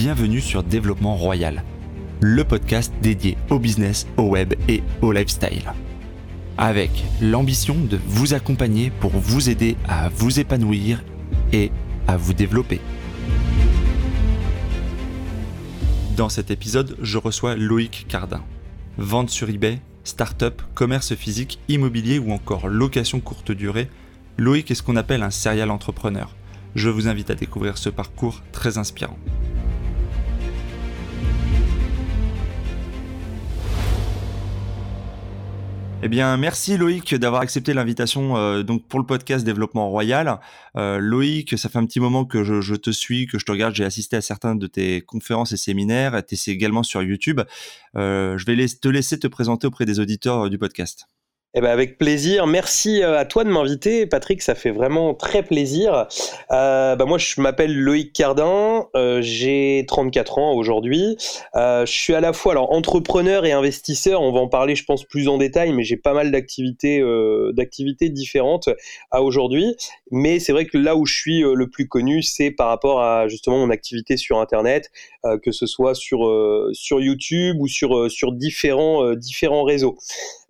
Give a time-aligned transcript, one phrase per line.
[0.00, 1.64] bienvenue sur Développement Royal,
[2.20, 5.72] le podcast dédié au business, au web et au lifestyle.
[6.56, 11.02] Avec l'ambition de vous accompagner pour vous aider à vous épanouir
[11.52, 11.72] et
[12.06, 12.80] à vous développer.
[16.16, 18.44] Dans cet épisode, je reçois Loïc Cardin.
[18.98, 23.90] Vente sur eBay, start-up, commerce physique, immobilier ou encore location courte durée,
[24.36, 26.36] Loïc est ce qu'on appelle un serial entrepreneur.
[26.76, 29.18] Je vous invite à découvrir ce parcours très inspirant.
[36.00, 40.38] Eh bien, merci Loïc d'avoir accepté l'invitation euh, donc pour le podcast Développement Royal.
[40.76, 43.74] Euh, Loïc, ça fait un petit moment que je, te suis, que je te regarde.
[43.74, 46.22] J'ai assisté à certains de tes conférences et séminaires.
[46.24, 47.40] Tu es également sur YouTube.
[47.96, 51.08] Euh, je vais te laisser te présenter auprès des auditeurs du podcast.
[51.54, 52.46] Eh ben avec plaisir.
[52.46, 54.42] Merci euh, à toi de m'inviter, Patrick.
[54.42, 56.06] Ça fait vraiment très plaisir.
[56.50, 58.86] Euh, bah moi, je m'appelle Loïc Cardin.
[58.94, 61.16] Euh, j'ai 34 ans aujourd'hui.
[61.54, 64.20] Je suis à la fois entrepreneur et investisseur.
[64.20, 67.02] On va en parler, je pense, plus en détail, mais j'ai pas mal d'activités,
[67.54, 68.68] d'activités différentes
[69.10, 69.74] à aujourd'hui.
[70.10, 73.26] Mais c'est vrai que là où je suis le plus connu, c'est par rapport à
[73.28, 74.90] justement mon activité sur Internet,
[75.42, 76.20] que ce soit sur
[76.72, 79.98] sur YouTube ou sur sur différents différents réseaux.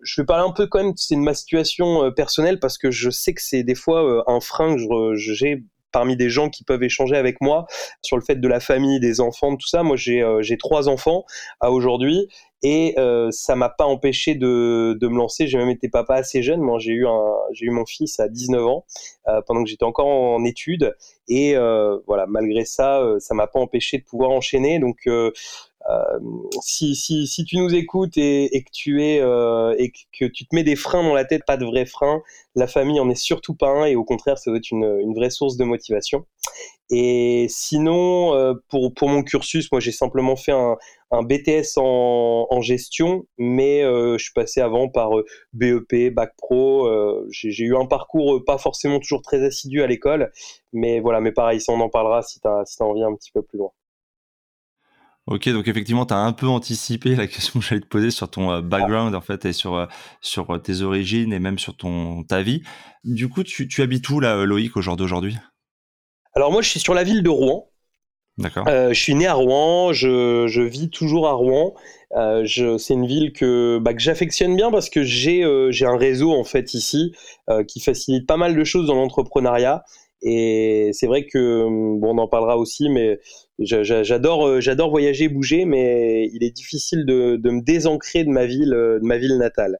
[0.02, 2.90] Je vais parler un peu quand même c'est de ma situation euh, personnelle parce que
[2.90, 6.64] je sais que c'est des fois euh, un frein que j'ai parmi des gens qui
[6.64, 7.66] peuvent échanger avec moi
[8.02, 9.82] sur le fait de la famille, des enfants, tout ça.
[9.82, 11.24] Moi, j'ai euh, trois enfants
[11.60, 12.28] à aujourd'hui
[12.62, 15.46] et euh, ça m'a pas empêché de, de me lancer.
[15.46, 16.60] J'ai même été papa assez jeune.
[16.60, 17.06] Moi, j'ai eu
[17.52, 18.84] j'ai eu mon fils à 19 ans
[19.46, 20.94] pendant que j'étais encore en études
[21.28, 21.54] et
[22.06, 22.26] voilà.
[22.26, 24.78] Malgré ça, ça m'a pas empêché de pouvoir enchaîner.
[24.78, 25.30] Donc euh,
[26.62, 30.64] si, si, tu nous écoutes et, que tu es euh, et que tu te mets
[30.64, 32.22] des freins dans la tête, pas de vrais freins,
[32.54, 35.30] la famille en est surtout pas un et au contraire, ça doit être une, vraie
[35.30, 36.26] source de motivation.
[36.90, 40.76] Et sinon, euh, pour, mon cursus, moi j'ai simplement fait un,
[41.22, 45.10] BTS en, gestion, mais euh, je suis passé avant par
[45.54, 46.88] BEP, Bac Pro.
[47.30, 50.30] j'ai eu un parcours pas forcément toujours très assidu à l'école,
[50.72, 53.42] mais voilà, mais pareil, ça on en parlera si tu as, si un petit peu
[53.42, 53.70] plus loin.
[55.30, 58.30] Ok, donc effectivement, tu as un peu anticipé la question que j'allais te poser sur
[58.30, 59.84] ton euh, background en fait et sur euh,
[60.22, 62.62] sur euh, tes origines et même sur ton ta vie.
[63.04, 65.36] Du coup, tu, tu habites où là, Loïc, au jour d'aujourd'hui?
[66.34, 67.68] Alors moi, je suis sur la ville de Rouen.
[68.38, 68.66] D'accord.
[68.68, 71.74] je suis né à Rouen, je, je vis toujours à Rouen.
[72.14, 76.44] c'est une ville que, bah, que j'affectionne bien parce que j'ai j'ai un réseau en
[76.44, 77.12] fait ici
[77.66, 79.82] qui facilite pas mal de choses dans l'entrepreneuriat.
[80.22, 83.20] Et c'est vrai que, bon, on en parlera aussi, mais
[83.58, 88.46] j'adore, euh, j'adore voyager, bouger, mais il est difficile de, de, me désancrer de ma
[88.46, 89.78] ville, euh, de ma ville natale.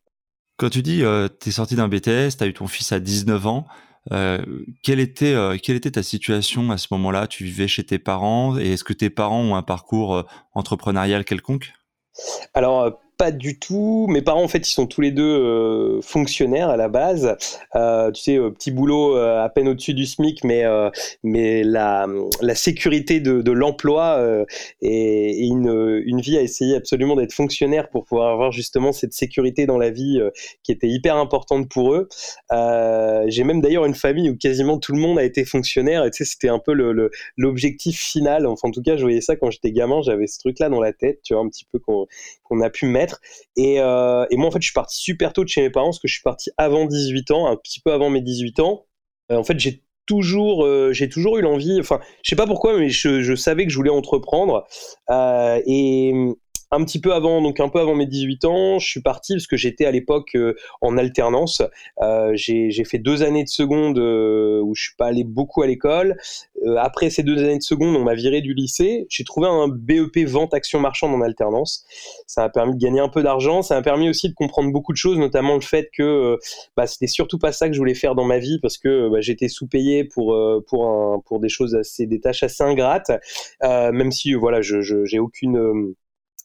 [0.57, 3.01] Quand tu dis, euh, tu es sorti d'un BTS, tu as eu ton fils à
[3.01, 3.67] 19 ans,
[4.13, 4.39] euh,
[4.83, 7.27] quelle, était, quelle était ta situation à ce moment-là?
[7.27, 10.25] Tu vivais chez tes parents et est-ce que tes parents ont un parcours
[10.55, 11.73] entrepreneurial quelconque?
[12.55, 14.07] Alors, pas du tout.
[14.09, 17.37] Mes parents, en fait, ils sont tous les deux euh, fonctionnaires à la base.
[17.75, 20.65] Euh, tu sais, euh, petit boulot à peine au-dessus du SMIC, mais,
[21.25, 22.07] mais la,
[22.41, 24.25] la sécurité de, l'emploi
[24.81, 29.67] et, une, une, vie à essayer absolument d'être fonctionnaire pour pouvoir avoir justement cette sécurité
[29.67, 30.21] dans la vie
[30.63, 32.09] qui était hyper importante pour eux.
[33.27, 36.25] J'ai même d'ailleurs une famille où quasiment tout le monde a été fonctionnaire et tu
[36.25, 36.73] sais, c'était un peu
[37.37, 38.47] l'objectif le, final.
[38.47, 40.93] Enfin, en tout cas, je voyais ça quand j'étais gamin, j'avais ce truc-là dans la
[40.93, 42.07] tête, tu vois, un petit peu qu'on
[42.61, 43.21] a pu mettre
[43.59, 45.99] euh, et, moi, en fait, je suis parti super tôt de chez mes parents parce
[45.99, 48.87] que je suis parti avant 18 ans, un petit peu avant mes 18 ans.
[49.31, 51.79] Euh, en fait, j'ai toujours, euh, j'ai toujours eu l'envie.
[51.81, 54.67] Enfin, je sais pas pourquoi, mais je, je, savais que je voulais entreprendre.
[55.11, 56.13] et
[56.71, 59.47] un petit peu avant, donc un peu avant mes 18 ans, je suis parti parce
[59.47, 61.63] que j'étais à l'époque euh, en alternance.
[62.03, 65.67] Euh, j'ai fait deux années de seconde euh, où je suis pas allé beaucoup à
[65.67, 66.17] l'école.
[66.67, 69.07] Euh, après ces deux années de seconde, on m'a viré du lycée.
[69.09, 71.87] J'ai trouvé un BEP vente action marchande en alternance.
[72.27, 73.63] Ça m'a permis de gagner un peu d'argent.
[73.63, 76.37] Ça m'a permis aussi de comprendre beaucoup de choses, notamment le fait que
[76.77, 79.21] bah, c'était surtout pas ça que je voulais faire dans ma vie parce que bah,
[79.21, 83.11] j'étais sous-payé pour pour un, pour des choses assez des tâches assez ingrates.
[83.63, 85.95] même si voilà, je j'ai aucune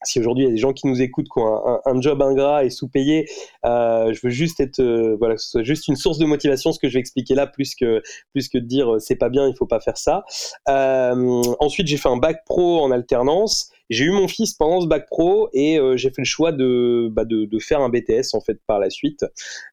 [0.03, 2.65] si aujourd'hui il y a des gens qui nous écoutent qui ont un, job ingrat
[2.65, 3.29] et sous-payé,
[3.65, 5.17] euh, je veux juste être, euh,
[5.63, 8.01] juste une source de motivation, ce que je vais expliquer là, plus que
[8.31, 10.23] plus que de dire euh, c'est pas bien, il faut pas faire ça.
[10.67, 13.71] ensuite, j'ai fait un bac pro en alternance.
[13.89, 17.09] J'ai eu mon fils pendant ce bac pro et euh, j'ai fait le choix de,
[17.11, 17.23] bah
[17.59, 19.25] faire un BTS en fait par la suite,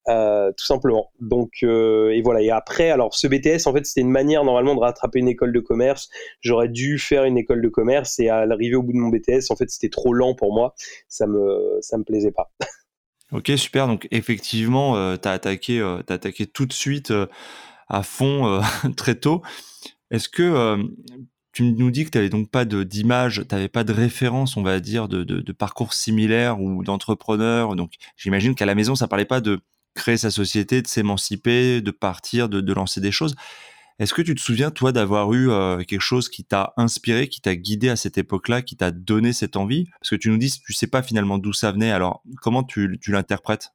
[0.08, 1.10] euh, tout simplement.
[1.20, 2.42] Donc euh, et voilà.
[2.42, 5.52] Et après, alors ce BTS en fait c'était une manière normalement de rattraper une école
[5.52, 6.10] de commerce.
[6.40, 9.50] J'aurais dû faire une école de commerce et à l'arrivée au bout de mon BTS,
[9.50, 10.74] en fait c'était trop lent pour moi.
[11.08, 12.50] Ça me ça me plaisait pas.
[13.32, 13.86] Ok super.
[13.86, 17.12] Donc effectivement, euh, tu as attaqué, euh, as attaqué tout de suite
[17.88, 18.60] à fond
[18.96, 19.40] très tôt.
[20.10, 20.76] Est-ce que
[21.52, 24.62] tu nous dis que tu n'avais donc pas d'image, tu n'avais pas de référence, on
[24.62, 27.76] va dire, de, parcours similaires ou d'entrepreneurs.
[27.76, 29.60] Donc, j'imagine qu'à la maison, ça parlait pas de
[29.94, 33.34] créer sa société, de s'émanciper, de partir, de, lancer des choses.
[33.98, 37.42] Est-ce que tu te souviens, toi, d'avoir eu euh, quelque chose qui t'a inspiré, qui
[37.42, 39.88] t'a guidé à cette époque-là, qui t'a donné cette envie?
[40.00, 41.90] Parce que tu nous dis, tu sais pas finalement d'où ça venait.
[41.90, 43.72] Alors, comment tu l'interprètes?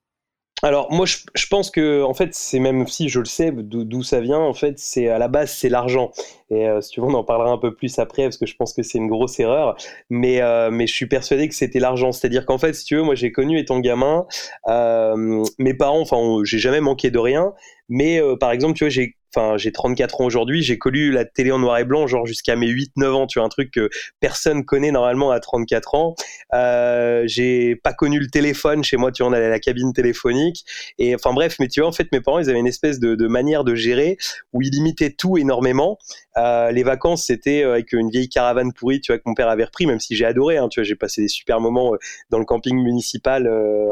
[0.63, 4.21] Alors moi je, pense que en fait c'est même si je le sais d'où ça
[4.21, 6.11] vient en fait c'est à la base c'est l'argent.
[6.49, 8.55] Et euh, si tu veux on en parlera un peu plus après parce que je
[8.55, 9.75] pense que c'est une grosse erreur.
[10.09, 12.11] Mais euh, mais je suis persuadé que c'était l'argent.
[12.13, 14.25] C'est-à-dire qu'en fait si tu veux moi j'ai connu étant gamin
[14.67, 17.53] euh, mes parents enfin j'ai jamais manqué de rien.
[17.89, 21.51] Mais par exemple tu vois j'ai enfin j'ai 34 ans aujourd'hui, j'ai connu la télé
[21.51, 23.89] en noir et blanc genre jusqu'à mes 8-9 ans, tu vois un truc que
[24.19, 26.15] personne connaît normalement à 34 ans.
[26.53, 29.93] Euh, j'ai pas connu le téléphone chez moi, tu vois, on allait à la cabine
[29.93, 30.65] téléphonique
[30.97, 33.15] et enfin bref, mais tu vois en fait mes parents ils avaient une espèce de,
[33.15, 34.17] de manière de gérer
[34.53, 35.97] où ils limitaient tout énormément.
[36.37, 39.47] Euh, les vacances c'était euh, avec une vieille caravane pourrie, tu vois que mon père
[39.47, 41.97] avait repris, même si j'ai adoré, hein, tu vois, j'ai passé des super moments euh,
[42.29, 43.47] dans le camping municipal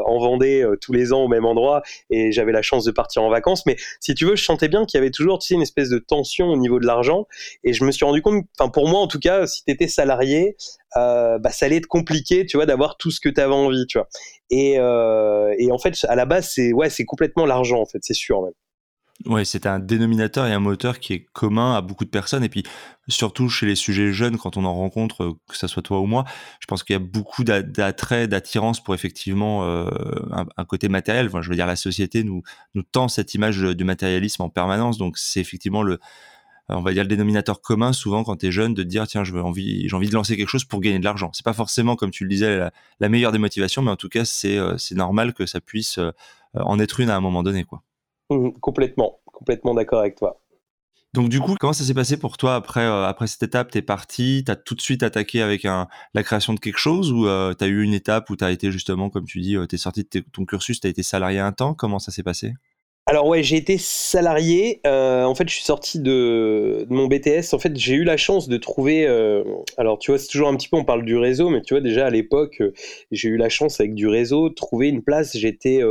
[0.06, 3.30] en Vendée tous les ans au même endroit et j'avais la chance de partir en
[3.30, 3.66] vacances.
[3.66, 6.48] Mais si tu veux, je sentais bien qu'il y avait toujours une espèce de tension
[6.48, 7.26] au niveau de l'argent.
[7.62, 9.88] Et je me suis rendu compte, enfin pour moi en tout cas, si tu étais
[9.88, 10.56] salarié,
[10.94, 13.98] bah, ça allait être compliqué, tu vois, d'avoir tout ce que tu avais envie, tu
[13.98, 14.08] vois.
[14.50, 18.14] Et, et, en fait, à la base, c'est ouais, c'est complètement l'argent, en fait, c'est
[18.14, 18.52] sûr même.
[19.26, 22.44] Ouais, c'est un dénominateur et un moteur qui est commun à beaucoup de personnes.
[22.44, 22.64] Et puis,
[23.08, 26.06] surtout chez les sujets jeunes, quand on en rencontre, euh, que ce soit toi ou
[26.06, 26.24] moi,
[26.60, 29.88] je pense qu'il y a beaucoup d'attrait, d'attirance pour effectivement euh,
[30.56, 31.28] un, côté matériel.
[31.28, 32.42] Enfin, je veux dire, la société nous,
[32.92, 34.98] tend cette image du matérialisme en permanence.
[34.98, 36.00] Donc, c'est effectivement le,
[36.68, 39.22] on va dire le dénominateur commun souvent quand tu es jeune de te dire tiens
[39.22, 41.52] je veux envie j'ai envie de lancer quelque chose pour gagner de l'argent c'est pas
[41.52, 42.70] forcément comme tu le disais
[43.00, 46.00] la, meilleure des motivations mais en tout cas c'est euh, normal que ça puisse
[46.54, 47.83] en être une à un moment donné quoi
[48.30, 50.40] Mmh, complètement, complètement d'accord avec toi.
[51.14, 53.70] Donc du coup, comment ça s'est passé pour toi après, euh, après cette étape?
[53.70, 56.78] Tu es parti, tu as tout de suite attaqué avec un, la création de quelque
[56.78, 59.38] chose ou euh, tu as eu une étape où tu as été justement, comme tu
[59.38, 61.72] dis, euh, tu es sorti de ton cursus, tu as été salarié un temps?
[61.72, 62.54] Comment ça s'est passé?
[63.06, 64.80] Alors ouais, j'ai été salarié.
[64.84, 67.52] en fait, je suis sorti de, mon BTS.
[67.54, 69.06] En fait, j'ai eu la chance de trouver.
[69.76, 71.82] alors tu vois, c'est toujours un petit peu, on parle du réseau, mais tu vois
[71.82, 72.60] déjà à l'époque,
[73.12, 75.36] j'ai eu la chance avec du réseau de trouver une place.
[75.36, 75.82] J'étais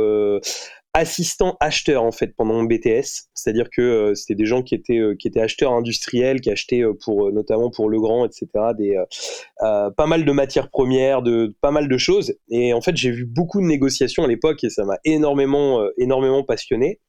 [0.94, 4.98] assistant acheteur en fait pendant mon BTS, c'est-à-dire que euh, c'était des gens qui étaient
[4.98, 8.46] euh, qui étaient acheteurs industriels, qui achetaient euh, pour notamment pour Legrand, etc.
[8.78, 8.96] des
[9.58, 12.34] pas mal de matières premières, de pas mal de choses.
[12.48, 16.44] Et en fait, j'ai vu beaucoup de négociations à l'époque et ça m'a énormément énormément
[16.44, 17.00] passionné.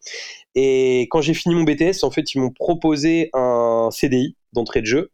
[0.56, 4.88] Et quand j'ai fini mon BTS, en fait, ils m'ont proposé un CDI d'entrée de
[4.88, 5.12] jeu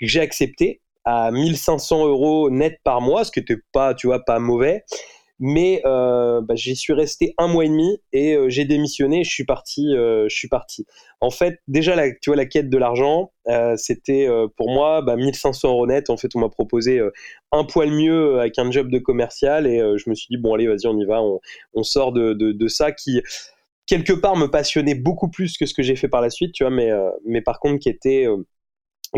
[0.00, 4.24] que j'ai accepté à 1500 euros net par mois, ce qui n'était pas, tu vois,
[4.24, 4.84] pas mauvais
[5.40, 9.24] mais euh, bah, j'y suis resté un mois et demi et euh, j'ai démissionné.
[9.24, 9.94] Je suis parti.
[9.94, 10.86] Euh, je suis parti.
[11.20, 13.32] En fait, déjà la, tu vois la quête de l'argent,
[13.76, 16.10] c'était pour moi bah, 1500 euros net.
[16.10, 17.00] En fait, on m'a proposé
[17.52, 20.66] un poil mieux avec un job de commercial et je me suis dit bon allez
[20.66, 21.20] vas-y on y va,
[21.74, 23.20] on, sort de, ça qui
[23.86, 26.64] quelque part me passionnait beaucoup plus que ce que j'ai fait par la suite, tu
[26.64, 26.90] vois, mais
[27.26, 28.26] mais par contre qui était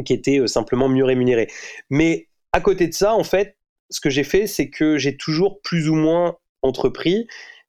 [0.04, 1.48] qui était simplement mieux rémunéré.
[1.90, 3.56] Mais à côté de ça, en fait,
[3.90, 7.26] ce que j'ai fait, c'est que j'ai toujours plus ou moins entrepris.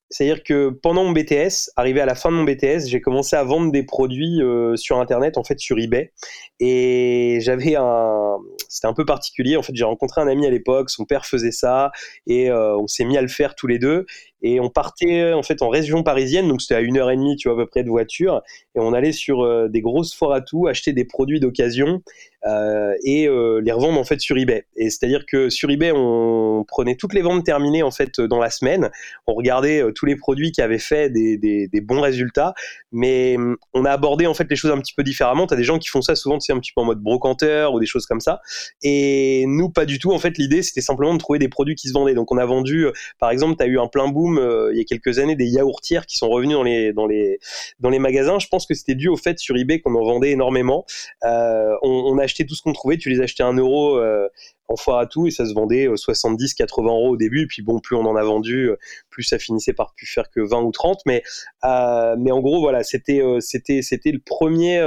[0.09, 3.43] C'est-à-dire que pendant mon BTS, arrivé à la fin de mon BTS, j'ai commencé à
[3.43, 6.13] vendre des produits euh, sur Internet, en fait sur eBay.
[6.61, 8.37] Et j'avais un,
[8.69, 9.57] c'était un peu particulier.
[9.57, 11.91] En fait, j'ai rencontré un ami à l'époque, son père faisait ça,
[12.25, 14.05] et euh, on s'est mis à le faire tous les deux.
[14.41, 17.36] Et on partait en fait en région parisienne, donc c'était à une heure et demie,
[17.38, 18.41] tu vois, à peu près de voiture.
[18.75, 22.01] Et on allait sur euh, des grosses foires à tout, acheter des produits d'occasion
[22.46, 24.65] euh, et euh, les revendre en fait sur eBay.
[24.75, 28.51] Et c'est-à-dire que sur eBay, on prenait toutes les ventes terminées en fait dans la
[28.51, 28.91] semaine.
[29.25, 32.53] On regardait tous les produits qui avaient fait des, bons résultats,
[32.91, 35.48] mais hum, on a abordé en fait les choses un petit peu différemment.
[35.48, 37.00] Tu as des gens qui font ça souvent, tu sais, un petit peu en mode
[37.00, 38.41] brocanteur ou des choses comme ça.
[38.84, 40.12] Et nous, pas du tout.
[40.12, 42.13] En fait, l'idée, c'était simplement de trouver des produits qui se vendaient.
[42.13, 42.88] Donc, on a vendu,
[43.20, 45.46] par exemple, tu as eu un plein boom euh, il y a quelques années des
[45.46, 47.39] yaourtières qui sont revenus dans les, dans les,
[47.79, 48.39] dans les magasins.
[48.39, 50.86] Je pense que c'était dû au fait sur eBay qu'on en vendait énormément.
[51.24, 54.27] Euh, on, achetait tout ce qu'on trouvait, tu les achetais un euro euh,
[54.67, 57.43] en foire à tout et ça se vendait 70, 80 euros au début.
[57.43, 58.69] Et puis bon, plus on en a vendu,
[59.10, 61.01] plus ça finissait par plus faire que 20 ou 30.
[61.05, 61.24] Mais,
[61.63, 64.84] mais en gros, voilà, c'était, c'était, c'était le premier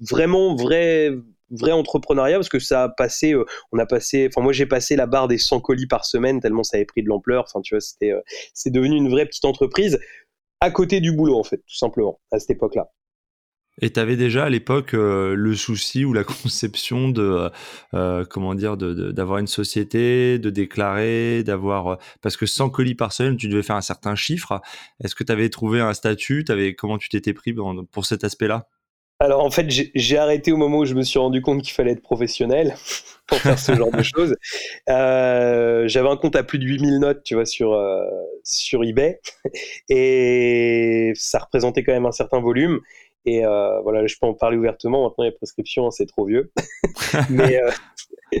[0.00, 1.10] vraiment vrai
[1.50, 4.96] vrai entrepreneuriat parce que ça a passé, euh, on a passé, enfin moi j'ai passé
[4.96, 7.44] la barre des 100 colis par semaine tellement ça avait pris de l'ampleur.
[7.46, 8.20] Enfin tu vois, c'était, euh,
[8.54, 9.98] c'est devenu une vraie petite entreprise
[10.60, 12.90] à côté du boulot en fait, tout simplement à cette époque-là.
[13.82, 17.50] Et tu avais déjà à l'époque euh, le souci ou la conception de
[18.30, 23.48] comment dire d'avoir une société, de déclarer, d'avoir parce que 100 colis par semaine, tu
[23.48, 24.60] devais faire un certain chiffre.
[25.02, 26.44] Est-ce que tu avais trouvé un statut,
[26.78, 27.52] comment tu t'étais pris
[27.90, 28.68] pour cet aspect-là?
[29.20, 31.92] Alors en fait, j'ai arrêté au moment où je me suis rendu compte qu'il fallait
[31.92, 32.74] être professionnel
[33.26, 34.36] pour faire ce genre de choses.
[34.88, 38.02] Euh, j'avais un compte à plus de 8000 notes, tu vois, sur, euh,
[38.82, 39.20] eBay.
[39.88, 42.80] Et ça représentait quand même un certain volume.
[43.24, 45.04] Et euh, voilà, je peux en parler ouvertement.
[45.04, 46.52] Maintenant, les prescriptions, c'est trop vieux.
[47.30, 47.60] mais,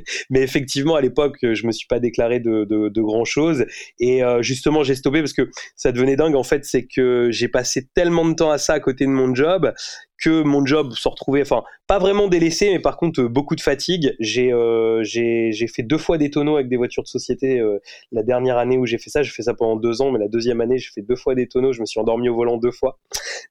[0.30, 3.66] mais effectivement, à l'époque, je me suis pas déclaré de, de, grand chose.
[3.98, 6.36] Et justement, j'ai stoppé parce que ça devenait dingue.
[6.36, 9.34] En fait, c'est que j'ai passé tellement de temps à ça à côté de mon
[9.34, 9.72] job
[10.22, 14.14] que mon job se retrouvait, enfin, pas vraiment délaissé, mais par contre, beaucoup de fatigue.
[14.20, 17.78] J'ai euh, fait deux fois des tonneaux avec des voitures de société euh,
[18.12, 19.22] la dernière année où j'ai fait ça.
[19.22, 21.46] J'ai fait ça pendant deux ans, mais la deuxième année, j'ai fait deux fois des
[21.46, 21.72] tonneaux.
[21.72, 22.98] Je me suis endormi au volant deux fois.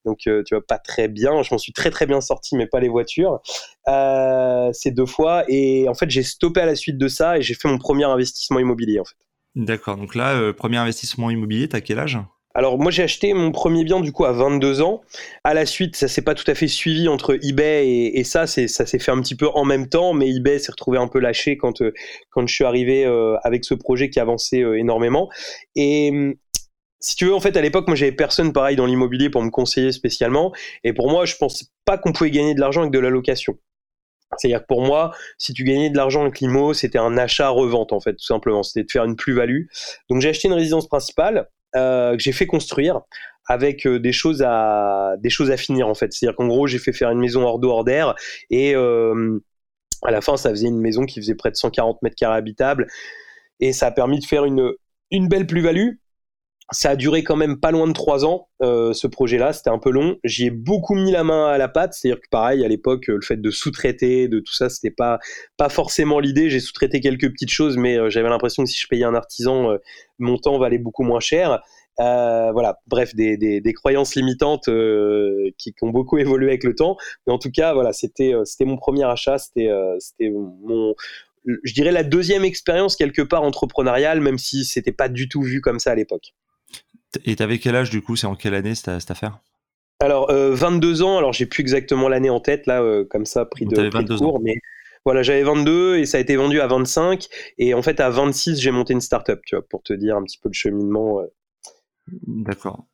[0.04, 1.42] Donc, euh, tu vois, pas très bien.
[1.42, 3.40] Je m'en suis très, très bien sorti, mais pas les voitures.
[3.86, 5.44] Euh, ces deux fois.
[5.48, 8.04] Et en fait, j'ai stoppé à la suite de ça et j'ai fait mon premier
[8.04, 9.16] investissement immobilier, en fait.
[9.54, 9.96] D'accord.
[9.96, 12.18] Donc là, premier investissement immobilier, t'as quel âge?
[12.56, 15.02] Alors moi j'ai acheté mon premier bien du coup à 22 ans.
[15.42, 18.68] À la suite, ça s'est pas tout à fait suivi entre eBay et, ça, c'est
[18.68, 21.18] ça s'est fait un petit peu en même temps, mais eBay s'est retrouvé un peu
[21.18, 21.92] lâché quand euh,
[22.30, 25.28] quand je suis arrivé euh, avec ce projet qui avançait euh, énormément.
[25.74, 26.34] Et hum,
[27.00, 29.50] si tu veux, en fait, à l'époque, moi, j'avais personne pareil dans l'immobilier pour me
[29.50, 30.52] conseiller spécialement.
[30.84, 33.58] Et pour moi, je pensais pas qu'on pouvait gagner de l'argent avec de la location.
[34.38, 38.00] C'est-à-dire que pour moi, si tu gagnais de l'argent avec l'IMO, c'était un achat-revente, en
[38.00, 38.62] fait, tout simplement.
[38.62, 39.66] C'était de faire une plus-value.
[40.08, 43.00] Donc, j'ai acheté une résidence principale euh, que j'ai fait construire
[43.48, 46.12] avec euh, des choses à des choses à finir en fait.
[46.12, 48.14] C'est-à-dire qu'en gros, j'ai fait faire une maison hors d'eau hors d'air
[48.50, 49.40] et euh,
[50.02, 52.86] à la fin, ça faisait une maison qui faisait près de 140 mètres carrés habitables
[53.60, 54.72] et ça a permis de faire une
[55.10, 55.94] une belle plus-value.
[56.74, 59.52] Ça a duré quand même pas loin de trois ans, ce projet-là.
[59.52, 60.16] C'était un peu long.
[60.24, 61.94] J'y ai beaucoup mis la main à la pâte.
[61.94, 65.18] C'est-à-dire que pareil, à l'époque, le fait de sous-traiter, de tout ça, c'était pas
[65.56, 66.50] pas forcément l'idée.
[66.50, 69.76] J'ai sous-traité quelques petites choses, mais j'avais l'impression que si je payais un artisan,
[70.18, 71.62] mon temps valait beaucoup moins cher.
[72.00, 76.74] Euh, voilà, bref, des, des, croyances limitantes euh, qui, qui, ont beaucoup évolué avec le
[76.74, 76.96] temps.
[77.26, 80.94] Mais en tout cas, voilà, c'était euh, c'était mon premier achat, c'était euh, c'était mon
[81.62, 85.60] je dirais la deuxième expérience quelque part entrepreneuriale, même si c'était pas du tout vu
[85.60, 86.34] comme ça à l'époque.
[87.24, 88.16] Et t'avais quel âge du coup?
[88.16, 89.38] C'est en quelle année cette, cette affaire?
[90.00, 91.18] Alors euh, 22 ans.
[91.18, 94.40] Alors j'ai plus exactement l'année en tête là, comme ça, pris de, pris de cours,
[94.40, 94.56] mais
[95.04, 97.28] voilà, j'avais 22 et ça a été vendu à 25.
[97.58, 100.22] Et en fait, à 26, j'ai monté une startup, tu vois, pour te dire un
[100.22, 101.20] petit peu le cheminement.
[101.20, 101.26] Euh.
[102.26, 102.86] D'accord.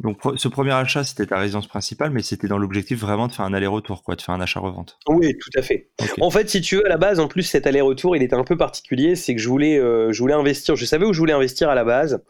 [0.00, 3.46] Donc, ce premier achat, c'était ta résidence principale, mais c'était dans l'objectif vraiment de faire
[3.46, 4.98] un aller-retour, quoi, de faire un achat-revente.
[5.08, 5.88] Oui, tout à fait.
[6.20, 8.44] En fait, si tu veux, à la base, en plus, cet aller-retour, il était un
[8.44, 9.16] peu particulier.
[9.16, 10.76] C'est que je voulais, euh, je voulais investir.
[10.76, 12.22] Je savais où je voulais investir à la base.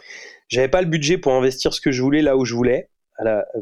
[0.49, 2.89] J'avais pas le budget pour investir ce que je voulais là où je voulais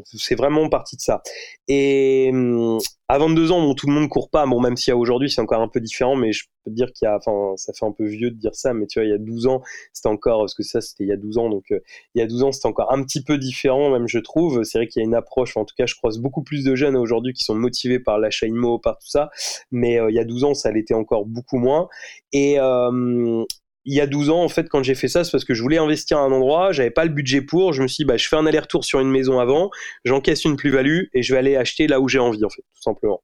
[0.03, 1.21] c'est vraiment parti de ça.
[1.67, 4.45] Et hum, à 22 ans, bon, tout le monde court pas.
[4.45, 7.05] Bon, même si aujourd'hui c'est encore un peu différent, mais je peux te dire qu'il
[7.05, 9.11] y a, enfin, ça fait un peu vieux de dire ça, mais tu vois, il
[9.11, 9.61] y a 12 ans,
[9.93, 11.79] c'était encore, parce que ça, c'était il y a 12 ans, donc euh,
[12.15, 14.63] il y a 12 ans, c'était encore un petit peu différent, même je trouve.
[14.63, 16.75] C'est vrai qu'il y a une approche, en tout cas, je croise beaucoup plus de
[16.75, 19.29] jeunes aujourd'hui qui sont motivés par l'achat IMO, par tout ça,
[19.71, 21.87] mais euh, il y a 12 ans, ça l'était encore beaucoup moins.
[22.33, 23.43] Et, euh,
[23.85, 25.61] il y a 12 ans, en fait, quand j'ai fait ça, c'est parce que je
[25.61, 28.17] voulais investir à un endroit, j'avais pas le budget pour, je me suis dit, bah,
[28.17, 29.69] je fais un aller-retour sur une maison avant,
[30.03, 32.81] j'encaisse une plus-value et je vais aller acheter là où j'ai envie, en fait, tout
[32.81, 33.21] simplement.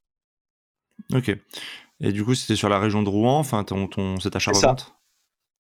[1.14, 1.36] Ok.
[2.00, 4.94] Et du coup, c'était sur la région de Rouen, enfin, ton, ton, cet achat-revente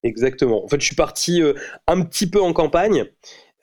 [0.04, 0.64] Exactement.
[0.64, 1.54] En fait, je suis parti euh,
[1.88, 3.06] un petit peu en campagne.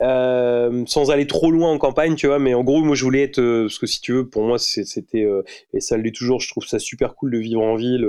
[0.01, 3.25] Euh, sans aller trop loin en campagne, tu vois, mais en gros, moi je voulais
[3.25, 5.27] être, euh, parce que si tu veux, pour moi c'était,
[5.75, 8.07] et ça l'est toujours, je trouve ça super cool de vivre en ville,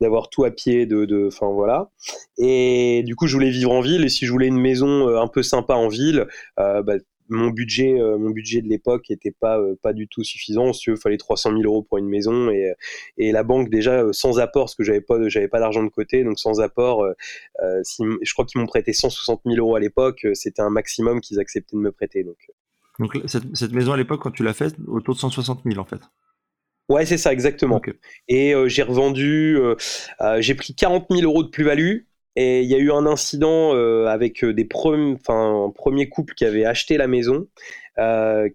[0.00, 1.90] d'avoir tout à pied, de, enfin voilà.
[2.38, 5.20] Et du coup, je voulais vivre en ville, et si je voulais une maison euh,
[5.20, 6.26] un peu sympa en ville,
[6.58, 6.94] euh, bah,
[7.30, 10.72] mon budget, euh, mon budget de l'époque était pas pas du tout suffisant.
[10.86, 12.72] Il fallait 300 000 euros pour une maison et,
[13.18, 16.24] et la banque déjà sans apport, parce que j'avais pas j'avais pas d'argent de côté,
[16.24, 17.06] donc sans apport,
[17.82, 21.38] si, je crois qu'ils m'ont prêté 160 000 euros à l'époque, c'était un maximum qu'ils
[21.38, 22.24] acceptaient de me prêter.
[22.24, 22.38] Donc,
[22.98, 25.84] donc cette, cette maison à l'époque, quand tu l'as faite, autour de 160 000 en
[25.84, 26.00] fait.
[26.88, 27.80] Ouais, c'est ça, exactement.
[28.28, 29.76] Et euh, j'ai revendu, euh,
[30.22, 31.98] euh, j'ai pris 40 000 euros de plus-value.
[32.36, 33.72] Et il y a eu un incident
[34.06, 34.68] avec des
[35.28, 37.48] un premier couple qui avait acheté la maison.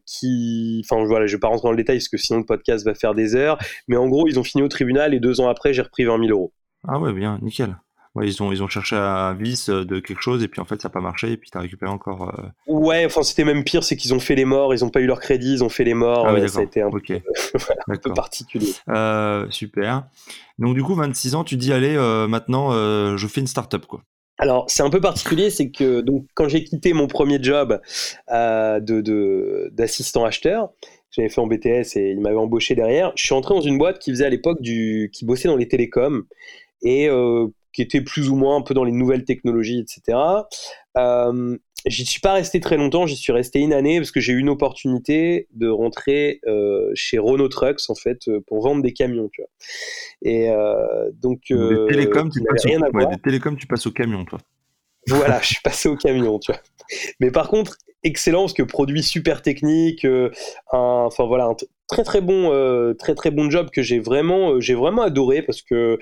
[0.05, 2.85] qui, enfin voilà, je vais pas rentrer dans le détail parce que sinon le podcast
[2.85, 3.57] va faire des heures.
[3.89, 6.17] Mais en gros, ils ont fini au tribunal et deux ans après, j'ai repris 20
[6.17, 6.53] 000 euros.
[6.87, 7.75] Ah ouais, bien, nickel.
[8.15, 10.79] Ouais, ils ont, ils ont cherché un vice de quelque chose et puis en fait
[10.79, 12.31] ça n'a pas marché et puis tu as récupéré encore.
[12.37, 15.01] Euh, ouais, enfin c'était même pire, c'est qu'ils ont fait les morts, ils n'ont pas
[15.01, 16.27] eu leur crédit, ils ont fait les morts.
[16.27, 17.01] Ah ça a été un, peu,
[17.87, 18.73] un peu, particulier.
[18.89, 20.05] Euh, super.
[20.59, 24.03] Donc du coup, 26 ans, tu dis allez, euh, maintenant je fais une start-up quoi.
[24.39, 27.79] Alors, c'est un peu particulier, c'est que donc, quand j'ai quitté mon premier job
[28.29, 30.69] de, d'assistant acheteur,
[31.11, 33.99] j'avais fait en BTS et il m'avait embauché derrière, je suis entré dans une boîte
[33.99, 35.09] qui faisait à l'époque du.
[35.13, 36.23] qui bossait dans les télécoms.
[36.81, 37.09] Et
[37.73, 40.17] qui était plus ou moins un peu dans les nouvelles technologies, etc.
[40.97, 44.33] Euh, j'y suis pas resté très longtemps, j'y suis resté une année parce que j'ai
[44.33, 48.93] eu une opportunité de rentrer euh, chez Renault Trucks en fait euh, pour vendre des
[48.93, 49.49] camions, tu vois.
[50.21, 52.97] Et euh, donc des télécoms, tu passes au...
[52.97, 54.39] Ouais, des télécoms, tu passes au camion, toi.
[55.07, 56.61] Voilà, je suis passé au camion, tu vois.
[57.19, 60.07] Mais par contre, excellent parce que produit super technique,
[60.71, 61.55] enfin voilà, un
[61.87, 62.49] très très bon,
[62.97, 65.97] très très bon job que j'ai vraiment, j'ai vraiment adoré parce que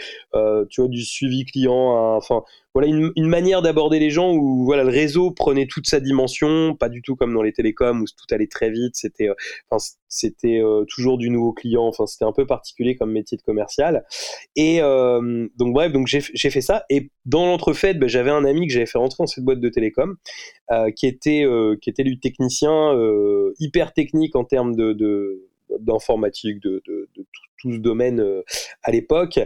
[0.69, 4.89] tu vois du suivi client, enfin voilà une, manière d'aborder les gens où voilà le
[4.89, 8.47] réseau prenait toute sa dimension, pas du tout comme dans les télécoms où tout allait
[8.47, 8.95] très vite.
[8.95, 9.33] C'était, euh,
[9.69, 11.83] enfin c'était euh, toujours du nouveau client.
[11.83, 14.05] Enfin c'était un peu particulier comme métier de commercial.
[14.55, 16.85] Et euh, donc bref, donc j'ai fait ça.
[16.89, 19.69] Et dans l'entrefaite, ben, j'avais un ami que j'avais fait rentrer dans cette boîte de
[19.69, 20.15] télécom
[20.95, 21.45] qui était
[21.81, 22.93] qui était lui technicien
[23.59, 28.23] hyper technique en termes de, d'informatique, de, tout, ce domaine
[28.83, 29.39] à l'époque.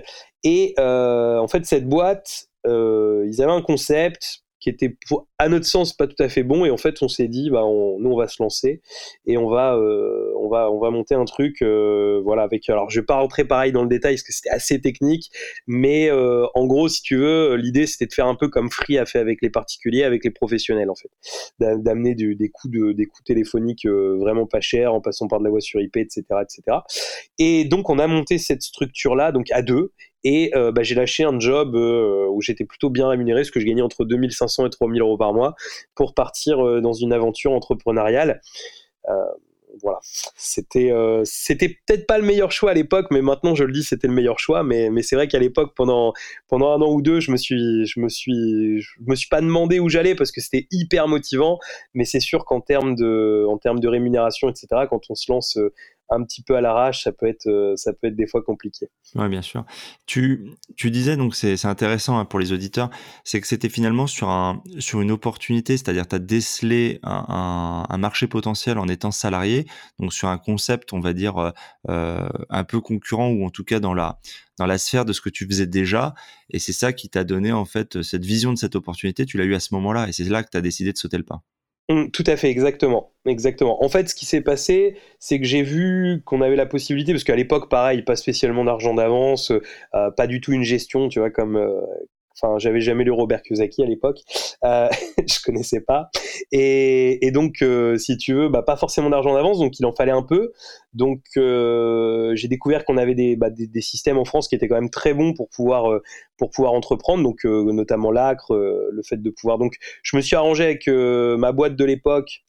[0.44, 4.98] Et en fait, cette boîte euh, ils avaient un concept qui était
[5.38, 6.66] à notre sens pas tout à fait bon.
[6.66, 8.82] Et en fait on s'est dit bah nous on va se lancer
[9.28, 12.90] et on va euh, on va on va monter un truc euh, voilà avec alors
[12.90, 15.30] je vais pas rentrer pareil dans le détail parce que c'était assez technique
[15.68, 19.06] mais en gros si tu veux l'idée c'était de faire un peu comme Free a
[19.06, 21.12] fait avec les particuliers avec les professionnels en fait.
[21.60, 25.52] D'amener des coups de des coups téléphoniques vraiment pas chers en passant par de la
[25.52, 26.80] voix sur IP etc etc
[27.38, 29.92] et donc on a monté cette structure là donc à deux
[30.26, 33.60] et euh, bah, j'ai lâché un job euh, où j'étais plutôt bien rémunéré, ce que
[33.60, 35.56] je gagnais entre 2500 et 3000 euros par mois,
[35.94, 38.42] pour partir euh, dans une aventure entrepreneuriale.
[39.84, 40.00] voilà,
[40.36, 40.92] c'était
[41.26, 44.14] c'était peut-être pas le meilleur choix à l'époque, mais maintenant je le dis, c'était le
[44.14, 44.64] meilleur choix.
[44.64, 46.14] Mais, mais c'est vrai qu'à l'époque, pendant
[46.48, 49.42] pendant un an ou deux, je me suis je me suis je me suis pas
[49.42, 51.60] demandé où j'allais parce que c'était hyper motivant.
[51.94, 55.60] Mais c'est sûr qu'en termes de en termes de rémunération, etc., quand on se lance
[56.10, 58.90] un petit peu à l'arrache, ça peut être euh, ça peut être des fois compliqué.
[59.16, 59.66] Oui, bien sûr.
[60.06, 62.90] Tu, tu disais donc c'est intéressant hein, pour les auditeurs,
[63.24, 67.98] c'est que c'était finalement sur un sur une opportunité, c'est-à-dire tu as décelé un, un,
[67.98, 69.66] marché potentiel en étant salarié,
[70.00, 71.52] donc sur un concept, on va dire euh,
[71.90, 74.20] euh, un peu concurrent ou en tout cas dans la
[74.58, 76.14] dans la sphère de ce que tu faisais déjà
[76.50, 79.46] et c'est ça qui t'a donné en fait cette vision de cette opportunité, tu l'as
[79.46, 81.42] eu à ce moment-là et c'est là que tu as décidé de sauter le pas.
[81.90, 83.12] Mmh, tout à fait, exactement.
[83.28, 83.84] Exactement.
[83.84, 87.24] En fait, ce qui s'est passé, c'est que j'ai vu qu'on avait la possibilité, parce
[87.24, 89.52] qu'à l'époque, pareil, pas spécialement d'argent d'avance,
[89.94, 91.80] euh, pas du tout une gestion, tu vois, comme, euh,
[92.40, 94.20] Enfin, j'avais jamais lu Robert Kiyosaki à l'époque,
[94.64, 94.90] euh,
[95.28, 96.10] je connaissais pas.
[96.52, 100.12] Et, donc, euh, si tu veux, bah, pas forcément d'argent d'avance, donc il en fallait
[100.12, 100.52] un peu.
[100.94, 104.76] Donc, euh, j'ai découvert qu'on avait des, bah, des, systèmes en France qui étaient quand
[104.76, 106.02] même très bons pour pouvoir euh,
[106.38, 109.58] pour pouvoir entreprendre, donc notamment l'ACRE, le fait de pouvoir.
[109.58, 112.44] Donc, je me suis arrangé avec ma boîte de l'époque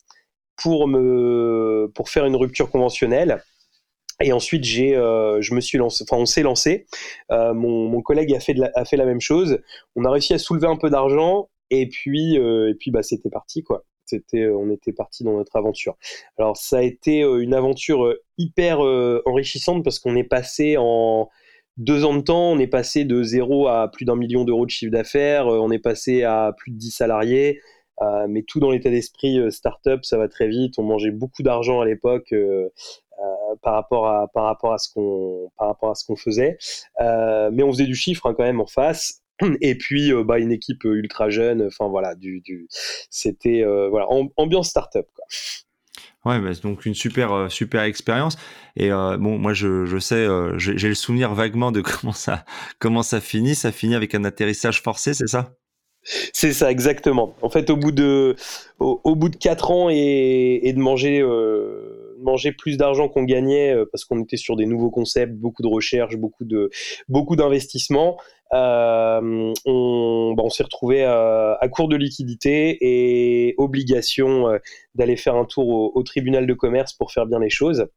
[0.57, 3.43] pour me pour faire une rupture conventionnelle.
[4.23, 6.87] Et ensuite, j'ai, euh, je me suis lancé, enfin, on s'est lancé.
[7.31, 9.61] Euh, mon, mon, collègue a fait, la, a fait la même chose.
[9.95, 13.29] On a réussi à soulever un peu d'argent, et puis, euh, et puis, bah, c'était
[13.29, 13.85] parti, quoi.
[14.07, 15.97] C'était, on était parti dans notre aventure.
[16.39, 18.79] Alors, ça a été une aventure hyper
[19.27, 21.29] enrichissante parce qu'on est passé en
[21.77, 24.71] deux ans de temps, on est passé de zéro à plus d'un million d'euros de
[24.71, 27.61] chiffre d'affaires, on est passé à plus de 10 salariés.
[28.03, 30.79] Euh, mais tout dans l'état d'esprit euh, startup, ça va très vite.
[30.79, 32.69] On mangeait beaucoup d'argent à l'époque euh,
[33.63, 36.59] par rapport à par rapport à ce qu'on par rapport à ce qu'on faisait
[37.01, 39.23] mais on faisait du chiffre hein, quand même en face
[39.63, 42.69] et puis bah une équipe ultra jeune enfin voilà du, du
[43.09, 44.07] c'était voilà
[44.37, 45.25] ambiance startup quoi
[46.27, 48.37] Ouais, bah, donc une super super expérience.
[48.75, 50.27] Et bon, moi je, je sais,
[50.59, 52.45] j'ai le souvenir vaguement de comment ça
[52.79, 53.55] comment ça finit.
[53.55, 55.55] Ça finit avec un atterrissage forcé, c'est ça?
[56.33, 57.35] C'est ça, exactement.
[57.43, 58.37] En fait, au bout de,
[58.79, 63.85] au, bout de 4 ans et, de manger, euh, manger plus d'argent qu'on gagnait, euh,
[63.91, 66.71] parce qu'on était sur des nouveaux concepts, beaucoup de recherche, beaucoup de,
[67.09, 68.19] beaucoup d'investissements,
[68.55, 74.47] euh, on, bah, on s'est retrouvé à, court de liquidité et obligation
[74.95, 77.89] d'aller faire un tour au, au, tribunal de commerce pour faire bien les choses.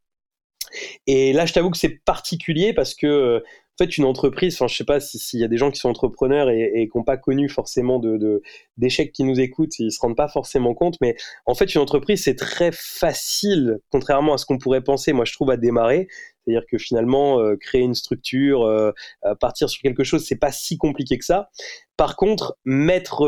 [1.08, 3.43] Et là, je t'avoue que c'est particulier parce que
[3.80, 6.50] fait, une entreprise, enfin, je sais pas s'il y a des gens qui sont entrepreneurs
[6.50, 8.42] et, qui n'ont pas connu forcément de,
[8.78, 11.15] d'échecs qui nous écoutent, ils se rendent pas forcément compte, mais
[11.46, 15.34] en fait, une entreprise, c'est très facile, contrairement à ce qu'on pourrait penser, moi, je
[15.34, 16.08] trouve, à démarrer.
[16.50, 18.92] C'est-à-dire que finalement, euh, créer une structure, euh,
[19.26, 21.50] euh, partir sur quelque chose, c'est pas si compliqué que ça.
[21.96, 23.26] Par contre, mettre,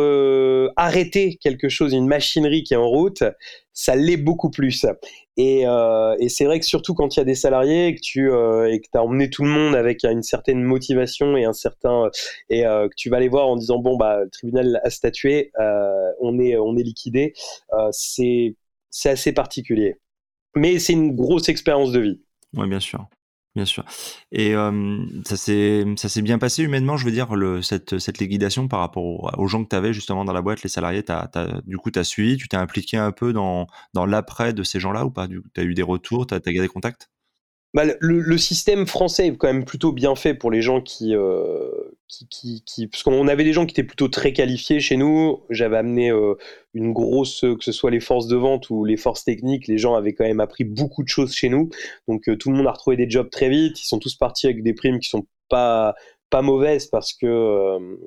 [0.78, 3.24] arrêter quelque chose, une machinerie qui est en route,
[3.74, 4.86] ça l'est beaucoup plus.
[5.44, 5.64] Et,
[6.20, 8.98] et c'est vrai que surtout quand il y a des salariés et que tu que
[8.98, 12.10] as emmené tout le monde avec une certaine motivation et un certain
[12.50, 15.52] et que tu vas aller voir en disant bon bah le tribunal a statué,
[16.20, 17.34] on est on est liquidé,
[17.92, 18.56] c'est
[18.92, 19.96] c'est assez particulier.
[20.56, 22.22] Mais c'est une grosse expérience de vie.
[22.56, 23.08] Oui, bien sûr.
[23.56, 23.84] Bien sûr.
[24.32, 24.54] Et
[25.26, 27.28] ça s'est ça s'est bien passé humainement, je veux dire,
[27.62, 29.04] cette, cette liquidation par rapport
[29.38, 31.04] aux, gens que tu avais justement dans la boîte, les salariés,
[31.66, 34.80] du coup, tu as suivi, tu t'es impliqué un peu dans, dans l'après de ces
[34.80, 35.28] gens-là ou pas?
[35.28, 37.10] Tu as eu des retours, tu as gardé contact?
[37.74, 41.70] Bah, le, système français est quand même plutôt bien fait pour les gens qui, euh,
[42.92, 45.42] parce qu'on avait des gens qui étaient plutôt très qualifiés chez nous.
[45.50, 46.36] J'avais amené euh,
[46.74, 49.96] une grosse, que ce soit les forces de vente ou les forces techniques, les gens
[49.96, 51.70] avaient quand même appris beaucoup de choses chez nous.
[52.08, 53.82] Donc euh, tout le monde a retrouvé des jobs très vite.
[53.82, 55.96] Ils sont tous partis avec des primes qui sont pas
[56.42, 58.00] mauvaises parce que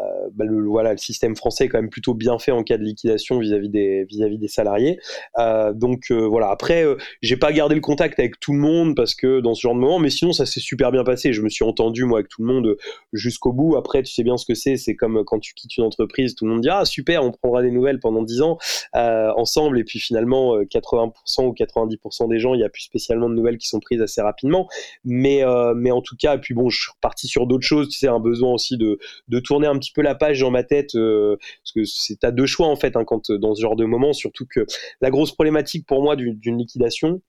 [0.00, 2.78] euh, bah, le, voilà, le système français est quand même plutôt bien fait en cas
[2.78, 4.98] de liquidation vis-à-vis des, vis-à-vis des salariés.
[5.38, 6.84] Euh, donc euh, voilà, après,
[7.22, 9.80] j'ai pas gardé le contact avec tout le monde parce que dans ce genre de
[9.80, 11.32] moment, mais sinon ça s'est super bien passé.
[11.32, 12.76] Je me suis entendu moi avec tout le monde
[13.12, 13.76] jusqu'au bout.
[13.76, 16.44] Après, tu sais bien ce que c'est, c'est comme quand tu quittes une entreprise, tout
[16.44, 18.58] le monde dit ah super, on prendra des nouvelles pendant 10 ans
[18.94, 21.12] ensemble, et puis finalement 80%
[21.46, 24.20] ou 90% des gens, il y a plus spécialement de nouvelles qui sont prises assez
[24.20, 24.68] rapidement.
[25.04, 25.42] Mais
[25.76, 27.88] mais en tout cas, puis bon, je suis reparti sur d'autres choses.
[27.88, 30.62] Tu sais, un besoin aussi de, de tourner un petit peu la page dans ma
[30.62, 33.76] tête, euh, parce que c'est à deux choix en fait hein, quand dans ce genre
[33.76, 34.66] de moment, surtout que
[35.00, 37.20] la grosse problématique pour moi d'une liquidation,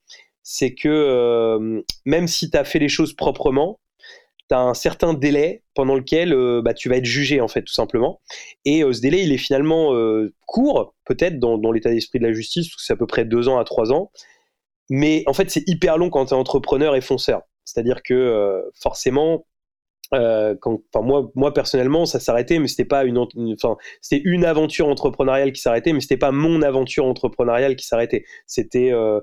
[0.43, 3.79] c'est que euh, même si tu as fait les choses proprement,
[4.49, 7.63] tu as un certain délai pendant lequel euh, bah, tu vas être jugé en fait
[7.63, 8.21] tout simplement.
[8.63, 9.91] Et ce délai il est finalement
[10.45, 13.57] court peut-être dans, dans l'état d'esprit de la justice, c'est à peu près deux ans
[13.57, 14.11] à trois ans.
[14.91, 17.41] Mais en fait, c'est hyper long quand tu es entrepreneur et fonceur.
[17.63, 19.45] C'est-à-dire que forcément,
[20.15, 20.55] euh,
[21.35, 25.93] moi, personnellement, ça s'arrêtait, mais c'était pas une, enfin, c'était une aventure entrepreneuriale qui s'arrêtait,
[25.93, 28.23] mais c'était pas mon aventure entrepreneuriale qui s'arrêtait.
[28.47, 29.19] C'était, euh,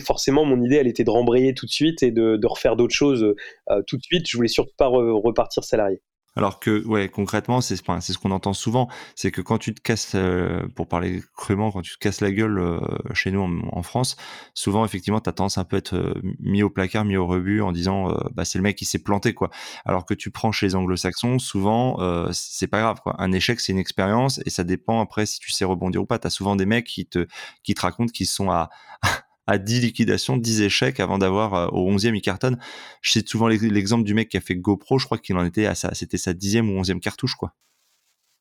[0.00, 2.94] forcément mon idée, elle était de rembrayer tout de suite et de, de refaire d'autres
[2.94, 3.34] choses
[3.70, 4.26] euh, tout de suite.
[4.28, 6.00] Je voulais surtout pas repartir salarié.
[6.36, 10.12] Alors que, ouais, concrètement, c'est ce qu'on entend souvent, c'est que quand tu te casses,
[10.16, 12.80] euh, pour parler crûment, quand tu te casses la gueule euh,
[13.12, 14.16] chez nous en, France,
[14.52, 17.60] souvent effectivement, t'as tendance un peu à être euh, mis au placard, mis au rebut,
[17.60, 19.50] en disant, bah c'est le mec qui s'est planté quoi.
[19.84, 21.98] Alors que tu prends chez les Anglo-Saxons, souvent,
[22.32, 23.14] c'est pas grave quoi.
[23.18, 26.18] Un échec, c'est une expérience et ça dépend après si tu sais rebondir ou pas.
[26.18, 27.26] T'as souvent des mecs qui te
[27.62, 28.70] qui te racontent qu'ils sont à
[29.46, 32.58] à 10 liquidations, 10 échecs avant d'avoir euh, au 11e, il cartonne.
[33.02, 35.66] Je cite souvent l'exemple du mec qui a fait GoPro, je crois qu'il en était
[35.66, 37.54] à ça, c'était sa 10e ou 11e cartouche, quoi.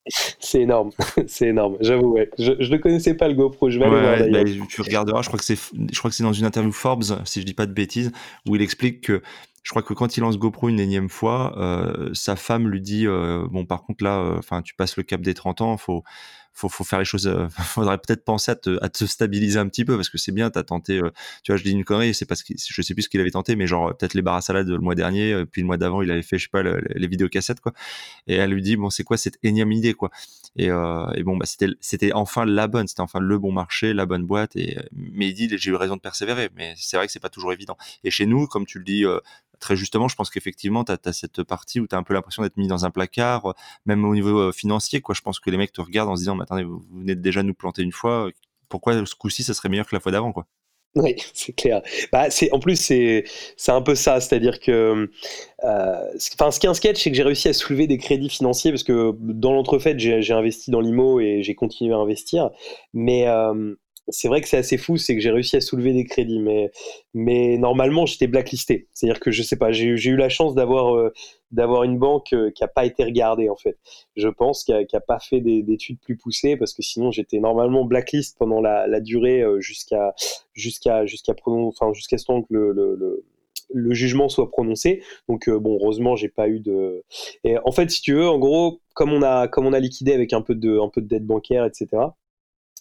[0.39, 0.91] C'est énorme,
[1.27, 2.29] c'est énorme, j'avoue, ouais.
[2.37, 5.39] Je, ne connaissais pas le GoPro, je vais aller voir bah, tu regarderas, je crois
[5.39, 7.71] que c'est, je crois que c'est dans une interview Forbes, si je dis pas de
[7.71, 8.11] bêtises,
[8.45, 9.21] où il explique que
[9.63, 13.07] je crois que quand il lance GoPro une énième fois, euh, sa femme lui dit
[13.07, 16.03] euh, bon par contre là, enfin tu passes le cap des 30 ans, faut
[16.53, 17.27] faut, faire les choses.
[17.27, 20.49] Euh, faudrait peut-être penser à te, stabiliser un petit peu parce que c'est bien.
[20.49, 21.11] T'as tenté, euh,
[21.43, 23.31] tu vois, je dis une connerie, c'est parce que je sais plus ce qu'il avait
[23.31, 25.77] tenté, mais genre peut-être les barres à salade le mois dernier, euh, puis le mois
[25.77, 27.73] d'avant, il avait fait, je sais pas, les vidéocassettes quoi.
[28.27, 30.11] Et elle lui dit bon, c'est quoi cette énième idée quoi?
[30.55, 33.93] Et, euh, et bon, bah c'était c'était enfin la bonne, c'était enfin le bon marché,
[33.93, 34.55] la bonne boîte.
[34.55, 37.29] Et mais il dit j'ai eu raison de persévérer, mais c'est vrai que c'est pas
[37.29, 37.77] toujours évident.
[38.03, 39.05] Et chez nous, comme tu le dis,
[39.63, 42.43] très justement, je pense qu'effectivement, tu as, cette partie où tu as un peu l'impression
[42.43, 43.54] d'être mis dans un placard, euh,
[43.86, 45.02] même au niveau euh, financier.
[45.02, 45.15] Quoi.
[45.15, 47.41] Je pense que les mecs te regardent en se disant, mais attendez, vous, venez déjà
[47.43, 48.30] nous planter une fois,
[48.69, 50.45] pourquoi ce coup-ci, ça serait meilleur que la fois d'avant quoi?
[50.95, 51.82] Oui, c'est clair.
[52.12, 53.23] Bah, c'est en plus c'est
[53.67, 55.10] un peu ça, c'est-à-dire que
[55.63, 58.71] euh, ce qui est un sketch, c'est que j'ai réussi à soulever des crédits financiers
[58.71, 62.52] parce que dans l'entrefaite j'ai investi dans l'IMO et j'ai continué à investir,
[62.93, 63.28] mais
[64.09, 66.71] c'est vrai que c'est assez fou, c'est que j'ai réussi à soulever des crédits, mais,
[67.13, 68.87] mais normalement j'étais blacklisté.
[68.93, 72.63] C'est-à-dire que je sais pas, j'ai eu la chance d'avoir euh, une banque euh, qui
[72.63, 73.77] a pas été regardée en fait.
[74.15, 77.85] Je pense qui a, a, pas fait d'études plus poussées parce que sinon j'étais normalement
[77.85, 80.13] blacklist pendant la, durée euh, jusqu'à
[80.53, 81.33] jusqu'à jusqu'à
[81.93, 83.23] jusqu'à ce temps que le,
[83.93, 85.01] jugement soit prononcé.
[85.29, 87.03] Donc bon, heureusement, j'ai pas eu de.
[87.63, 90.33] En fait, si tu veux, en gros, comme on a comme on a liquidé avec
[90.33, 92.09] un peu de un peu de dette bancaire, etc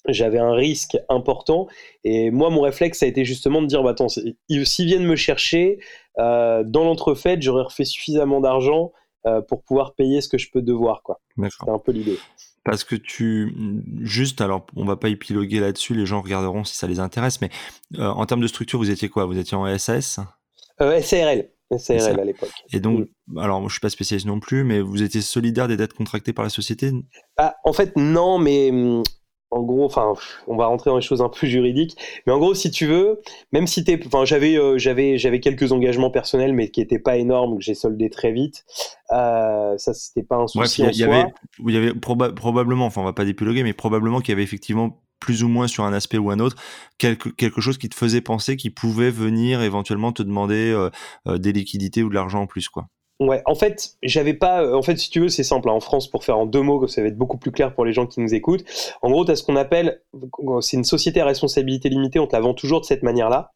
[0.09, 1.69] j'avais un risque important.
[2.05, 5.79] Et moi, mon réflexe, a été justement de dire, bah, attends, s'ils viennent me chercher,
[6.19, 8.93] euh, dans l'entrefaite, j'aurais refait suffisamment d'argent
[9.27, 11.03] euh, pour pouvoir payer ce que je peux devoir.
[11.03, 11.21] Quoi.
[11.37, 12.19] C'était un peu l'idée.
[12.65, 13.55] Parce que tu,
[14.01, 17.51] juste, alors on va pas épiloguer là-dessus, les gens regarderont si ça les intéresse, mais
[17.99, 19.27] euh, en termes de structure, vous étiez quoi?
[19.27, 20.21] Vous étiez en SAS
[20.79, 21.49] SARL.
[21.77, 22.53] SARL à l'époque.
[22.73, 23.39] Et donc, mm.
[23.39, 26.45] alors je suis pas spécialiste non plus, mais vous étiez solidaire des dettes contractées par
[26.45, 26.93] la société?
[27.37, 29.03] Ah, En fait, non, mais hum,
[29.53, 30.15] en gros, enfin,
[30.47, 33.21] on va rentrer dans les choses un peu juridiques, mais en gros, si tu veux,
[33.53, 37.19] même si t'es, enfin, j'avais, euh, j'avais, j'avais quelques engagements personnels, mais qui étaient pas
[37.19, 38.65] énormes, que j'ai soldé très vite.
[39.13, 41.27] Euh, ça, c'était pas un souci il y, Avait,
[41.67, 45.03] il y avait probablement, enfin, on va pas dépiloguer, mais probablement qu'il y avait effectivement
[45.21, 46.57] plus ou moins sur un aspect ou un autre,
[46.99, 50.73] quelque, quelque chose qui te faisait penser qu'il pouvait venir éventuellement te demander
[51.27, 52.89] euh, des liquidités ou de l'argent en plus, quoi.
[53.29, 54.63] Ouais, en fait, j'avais pas.
[54.63, 55.69] Euh, en fait, si tu veux, c'est simple.
[55.69, 55.73] Hein.
[55.73, 57.93] en France, pour faire en deux mots, ça va être beaucoup plus clair pour les
[57.93, 58.65] gens qui nous écoutent.
[59.03, 60.03] En gros, tu as ce qu'on appelle.
[60.61, 63.53] C'est une société à responsabilité limitée, on te la vend toujours de cette manière-là.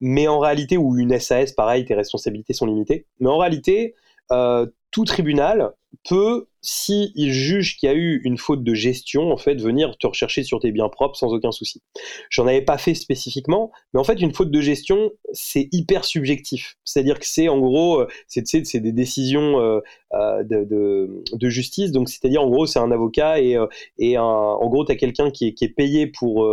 [0.00, 3.06] mais en réalité, ou une SAS, pareil, tes responsabilités sont limitées.
[3.20, 3.94] Mais en réalité,
[4.32, 5.72] euh, tout tribunal
[6.08, 9.96] peut, s'il il juge qu'il y a eu une faute de gestion, en fait, venir
[9.98, 11.82] te rechercher sur tes biens propres sans aucun souci.
[12.30, 16.76] J'en avais pas fait spécifiquement, mais en fait, une faute de gestion, c'est hyper subjectif.
[16.84, 21.90] C'est-à-dire que c'est en gros, euh, c'est des décisions euh, de, justice.
[21.90, 23.56] Donc, c'est-à-dire en gros, c'est un avocat et,
[23.98, 26.46] et en gros, tu as quelqu'un qui est, payé pour,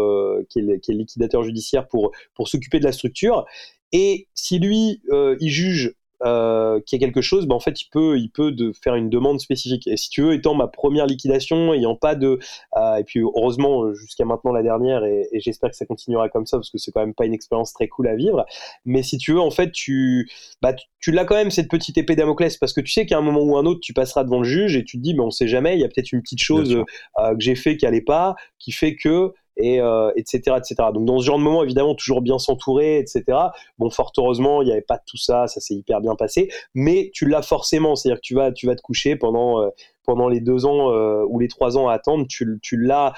[0.50, 3.46] qui est, qui, est, liquidateur judiciaire pour, pour s'occuper de la structure.
[3.92, 7.90] Et si lui, il juge euh, qu'il y a quelque chose, ben en fait, il
[7.90, 9.88] peut, il peut de faire une demande spécifique.
[9.88, 12.40] Et si tu veux, étant ma première liquidation, ayant pas de,
[12.78, 16.58] euh, et puis heureusement jusqu'à maintenant la dernière, et, j'espère que ça continuera comme ça
[16.58, 18.46] parce que c'est quand même pas une expérience très cool à vivre.
[18.86, 20.30] Mais si tu veux, en fait, tu,
[20.62, 23.22] bah, tu, l'as quand même cette petite épée Damoclès parce que tu sais qu'à un
[23.22, 25.32] moment ou un autre, tu passeras devant le juge et tu te dis, mais on
[25.32, 26.76] sait jamais, il y a peut-être une petite chose
[27.20, 29.76] euh, que j'ai fait qui allait pas, qui fait que et
[30.16, 33.24] etc euh, etc donc dans ce genre de moment évidemment toujours bien s'entourer etc
[33.78, 36.50] bon fort heureusement il n'y avait pas tout ça ça s'est hyper bien passé.
[36.74, 39.62] Mais tu l'as forcément c'est à dire que tu vas tu vas te coucher pendant
[39.62, 39.70] euh,
[40.04, 43.14] pendant les deux ans euh, ou les trois ans à attendre tu, tu l'as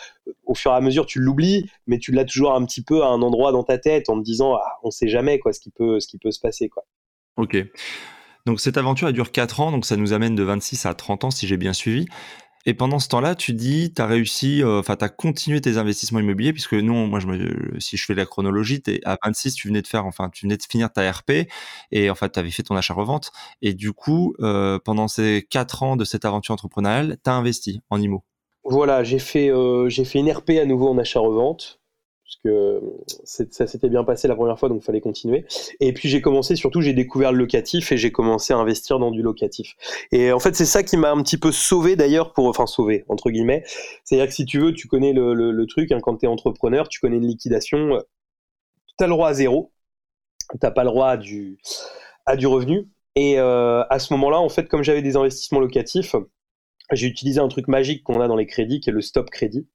[0.45, 3.07] au fur et à mesure tu l'oublies mais tu l'as toujours un petit peu à
[3.07, 5.71] un endroit dans ta tête en te disant ah, on sait jamais quoi ce qui
[5.71, 6.83] peut ce qui peut se passer quoi.
[7.37, 7.57] Ok.
[8.45, 11.23] Donc cette aventure elle dure 4 ans, donc ça nous amène de 26 à 30
[11.23, 12.05] ans si j'ai bien suivi.
[12.65, 15.77] Et pendant ce temps-là, tu dis, tu as réussi, euh, enfin, tu as continué tes
[15.77, 17.27] investissements immobiliers, puisque nous, moi, je
[17.79, 20.63] si je fais la chronologie, à 26, tu venais de faire, enfin, tu venais de
[20.63, 21.47] finir ta RP,
[21.91, 23.31] et en fait, tu avais fait ton achat-revente.
[23.61, 27.81] Et du coup, euh, pendant ces quatre ans de cette aventure entrepreneuriale, tu as investi
[27.89, 28.23] en IMO.
[28.63, 31.81] Voilà, j'ai fait, euh, j'ai fait une RP à nouveau en achat-revente
[32.37, 32.81] que
[33.23, 35.45] ça s'était bien passé la première fois, donc il fallait continuer.
[35.79, 39.11] Et puis j'ai commencé, surtout j'ai découvert le locatif et j'ai commencé à investir dans
[39.11, 39.75] du locatif.
[40.11, 43.05] Et en fait c'est ça qui m'a un petit peu sauvé d'ailleurs, pour enfin sauvé
[43.09, 43.63] entre guillemets.
[44.03, 46.99] C'est-à-dire que si tu veux, tu connais le, truc, hein, quand tu es entrepreneur, tu
[46.99, 47.99] connais une liquidation,
[48.97, 49.71] tu as le droit à zéro,
[50.51, 51.57] tu pas le droit à du,
[52.25, 52.89] à du revenu.
[53.15, 56.15] Et euh, à ce moment-là, en fait, comme j'avais des investissements locatifs,
[56.91, 59.67] j'ai utilisé un truc magique qu'on a dans les crédits qui est le stop crédit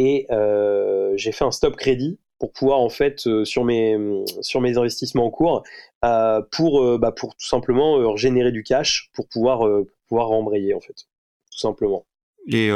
[0.00, 3.98] et euh, j'ai fait un stop crédit pour pouvoir en fait euh, sur mes
[4.40, 5.62] sur mes investissements en cours
[6.06, 9.68] euh, pour bah, pour tout simplement générer du cash pour pouvoir
[10.08, 11.06] pouvoir rembrayer en fait.
[11.52, 12.06] Tout simplement.
[12.46, 12.70] Et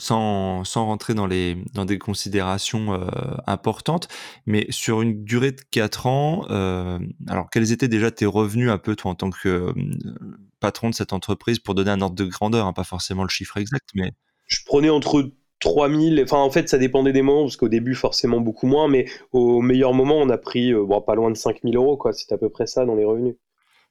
[0.00, 2.92] sans, sans, rentrer dans, les, dans des considérations
[3.48, 4.06] importantes,
[4.46, 6.42] mais sur une durée de 4 ans,
[7.26, 9.74] alors quels étaient déjà tes revenus un peu toi en tant que
[10.60, 13.56] patron de cette entreprise pour donner un ordre de grandeur, hein, pas forcément le chiffre
[13.56, 14.12] exact, mais...
[14.46, 18.40] Je prenais entre 3000, enfin en fait ça dépendait des moments, parce qu'au début forcément
[18.40, 21.76] beaucoup moins, mais au meilleur moment on a pris euh, bon, pas loin de 5000
[21.76, 22.12] euros, quoi.
[22.12, 23.34] c'est à peu près ça dans les revenus.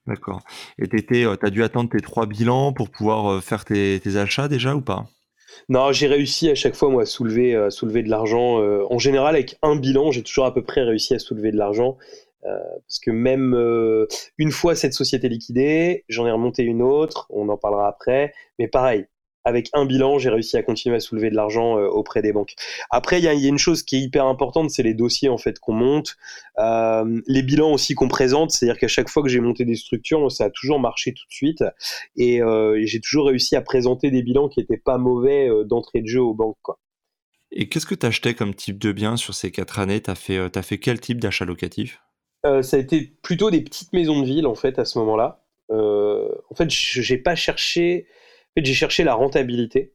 [0.06, 0.42] D'accord.
[0.80, 4.48] Et tu euh, as dû attendre tes trois bilans pour pouvoir euh, faire tes, achats
[4.48, 5.06] déjà ou pas?
[5.68, 8.60] Non, j'ai réussi à chaque fois moi à soulever, soulever de l'argent.
[8.60, 11.98] en général avec un bilan, j'ai toujours à peu près réussi à soulever de l'argent.
[12.44, 13.56] parce que même
[14.38, 18.68] une fois cette société liquidée, j'en ai remonté une autre, on en parlera après, mais
[18.68, 19.08] pareil,
[19.48, 22.54] avec un bilan, j'ai réussi à continuer à soulever de l'argent euh, auprès des banques.
[22.90, 25.58] Après, il y, a une chose qui est hyper importante, c'est les dossiers en fait
[25.60, 26.18] qu'on monte,
[26.60, 28.52] euh, les bilans aussi qu'on présente.
[28.52, 31.34] C'est-à-dire qu'à chaque fois que j'ai monté des structures, ça a toujours marché tout de
[31.34, 31.64] suite,
[32.18, 36.08] et, euh, j'ai toujours réussi à présenter des bilans qui n'étaient pas mauvais d'entrée de
[36.08, 36.58] jeu aux banques.
[36.62, 36.78] Quoi.
[37.52, 40.02] Et qu'est-ce que tu achetais comme type de bien sur ces quatre années?
[40.02, 42.02] Tu as fait, as fait quel type d'achat locatif
[42.44, 45.46] Ça a été plutôt des petites maisons de ville en fait à ce moment-là.
[45.70, 48.08] en fait, j'ai pas cherché
[48.66, 49.94] j'ai cherché la rentabilité,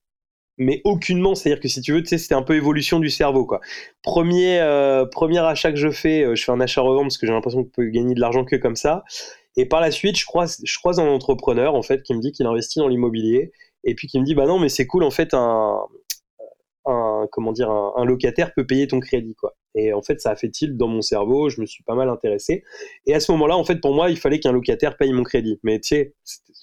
[0.58, 1.34] mais aucunement.
[1.34, 3.46] C'est-à-dire que si tu veux, c'était un peu évolution du cerveau.
[3.46, 3.60] Quoi.
[4.02, 7.32] Premier, euh, premier achat que je fais, euh, je fais un achat-revente parce que j'ai
[7.32, 9.04] l'impression que je peux gagner de l'argent que comme ça.
[9.56, 12.32] Et par la suite, je croise, je croise un entrepreneur en fait qui me dit
[12.32, 13.52] qu'il investit dans l'immobilier
[13.84, 15.78] et puis qui me dit bah non mais c'est cool en fait un,
[16.86, 19.54] un comment dire un, locataire peut payer ton crédit quoi.
[19.74, 22.10] Et en fait, ça a fait tilt dans mon cerveau, je me suis pas mal
[22.10, 22.62] intéressé.
[23.06, 25.58] Et à ce moment-là, en fait, pour moi, il fallait qu'un locataire paye mon crédit.
[25.62, 26.14] Mais tu sais,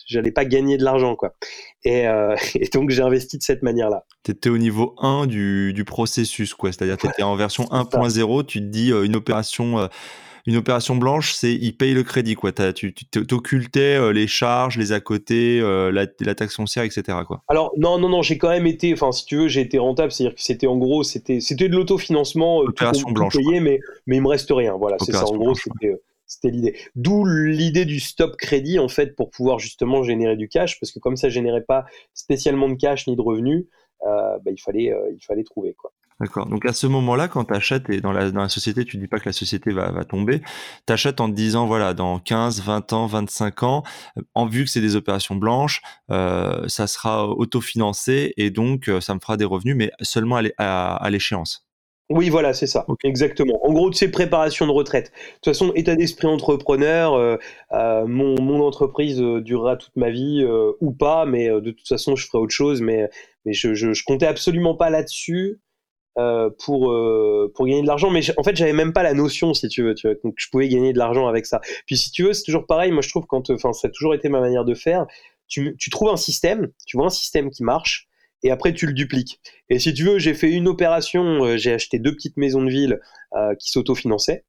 [0.10, 1.36] j'allais pas gagner de l'argent, quoi.
[1.86, 2.36] Et, euh,
[2.74, 4.06] donc, j'ai investi de cette manière-là.
[4.24, 6.72] Tu étais au niveau 1 du, du processus, quoi.
[6.72, 9.80] C'est-à-dire, tu étais en version 1.0, tu te dis euh, une opération.
[9.80, 9.88] Euh,
[10.46, 12.52] une opération blanche, c'est il paye le crédit, quoi.
[12.52, 15.60] tu t'occultais les charges, les à côté,
[15.92, 17.20] la, taxe foncière, etc.
[17.28, 17.44] Quoi.
[17.50, 20.12] Alors non, non, non, j'ai quand même été, enfin si tu veux, j'ai été rentable,
[20.12, 24.22] c'est-à-dire que c'était en gros, c'était, c'était de l'autofinancement, opération blanche, payé, mais mais il
[24.24, 24.76] me reste rien.
[24.76, 25.26] Voilà, c'est ça.
[25.26, 25.54] En gros,
[26.30, 26.80] c'était l'idée.
[26.96, 31.00] D'où l'idée du stop crédit en fait pour pouvoir justement générer du cash, parce que
[31.00, 33.66] comme ça générait pas spécialement de cash ni de revenus,
[34.02, 35.92] bah, il fallait il fallait trouver quoi.
[36.20, 36.48] D'accord.
[36.48, 39.30] Donc à ce moment-là, quand tu achètes et dans la, société, tu dis pas que
[39.30, 40.42] la société va, tomber,
[40.86, 43.84] tu achètes en te disant, voilà, dans 15, 20 ans, 25 ans,
[44.34, 49.16] en vue que c'est des opérations blanches, euh, ça sera autofinancé et donc euh, ça
[49.16, 51.69] me fera des revenus, mais seulement à l'échéance.
[52.10, 53.64] Oui, voilà, c'est ça, exactement.
[53.64, 55.12] En gros, c'est préparation de retraite.
[55.12, 57.38] De toute façon, état d'esprit entrepreneur, euh,
[57.72, 60.44] euh, mon, entreprise euh, durera toute ma vie
[60.82, 62.82] ou pas, mais de toute façon, je ferai autre chose.
[62.82, 63.08] Mais,
[63.46, 65.62] mais je, je, comptais absolument pas là-dessus
[66.16, 66.96] pour,
[67.54, 68.10] pour gagner de l'argent.
[68.10, 70.50] Mais en fait, j'avais même pas la notion, si tu veux, tu vois, donc je
[70.50, 71.62] pouvais gagner de l'argent avec ça.
[71.86, 72.92] Puis si tu veux, c'est toujours pareil.
[72.92, 75.06] Moi, je trouve quand, enfin, ça a toujours été ma manière de faire.
[75.48, 78.09] Tu, tu trouves un système, tu vois un système qui marche
[78.44, 79.40] et après tu le dupliques.
[79.70, 82.70] Et si tu veux, j'ai fait une opération, euh, j'ai acheté deux petites maisons de
[82.70, 83.00] ville
[83.36, 84.46] euh, qui s'autofinançaient.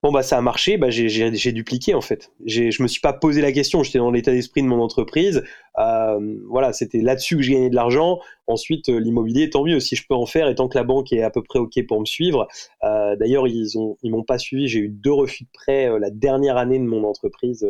[0.00, 2.30] Bon bah ça a marché, bah j'ai dupliqué en fait.
[2.46, 5.42] Je me suis pas posé la question, j'étais dans l'état d'esprit de mon entreprise.
[5.80, 8.20] Euh, voilà, c'était là-dessus que je gagnais de l'argent.
[8.46, 11.22] Ensuite, l'immobilier, tant mieux si je peux en faire et tant que la banque est
[11.22, 12.46] à peu près ok pour me suivre.
[12.80, 14.68] D'ailleurs, ils ont ils m'ont pas suivi.
[14.68, 17.66] J'ai eu deux refus de prêt la dernière année de mon entreprise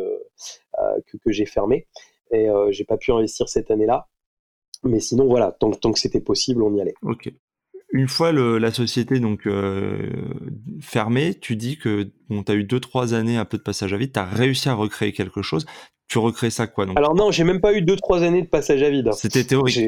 [1.06, 1.86] que, que j'ai fermée
[2.30, 4.06] et j'ai pas pu investir cette année-là.
[4.84, 6.94] Mais sinon, voilà, tant, tant que c'était possible, on y allait.
[7.02, 7.30] Ok.
[7.90, 10.10] Une fois la société donc euh,
[10.82, 13.96] fermée, tu dis que bon, tu as eu 2-3 années un peu de passage à
[13.96, 15.64] vide, tu as réussi à recréer quelque chose.
[16.06, 16.98] Tu recrées ça quoi donc?
[16.98, 19.10] Alors non, j'ai même pas eu 2-3 années de passage à vide.
[19.14, 19.78] C'était théorique,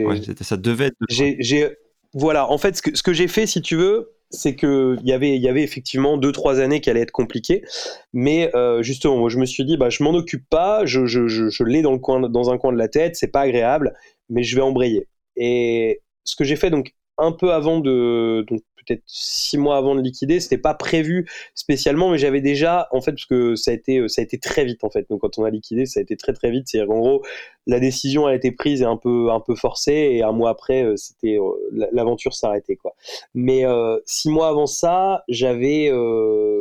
[0.41, 0.97] ça devait être.
[1.09, 1.77] J'ai,
[2.15, 5.13] voilà, en fait, ce que, ce que j'ai fait, si tu veux, c'est que y
[5.13, 7.65] avait il y avait effectivement deux trois années qui allaient être compliquées
[8.13, 11.27] mais euh, justement moi je me suis dit bah je m'en occupe pas je, je,
[11.27, 13.95] je, je l'ai dans le coin dans un coin de la tête c'est pas agréable
[14.31, 18.63] mais je vais embrayer et ce que j'ai fait donc un peu avant de donc
[18.87, 20.41] peut-être six mois avant de liquider.
[20.41, 24.21] C'était pas prévu spécialement, mais j'avais déjà, en fait, parce que ça a été, ça
[24.21, 25.07] a été très vite, en fait.
[25.11, 26.69] Donc, quand on a liquidé, ça a été très, très vite.
[26.69, 27.23] C'est-à-dire qu'en gros,
[27.67, 30.83] la décision a été prise et un peu, un peu forcée, et un mois après,
[30.83, 32.95] euh, c'était, euh, l'aventure s'arrêtait, quoi.
[33.35, 35.91] Mais euh, six mois avant ça, j'avais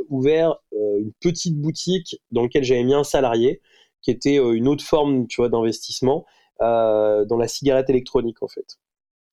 [0.10, 3.62] ouvert une petite boutique dans laquelle j'avais mis un salarié,
[4.02, 6.26] qui était une autre forme, tu vois, d'investissement.
[6.60, 8.78] Dans la cigarette électronique en fait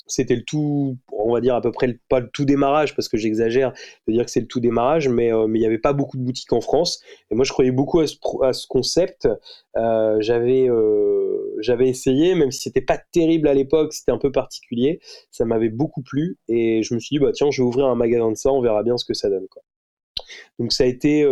[0.07, 3.17] c'était le tout, on va dire à peu près pas le tout démarrage parce que
[3.17, 3.73] j'exagère
[4.07, 6.17] de dire que c'est le tout démarrage, mais euh, mais il n'y avait pas beaucoup
[6.17, 7.01] de boutiques en France.
[7.31, 9.29] Et moi, je croyais beaucoup à ce, concept.
[9.77, 14.31] Euh, j'avais euh, j'avais essayé, même si c'était pas terrible à l'époque, c'était un peu
[14.31, 15.01] particulier.
[15.31, 17.97] Ça m'avait beaucoup plu et je me suis dit bah tiens, je vais ouvrir un
[17.97, 19.47] magasin de ça, on verra bien ce que ça donne.
[20.59, 21.25] Donc ça a été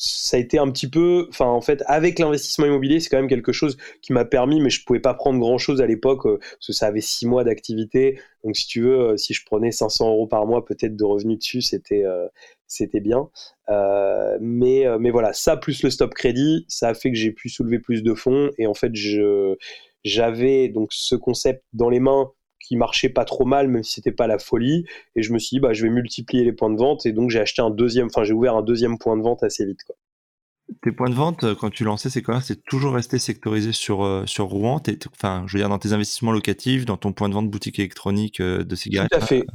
[0.00, 3.28] ça a été un petit peu, enfin en fait, avec l'investissement immobilier, c'est quand même
[3.28, 6.38] quelque chose qui m'a permis, mais je pouvais pas prendre grand chose à l'époque euh,
[6.38, 8.20] parce que ça avait six mois d'activité.
[8.44, 11.38] Donc si tu veux, euh, si je prenais 500 euros par mois peut-être de revenus
[11.38, 12.28] dessus, c'était euh,
[12.68, 13.28] c'était bien.
[14.40, 17.80] mais mais voilà, ça plus le stop crédit, ça a fait que j'ai pu soulever
[17.80, 18.92] plus de fonds et en fait
[20.04, 22.30] j'avais donc ce concept dans les mains
[22.68, 24.84] qui marchait pas trop mal, même si c'était pas la folie.
[25.16, 27.06] Et je me suis dit, bah, je vais multiplier les points de vente.
[27.06, 29.64] Et donc, j'ai acheté un deuxième, enfin, j'ai ouvert un deuxième point de vente assez
[29.64, 29.96] vite, quoi.
[30.82, 34.04] Tes points de vente, euh, quand tu lançais ces commerces, c'est toujours resté sectorisé sur,
[34.04, 34.82] euh, sur Rouen.
[35.16, 38.40] Enfin, je veux dire, dans tes investissements locatifs, dans ton point de vente boutique électronique
[38.40, 39.10] euh, de cigarettes.
[39.10, 39.46] Tout à fait.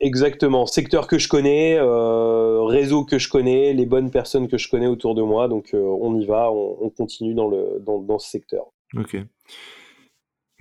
[0.00, 0.64] Exactement.
[0.64, 5.14] Secteur que je connais, réseau que je connais, les bonnes personnes que je connais autour
[5.14, 5.48] de moi.
[5.48, 8.66] Donc, on y va, on, continue dans, le, dans, dans ce secteur.
[8.94, 9.16] Ok.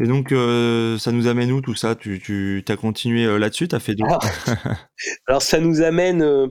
[0.02, 1.96] Et donc, euh, ça nous amène où tout ça?
[1.96, 3.68] Tu, tu as continué euh, là-dessus?
[3.68, 4.24] Tu as fait alors,
[5.28, 6.48] alors, ça nous amène euh,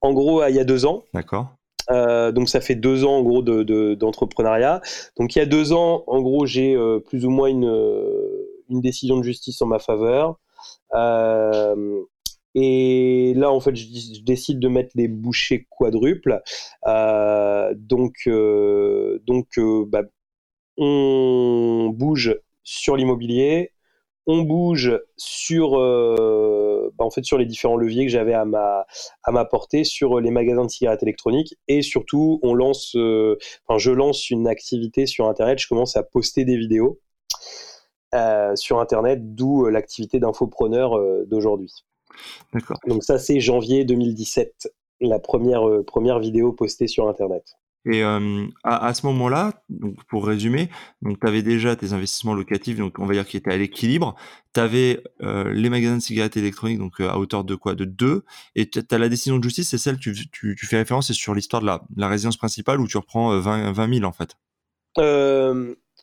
[0.00, 1.04] en gros à il y a deux ans.
[1.14, 1.54] D'accord.
[1.88, 4.78] donc, ça fait deux ans en gros d'entrepreneuriat.
[4.80, 7.72] De, donc, il y a deux ans, en gros, j'ai plus ou moins une,
[8.68, 10.40] une décision de justice en ma faveur.
[12.54, 16.40] et là, en fait, je, décide de mettre les bouchées quadruples.
[16.84, 19.46] donc, donc
[19.86, 20.02] bah,
[20.76, 22.34] on bouge
[22.68, 23.72] sur l'immobilier,
[24.26, 28.84] on bouge sur, euh, bah, en fait, sur les différents leviers que j'avais à ma,
[29.22, 33.38] à ma portée, sur les magasins de cigarettes électroniques, et surtout, on lance, euh,
[33.78, 37.00] je lance une activité sur Internet, je commence à poster des vidéos
[38.14, 40.94] euh, sur Internet, d'où l'activité d'infopreneur
[41.26, 41.72] d'aujourd'hui.
[42.52, 42.76] D'accord.
[42.86, 44.68] Donc ça, c'est janvier 2017,
[45.00, 47.57] la première, première vidéo postée sur Internet.
[47.86, 50.68] Et à, ce moment-là, donc pour résumer,
[51.02, 54.14] tu avais déjà tes investissements locatifs, donc on va dire qu'ils étaient à l'équilibre.
[54.52, 57.74] Tu avais les magasins de cigarettes électroniques, donc à hauteur de quoi?
[57.74, 58.24] De 2.
[58.56, 61.14] Et tu as la décision de justice, c'est celle, tu, tu, tu, fais référence, c'est
[61.14, 64.36] sur l'histoire de la, la, résidence principale où tu reprends 20, 20 000 en fait.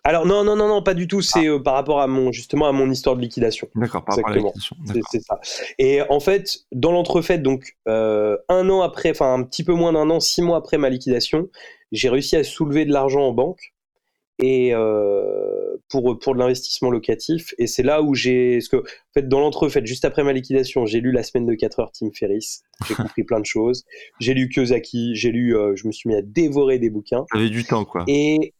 [0.05, 1.21] Alors non, non, non, non, pas du tout.
[1.21, 1.59] C'est ah.
[1.59, 3.67] par rapport à mon justement à mon histoire de liquidation.
[3.75, 4.75] D'accord, par rapport à la liquidation.
[5.11, 5.39] C'est ça.
[5.79, 10.09] Et en fait, dans l'entrefaite, donc un an après, enfin un petit peu moins d'un
[10.09, 11.49] an, six mois après ma liquidation,
[11.91, 13.73] j'ai réussi à soulever de l'argent en banque
[14.39, 19.13] et euh, pour pour de l'investissement locatif et c'est là où j'ai ce que en
[19.13, 22.09] fait dans l'entrefait juste après ma liquidation j'ai lu la semaine de 4 heures Tim
[22.13, 23.85] Ferriss j'ai compris plein de choses
[24.19, 27.49] j'ai lu Kiyosaki j'ai lu euh, je me suis mis à dévorer des bouquins avait
[27.49, 28.53] du temps quoi et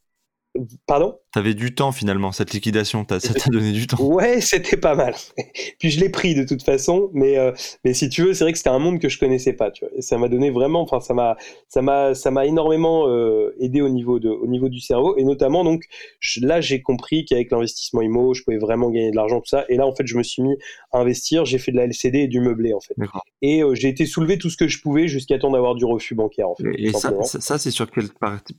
[0.88, 1.18] Pardon?
[1.34, 4.02] T'avais du temps finalement, cette liquidation, ça t'a donné du temps.
[4.02, 5.14] Ouais, c'était pas mal.
[5.80, 7.52] Puis je l'ai pris de toute façon, mais, euh,
[7.84, 9.84] mais si tu veux, c'est vrai que c'était un monde que je connaissais pas, tu
[9.84, 9.94] vois.
[9.98, 11.36] Et ça m'a donné vraiment, enfin, ça m'a,
[11.68, 15.18] ça m'a, ça m'a énormément euh, aidé au niveau, de, au niveau du cerveau.
[15.18, 15.84] Et notamment, donc,
[16.40, 19.66] là, j'ai compris qu'avec l'investissement IMO, je pouvais vraiment gagner de l'argent, tout ça.
[19.68, 20.56] Et là, en fait, je me suis mis
[20.94, 22.96] à investir, j'ai fait de la LCD et du meublé, en fait.
[23.42, 26.16] Et euh, j'ai été soulevé tout ce que je pouvais jusqu'à temps d'avoir du refus
[26.16, 26.70] bancaire, en fait.
[26.78, 28.08] Et ça, ça, c'est sur quelle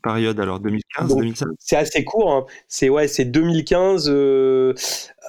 [0.03, 0.61] période alors?
[0.61, 2.47] 2015, 2016 C'est assez court, hein.
[2.69, 4.75] C'est ouais, c'est 2015, euh,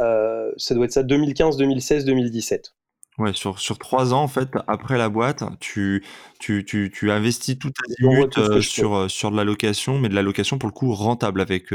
[0.01, 2.73] euh, ça doit être ça, 2015, 2016, 2017.
[3.17, 6.03] Ouais, sur, sur trois ans, en fait, après la boîte, tu,
[6.39, 10.13] tu, tu, tu investis tout ta minute euh, sur, sur de la location, mais de
[10.15, 11.71] la location pour le coup rentable avec,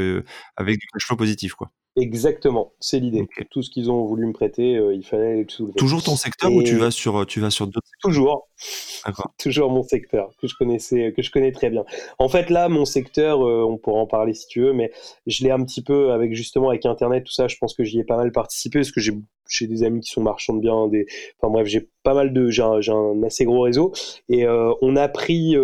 [0.55, 1.53] avec du cash flow positif.
[1.55, 1.71] Quoi.
[1.95, 3.27] Exactement, c'est l'idée.
[3.51, 5.73] Tout ce qu'ils ont voulu me prêter, euh, il fallait les soulever.
[5.77, 8.49] Toujours ton secteur ou tu vas sur tu vas sur d'autres Toujours.
[9.37, 11.85] Toujours mon secteur que je connaissais que je connais très bien.
[12.17, 14.91] En fait là, mon secteur, euh, on pourra en parler si tu veux, mais
[15.27, 17.47] je l'ai un petit peu avec justement avec internet tout ça.
[17.47, 19.13] Je pense que j'y ai pas mal participé parce que j'ai
[19.47, 21.05] j'ai des amis qui sont marchands de biens, des,
[21.39, 23.91] enfin bref, j'ai pas mal de, j'ai un, un, assez gros réseau
[24.29, 25.55] et euh, on a pris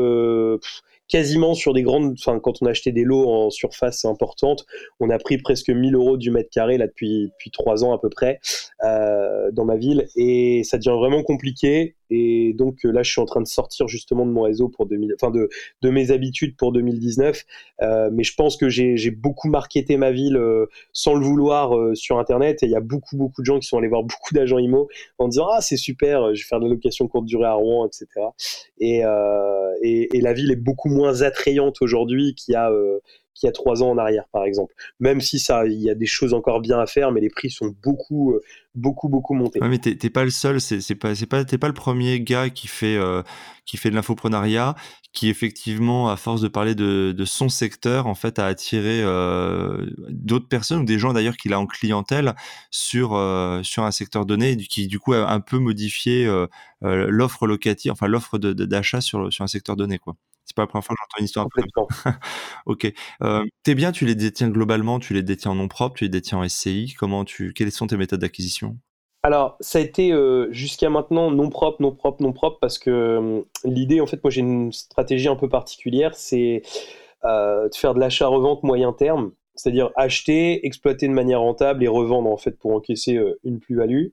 [1.10, 4.66] quasiment sur des grandes, enfin quand on a acheté des lots en surface importante,
[5.00, 8.00] on a pris presque 1000 euros du mètre carré là depuis depuis trois ans à
[8.00, 8.40] peu près
[8.84, 10.08] euh, dans ma ville.
[10.16, 13.88] Et ça devient vraiment compliqué et donc euh, là, je suis en train de sortir
[13.88, 15.50] justement de mon réseau pour 2000, enfin de,
[15.82, 17.46] de mes habitudes pour 2019.
[17.82, 22.20] Euh, mais je pense que j'ai beaucoup marketé ma ville euh, sans le vouloir sur
[22.20, 22.64] Internet.
[22.64, 24.88] Et il y a beaucoup, beaucoup de gens qui sont allés voir beaucoup d'agents IMO
[25.18, 27.88] en disant Ah, c'est super, je vais faire de la location courte durée à Rouen,
[27.88, 28.08] etc.
[28.80, 29.02] Et,
[29.82, 32.72] et, et, la ville est beaucoup moins attrayante aujourd'hui qu'il y a
[33.40, 34.74] qu'il y a trois ans en arrière, par exemple.
[35.00, 37.50] Même si ça, il y a des choses encore bien à faire, mais les prix
[37.50, 38.42] sont beaucoup, euh,
[38.76, 39.62] beaucoup, beaucoup montés.
[39.62, 42.68] Ouais, mais t'es pas le seul, c'est pas, pas, t'es pas le premier gars qui
[42.68, 43.24] fait, euh,
[43.66, 44.76] qui fait de l'infoprenariat,
[45.14, 49.90] qui effectivement, à force de parler de, de son secteur, en fait, a attiré euh,
[50.10, 52.36] d'autres personnes ou des gens d'ailleurs qu'il a en clientèle
[52.72, 53.10] sur
[53.64, 56.30] sur un secteur donné, qui du coup a un peu modifié
[56.82, 60.16] l'offre locative, enfin l'offre d'achat sur sur un secteur donné, quoi.
[60.50, 62.12] C'est pas la première fois que j'entends une histoire un peu
[62.66, 62.92] ok.
[63.22, 66.10] Euh, tes biens, tu les détiens globalement, tu les détiens en nom propre, tu les
[66.10, 66.96] détiens en SCI.
[66.98, 68.76] Comment tu, quelles sont tes méthodes d'acquisition?
[69.22, 72.90] Alors, ça a été euh, jusqu'à maintenant non propre, non propre, non propre, parce que
[72.90, 76.64] euh, l'idée, en fait, moi j'ai une stratégie un peu particulière, c'est
[77.24, 82.38] de faire de l'achat-revente moyen terme c'est-à-dire acheter, exploiter de manière rentable et revendre en
[82.38, 84.08] fait pour encaisser euh, une plus-value.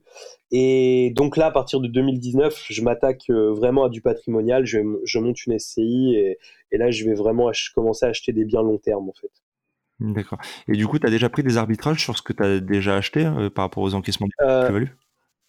[0.51, 4.79] Et donc là, à partir de 2019, je m'attaque euh, vraiment à du patrimonial, je,
[5.19, 6.39] monte une SCI et,
[6.79, 9.31] là, je vais vraiment commencer à acheter des biens long terme en fait.
[10.01, 10.39] D'accord.
[10.67, 12.97] Et du coup, tu as déjà pris des arbitrages sur ce que tu as déjà
[12.97, 14.91] acheté euh, par rapport aux encaissements de plus-value?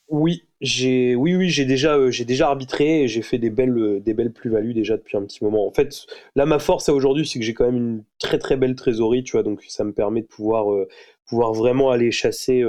[0.09, 3.77] Oui, j'ai oui oui j'ai déjà euh, j'ai déjà arbitré et j'ai fait des belles
[3.77, 5.67] euh, des belles plus-values déjà depuis un petit moment.
[5.67, 6.05] En fait,
[6.35, 9.33] là ma force aujourd'hui c'est que j'ai quand même une très très belle trésorerie, tu
[9.33, 10.87] vois, donc ça me permet de pouvoir euh,
[11.27, 12.63] pouvoir vraiment aller chasser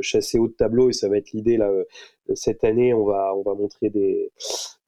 [0.00, 1.68] chasser haut de tableau et ça va être l'idée là
[2.34, 4.30] cette année, on va on va montrer des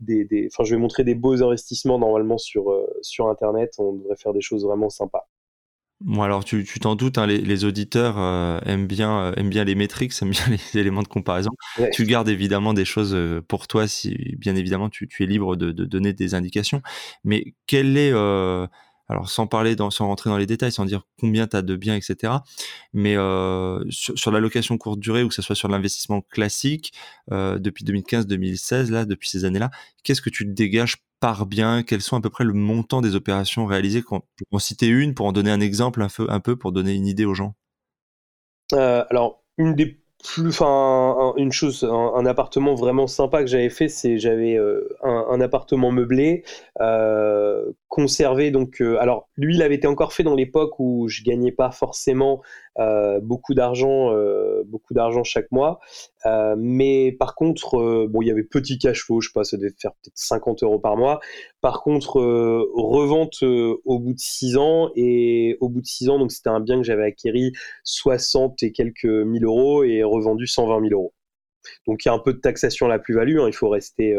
[0.01, 4.33] des enfin je vais montrer des beaux investissements normalement sur sur internet, on devrait faire
[4.33, 5.27] des choses vraiment sympas.
[6.01, 9.75] Bon, alors tu t'en doutes, hein, les, auditeurs euh, aiment, bien, euh, aiment bien les
[9.75, 11.51] métriques, aiment bien les éléments de comparaison.
[11.93, 15.73] Tu gardes évidemment des choses euh, pour toi, si bien évidemment tu, es libre de,
[15.73, 16.83] donner des indications.
[17.25, 18.13] Mais quel est,
[19.09, 21.97] alors sans parler, sans rentrer dans les détails, sans dire combien tu as de biens,
[21.97, 22.35] etc.
[22.93, 23.15] Mais
[23.91, 26.93] sur, sur, la location courte durée, ou que ce soit sur l'investissement classique,
[27.31, 29.71] depuis 2015-2016, là, depuis ces années-là,
[30.03, 31.83] qu'est-ce que tu dégages par bien?
[31.83, 34.03] Quels sont à peu près le montant des opérations réalisées?
[34.03, 37.25] Pour en citer une, pour en donner un exemple un peu, pour donner une idée
[37.25, 37.55] aux gens.
[38.73, 43.89] Euh, alors, une des plus, enfin, une chose, un, appartement vraiment sympa que j'avais fait,
[43.89, 46.43] c'est j'avais euh, un, appartement meublé,
[46.81, 48.51] euh, conservé.
[48.51, 52.43] Donc, alors lui, il avait été encore fait dans l'époque où je gagnais pas forcément
[52.79, 55.81] euh, beaucoup d'argent, euh, beaucoup d'argent chaque mois.
[56.27, 59.57] Euh, mais par contre, bon, il y avait petit cash flow, je sais pas, ça
[59.57, 61.21] devait faire peut-être 50 euros par mois.
[61.63, 62.21] Par contre,
[62.75, 66.61] revente au bout de 6 ans et au bout de 6 ans, donc c'était un
[66.61, 67.53] bien que j'avais acquéri
[67.85, 71.16] 60 et quelques mille euros et revendu 120 000 euros.
[71.87, 73.39] Donc il y a un peu de taxation à la plus-value.
[73.39, 73.49] Hein.
[73.49, 74.17] il faut rester,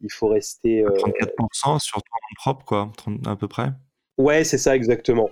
[0.00, 0.82] il faut rester.
[0.82, 2.92] 34% sur ton propre, quoi,
[3.26, 3.70] à peu près.
[4.20, 5.30] Ouais, c'est ça exactement.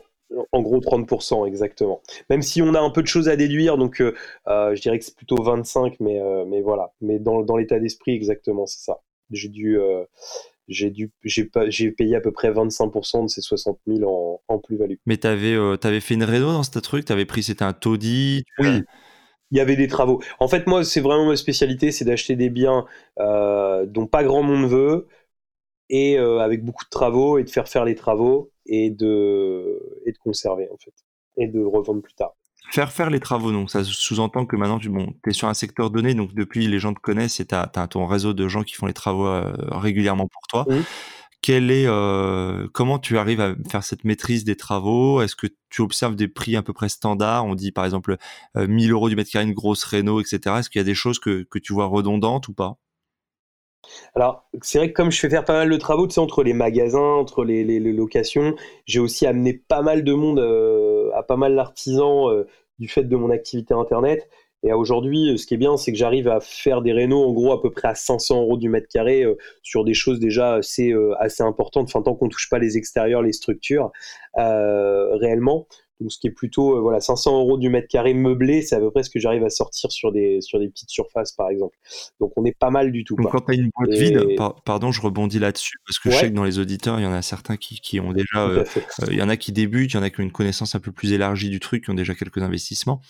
[0.52, 2.02] En gros, 30%, exactement.
[2.28, 4.14] Même si on a un peu de choses à déduire, donc euh,
[4.46, 6.92] euh, je dirais que c'est plutôt 25, mais, euh, mais voilà.
[7.00, 9.00] Mais dans, dans l'état d'esprit, exactement, c'est ça.
[9.30, 9.78] J'ai dû,
[10.68, 14.94] j'ai dû, j'ai payé à peu près 25% de ces 60 000 en, plus-value.
[15.04, 17.04] Mais tu avais, avais, fait une réno dans ce truc?
[17.04, 18.84] Tu avais pris, c'était un taudis Oui.
[19.50, 20.20] Il y avait des travaux.
[20.40, 22.84] En fait, moi, c'est vraiment ma spécialité, c'est d'acheter des biens
[23.18, 25.06] dont pas grand monde veut,
[25.88, 30.18] et avec beaucoup de travaux, et de faire faire les travaux et de, et de
[30.18, 30.92] conserver en fait.
[31.36, 32.32] et de revendre plus tard.
[32.70, 35.90] Faire faire les travaux, donc ça sous-entend que maintenant tu bon, es sur un secteur
[35.90, 38.74] donné, donc depuis les gens te connaissent et tu as, ton réseau de gens qui
[38.74, 40.66] font les travaux euh, régulièrement pour toi.
[41.40, 45.22] Quel est, euh, comment tu arrives à faire cette maîtrise des travaux?
[45.22, 47.44] Est-ce que tu observes des prix à peu près standards?
[47.46, 48.16] On dit par exemple
[48.56, 50.56] 1000 euros du mètre carré, une grosse réno, etc.
[50.58, 52.78] Est-ce qu'il y a des choses que, que tu vois redondantes ou pas?
[54.14, 56.42] Alors, c'est vrai que comme je fais faire pas mal de travaux, tu sais, entre
[56.42, 58.54] les magasins, entre les, locations,
[58.86, 62.46] j'ai aussi amené pas mal de monde euh, à pas mal d'artisans euh,
[62.78, 64.28] du fait de mon activité internet.
[64.68, 67.52] Et aujourd'hui, ce qui est bien, c'est que j'arrive à faire des rénaux en gros
[67.52, 70.94] à peu près à 500 euros du mètre carré euh, sur des choses déjà assez,
[71.18, 73.90] assez importantes, enfin tant qu'on touche pas les extérieurs, les structures
[74.34, 75.66] réellement
[76.00, 78.80] donc ce qui est plutôt euh, voilà 500 euros du mètre carré meublé, c'est à
[78.80, 81.76] peu près ce que j'arrive à sortir sur des sur des petites surfaces par exemple.
[82.20, 83.16] Donc on est pas mal du tout.
[83.16, 84.24] Donc quand tu as une boîte vide,
[84.64, 87.12] pardon, je rebondis là-dessus parce que je sais que dans les auditeurs, il y en
[87.12, 88.64] a certains qui, qui ont déjà, euh,
[89.02, 90.74] euh, il y en a qui débutent, il y en a qui ont une connaissance
[90.74, 93.00] un peu plus élargie du truc, qui ont déjà quelques investissements.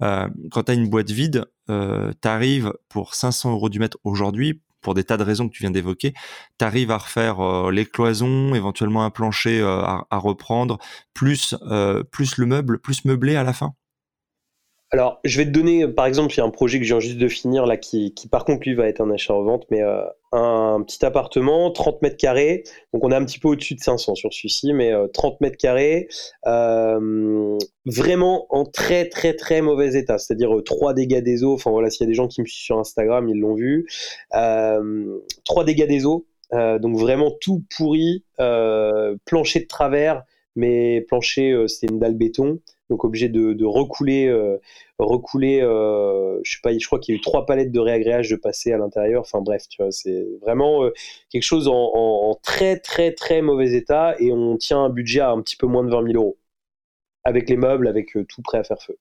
[0.00, 4.94] quand tu as une boîte vide, tu arrives pour 500 euros du mètre aujourd'hui pour
[4.94, 6.14] des tas de raisons que tu viens d'évoquer,
[6.58, 10.78] tu à refaire euh, les cloisons, éventuellement un plancher euh, à, reprendre,
[11.14, 13.74] plus, euh, plus le meuble, plus meublé à la fin?
[14.92, 16.98] Alors, je vais te donner, par exemple, il y a un projet que je viens
[17.00, 20.82] juste de finir là, qui, par contre, lui, va être un achat-revente, mais euh, un
[20.82, 22.64] petit appartement, 30 mètres carrés.
[22.92, 25.58] Donc, on est un petit peu au-dessus de 500 sur celui-ci, mais 30 euh, mètres
[25.58, 26.08] carrés,
[26.48, 30.18] euh, vraiment en très, très, très mauvais état.
[30.18, 31.54] C'est-à-dire 3 dégâts des eaux.
[31.54, 33.86] Enfin, voilà, s'il y a des gens qui me suivent sur Instagram, ils l'ont vu.
[34.32, 36.26] 3 dégâts des eaux.
[36.52, 38.24] donc, vraiment tout pourri.
[39.24, 40.24] plancher de travers,
[40.56, 42.58] mais plancher, c'était une dalle béton
[42.90, 44.58] donc obligé de, recouler, euh,
[44.98, 45.60] recouler.
[45.62, 48.36] Euh, je sais pas, je crois qu'il y a eu trois palettes de réagréage de
[48.36, 49.22] passer à l'intérieur.
[49.22, 50.90] Enfin bref, tu vois, c'est vraiment euh,
[51.30, 55.40] quelque chose en, très très très mauvais état et on tient un budget à un
[55.40, 56.36] petit peu moins de 20 000 euros
[57.22, 58.98] avec les meubles, avec tout prêt à faire feu.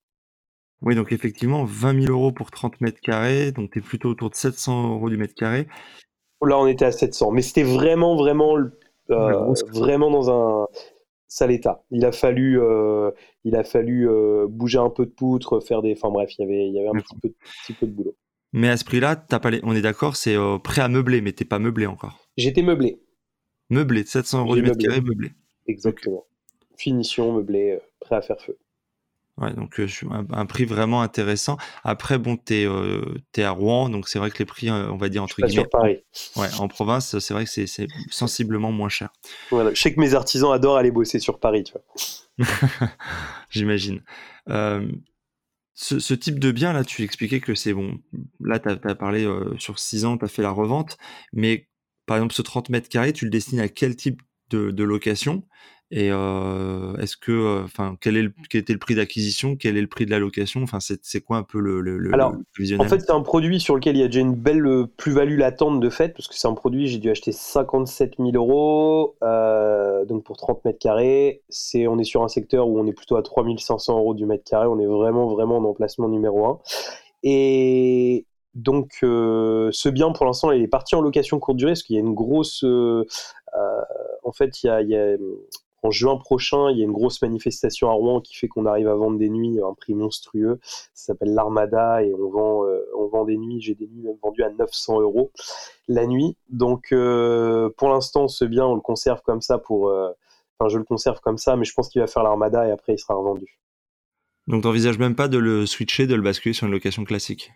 [0.81, 4.29] Oui, donc effectivement, 20 000 euros pour 30 mètres carrés, donc tu es plutôt autour
[4.29, 5.67] de 700 euros du mètre carré.
[6.41, 8.55] Là, on était à 700, mais c'était vraiment, vraiment,
[9.09, 10.67] vraiment dans un,
[11.29, 11.85] sale état.
[11.91, 13.11] Il a fallu, euh,
[13.45, 15.93] il a fallu euh, bouger un peu de poutre, faire des.
[15.93, 17.29] Enfin bref, il y avait, il y avait un petit peu,
[17.63, 18.17] petit peu, de boulot.
[18.51, 21.45] Mais à ce prix-là, pas on est d'accord, c'est euh, prêt à meubler, mais t'es
[21.45, 22.27] pas meublé encore.
[22.35, 22.99] J'étais meublé.
[23.69, 25.31] Meublé, 700 euros du mètre carré meublé.
[25.67, 26.25] Exactement.
[26.75, 28.57] Finition, meublé, prêt à faire feu.
[29.39, 31.57] Ouais, donc un, un, prix vraiment intéressant.
[31.83, 33.01] Après, bon, tu es, euh,
[33.37, 35.61] à Rouen, donc c'est vrai que les prix, on va dire entre guillemets.
[35.61, 35.99] Sur Paris.
[36.35, 39.09] Ouais, en province, c'est vrai que c'est sensiblement moins cher.
[39.49, 42.47] Voilà, je sais que mes artisans adorent aller bosser sur Paris, tu vois.
[43.49, 44.01] J'imagine.
[44.47, 47.99] Ce, ce, type de bien, là, tu expliquais que c'est bon.
[48.41, 49.25] Là, tu as, parlé
[49.57, 50.97] sur 6 ans, tu as fait la revente,
[51.31, 51.69] mais
[52.05, 55.43] par exemple, ce 30 mètres carrés, tu le destines à quel type de, de location?
[55.91, 59.75] Et euh, est-ce que, euh, enfin, quel, est le, quel était le prix d'acquisition, quel
[59.75, 62.83] est le prix de la location Enfin, c'est quoi un peu le, le, Alors, en
[62.83, 65.79] fait, c'est un produit sur lequel il y a déjà une belle euh, plus-value latente
[65.79, 70.23] de fait, parce que c'est un produit, j'ai dû acheter 57 000 euros, euh, donc
[70.23, 71.41] pour 30 mètres carrés.
[71.49, 74.43] C'est, on est sur un secteur où on est plutôt à 3500 euros du mètre
[74.43, 74.67] carré.
[74.67, 76.59] On est vraiment, vraiment en emplacement numéro 1.
[77.23, 81.95] Et, donc, ce bien, pour l'instant, il est parti en location courte durée parce qu'il
[81.95, 82.63] y a une grosse.
[82.63, 85.15] en fait, il y a, il y a
[85.81, 88.87] en juin prochain, il y a une grosse manifestation à Rouen qui fait qu'on arrive
[88.87, 90.59] à vendre des nuits à un prix monstrueux.
[90.63, 93.61] Ça s'appelle l'Armada et on vend, euh, des nuits.
[93.61, 95.31] J'ai des nuits même vendues à 900 euros
[95.87, 96.35] la nuit.
[96.49, 99.89] Donc euh, pour l'instant, ce bien, on le conserve comme ça pour.
[99.89, 100.11] Euh,
[100.57, 102.93] enfin, je le conserve comme ça, mais je pense qu'il va faire l'Armada et après
[102.93, 103.59] il sera revendu.
[104.47, 107.51] Donc t'envisages même pas de le switcher, de le basculer sur une location classique?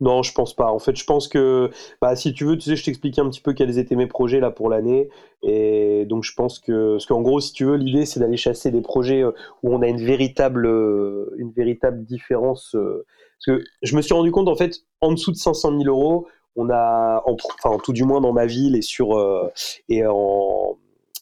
[0.00, 0.70] Non, je pense pas.
[0.70, 1.70] En fait, je pense que,
[2.00, 4.38] bah, si tu veux, tu sais, je t'expliquais un petit peu quels étaient mes projets
[4.38, 5.08] là pour l'année.
[5.42, 8.70] Et donc, je pense que, parce qu'en gros, si tu veux, l'idée, c'est d'aller chasser
[8.70, 9.32] des projets euh,
[9.62, 12.76] où on a une véritable, euh, une véritable différence.
[12.76, 13.04] Euh,
[13.38, 16.28] parce que je me suis rendu compte, en fait, en dessous de 500 000 euros,
[16.54, 19.16] on a, enfin, tout du moins dans ma ville et sur,
[19.88, 20.76] et en,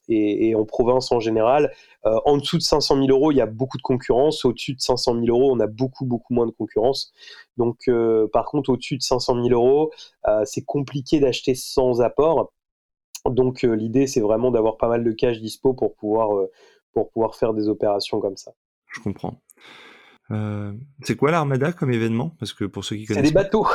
[0.09, 1.72] et, en province en général.
[2.04, 4.44] Euh, en dessous de 500 000 euros, il y a beaucoup de concurrence.
[4.44, 7.12] Au-dessus de 500 000 euros, on a beaucoup, beaucoup moins de concurrence.
[7.57, 9.90] Donc, euh, par contre, au-dessus de 500 000 euros,
[10.28, 12.52] euh, c'est compliqué d'acheter sans apport.
[13.28, 16.46] Donc, l'idée, c'est vraiment d'avoir pas mal de cash dispo pour pouvoir,
[16.92, 18.52] pour pouvoir faire des opérations comme ça.
[18.86, 19.40] Je comprends.
[21.02, 22.30] c'est quoi l'Armada comme événement?
[22.38, 23.24] Parce que pour ceux qui connaissent.
[23.24, 23.66] C'est des bateaux.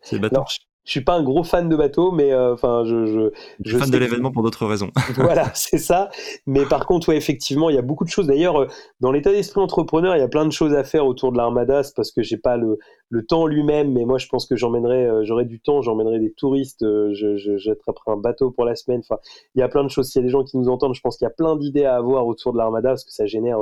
[0.00, 0.44] C'est des bateaux
[0.84, 3.30] je suis pas un gros fan de bateaux, mais euh, enfin, je, je,
[3.64, 4.90] je, fan de l'événement pour d'autres raisons.
[5.16, 6.10] voilà, c'est ça.
[6.46, 8.26] Mais par contre, ouais, effectivement, il y a beaucoup de choses.
[8.26, 8.66] D'ailleurs, euh,
[9.00, 11.80] dans l'état d'esprit entrepreneur, il y a plein de choses à faire autour de l'Armada,
[11.96, 12.78] parce que j'ai pas le,
[13.08, 16.32] le temps lui-même, mais moi, je pense que j'emmènerai, euh, j'aurai du temps, j'emmènerai des
[16.32, 19.00] touristes, je, je, j'attraperai un bateau pour la semaine.
[19.00, 19.18] Enfin,
[19.54, 20.08] il y a plein de choses.
[20.10, 21.86] S'il y a des gens qui nous entendent, je pense qu'il y a plein d'idées
[21.86, 23.58] à avoir autour de l'Armada, parce que ça génère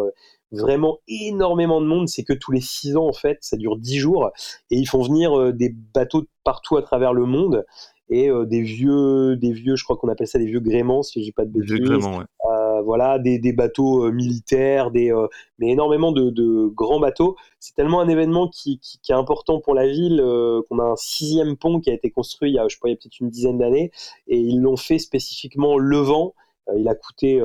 [0.53, 2.09] vraiment énormément de monde.
[2.09, 4.31] C'est que tous les 6 ans, en fait, ça dure 10 jours.
[4.71, 7.65] Et ils font venir des bateaux partout à travers le monde
[8.11, 11.25] et des vieux, des vieux, je crois qu'on appelle ça des vieux gréments, si je
[11.25, 11.73] dis pas de bêtises.
[11.73, 12.25] Vieux gréments, ouais.
[12.51, 15.29] Euh, voilà, des, bateaux euh, militaires, des, euh,
[15.59, 17.37] mais énormément de, grands bateaux.
[17.61, 20.23] C'est tellement un événement qui, est important pour la ville
[20.69, 23.21] qu'on a un sixième pont qui a été construit il y a, je il peut-être
[23.21, 23.91] une dizaine d'années,
[24.27, 26.35] et ils l'ont fait spécifiquement levant.
[26.77, 27.41] Il a coûté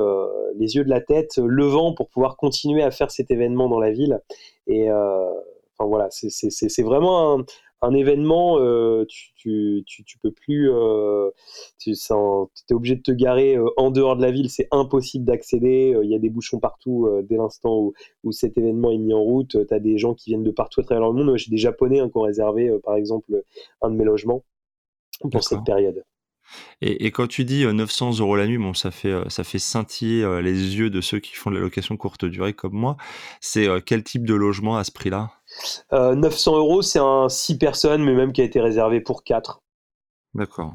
[0.56, 3.90] les yeux de la tête, levant pour pouvoir continuer à faire cet événement dans la
[3.90, 4.20] ville.
[4.66, 7.44] Et enfin voilà, c'est vraiment un,
[7.80, 10.70] un événement, euh, tu, tu, tu, peux plus.
[10.70, 11.30] Euh,
[11.78, 15.96] tu es obligé de te garer euh, en dehors de la ville, c'est impossible d'accéder.
[16.02, 17.92] Il y a des bouchons partout dès l'instant où,
[18.24, 19.66] où, cet événement est mis en route.
[19.66, 21.36] Tu as des gens qui viennent de partout à travers le monde.
[21.36, 23.42] J'ai des Japonais hein, qui ont réservé, par exemple,
[23.82, 24.44] un de mes logements
[25.30, 26.04] pour cette période.
[26.80, 30.40] Et, et, quand tu dis 900 euros la nuit, bon, ça fait ça fait scintiller
[30.42, 32.96] les yeux de ceux qui font de la location courte durée comme moi.
[33.40, 35.30] C'est quel type de logement à ce prix-là?
[35.92, 39.62] 900 euh, euros, c'est un 6 personnes, mais même qui a été réservé pour 4.
[40.34, 40.74] D'accord.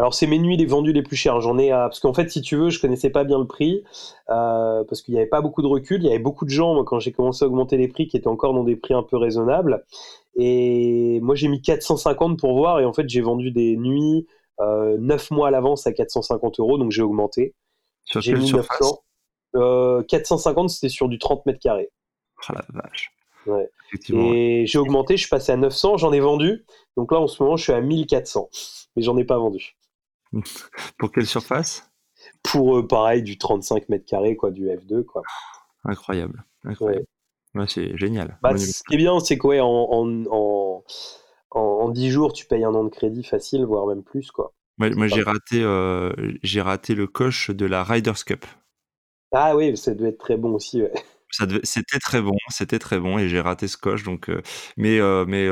[0.00, 1.40] Alors c'est mes nuits les vendus les plus chers.
[1.40, 1.82] J'en ai à...
[1.82, 3.84] parce qu'en fait si tu veux je connaissais pas bien le prix
[4.28, 6.02] euh, parce qu'il n'y avait pas beaucoup de recul.
[6.02, 8.16] Il y avait beaucoup de gens moi, quand j'ai commencé à augmenter les prix qui
[8.16, 9.84] étaient encore dans des prix un peu raisonnables.
[10.36, 14.42] Et moi j'ai mis 450 pour voir et en fait j'ai vendu des nuits euh,
[14.60, 17.54] 9 mois à l'avance à 450 euros donc j'ai augmenté.
[18.06, 19.02] J'ai mis 900.
[19.56, 21.90] Euh, 450 c'était sur du 30 mètres carrés.
[22.48, 23.12] Oh la vache.
[24.10, 26.64] Et j'ai augmenté, je suis passé à 900, j'en ai vendu.
[26.96, 28.48] Donc là, en ce moment, je suis à 1400.
[28.96, 29.76] Mais j'en ai pas vendu.
[30.98, 31.90] Pour quelle surface?
[32.42, 35.04] Pour euh, pareil, du 35 mètres carrés, quoi, du F2.
[35.04, 35.22] Quoi.
[35.84, 36.44] Incroyable.
[37.68, 38.38] c'est génial.
[38.42, 40.84] Bah, ce qui est bien, c'est quoi en, en, en,
[41.94, 44.30] 10 jours, tu payes un an de crédit facile, voire même plus.
[44.30, 44.52] Quoi.
[44.78, 48.44] moi, j'ai raté, euh, j'ai raté le coche de la Riders Cup.
[49.32, 50.82] Ah oui, ça devait être très bon aussi.
[51.62, 54.40] c'était très bon, c'était très bon et j'ai raté ce coche donc euh,
[54.76, 55.48] mais euh, mais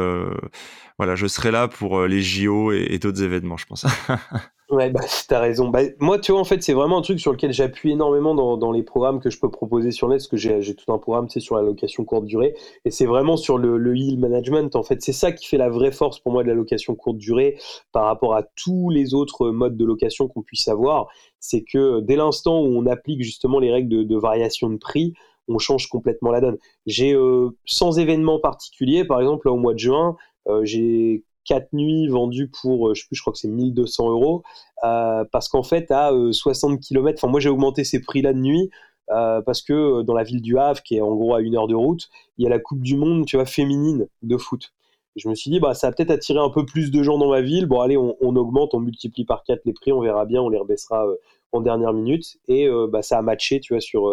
[0.98, 3.86] voilà, je serai là pour les JO et, d'autres événements, je pense.
[4.72, 5.68] ouais, bah t'as raison.
[5.68, 8.72] Bah, moi, tu vois, en fait, c'est vraiment un truc sur lequel j'appuie énormément dans,
[8.72, 11.40] les programmes que je peux proposer sur net, parce que j'ai tout un programme, c'est
[11.40, 12.54] sur la location courte durée,
[12.84, 14.74] et c'est vraiment sur le, le yield management.
[14.74, 17.18] En fait, c'est ça qui fait la vraie force pour moi de la location courte
[17.18, 17.58] durée
[17.92, 21.08] par rapport à tous les autres modes de location qu'on puisse avoir.
[21.38, 25.14] C'est que dès l'instant où on applique justement les règles de, de variation de prix,
[25.48, 26.58] on change complètement la donne.
[26.86, 30.16] J'ai euh, sans événement particulier, par exemple là, au mois de juin,
[30.48, 34.10] euh, j'ai quatre nuits vendues pour, euh, je sais plus, je crois que c'est 1200
[34.10, 34.42] euros,
[34.80, 38.70] parce qu'en fait à 60 km, enfin moi j'ai augmenté ces prix-là de nuit.
[39.08, 41.74] parce que dans la ville du Havre, qui est en gros à une heure de
[41.74, 44.72] route, il y a la Coupe du Monde, tu vois, féminine de foot.
[45.16, 47.28] je me suis dit, bah, ça va peut-être attirer un peu plus de gens dans
[47.30, 47.66] ma ville.
[47.66, 50.58] Bon, allez, on, augmente, on multiplie par 4 les prix, on verra bien, on les
[50.58, 51.06] rebaissera
[51.52, 52.38] en dernière minute.
[52.48, 54.10] Et bah, ça a matché, tu vois, sur,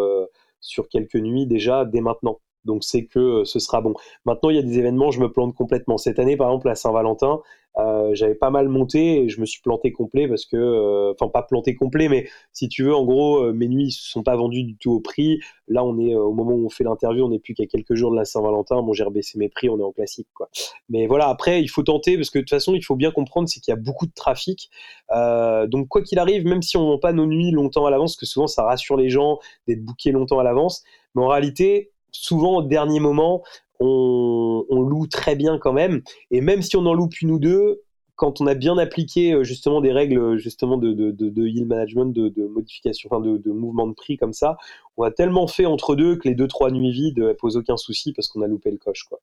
[0.60, 2.38] sur quelques nuits déjà dès maintenant.
[2.64, 3.94] Donc c'est que euh, ce sera bon.
[4.24, 5.98] Maintenant, il y a des événements, je me plante complètement.
[5.98, 7.40] Cette année, par exemple, à Saint-Valentin,
[7.78, 11.30] euh, j'avais pas mal monté et je me suis planté complet parce que, euh, enfin
[11.30, 14.64] pas planté complet, mais si tu veux, en gros, mes nuits ne sont pas vendues
[14.64, 15.40] du tout au prix.
[15.68, 18.10] Là, on est au moment où on fait l'interview, on n'est plus qu'à quelques jours
[18.10, 18.82] de la Saint-Valentin.
[18.82, 20.50] Bon, j'ai rebaissé mes prix, on est en classique, quoi.
[20.88, 23.48] Mais voilà, après, il faut tenter parce que de toute façon, il faut bien comprendre,
[23.48, 24.68] c'est qu'il y a beaucoup de trafic.
[25.10, 28.26] donc quoi qu'il arrive, même si on vend pas nos nuits longtemps à l'avance, que
[28.26, 29.38] souvent ça rassure les gens
[29.68, 30.82] d'être bookés longtemps à l'avance,
[31.14, 33.42] mais en réalité, souvent au dernier moment,
[33.80, 36.02] on, loue très bien quand même.
[36.30, 37.82] Et même si on en loupe une ou deux,
[38.16, 43.08] quand on a bien appliqué euh, justement des règles justement de, yield management, de, modification,
[43.10, 44.56] enfin de, mouvement de prix comme ça,
[44.96, 47.76] on a tellement fait entre deux que les deux trois nuits vides ne posent aucun
[47.76, 49.20] souci parce qu'on a loupé le coche quoi.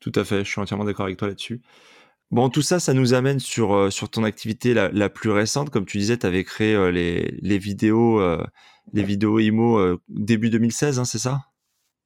[0.00, 1.60] Tout à fait, je suis entièrement d'accord avec toi là-dessus.
[2.30, 5.70] Bon, tout ça, ça nous amène sur, euh, ton activité la, plus récente.
[5.70, 8.20] Comme tu disais, tu avais créé euh, les, les, vidéos,
[8.92, 11.49] les vidéos IMO début 2016, hein, c'est ça?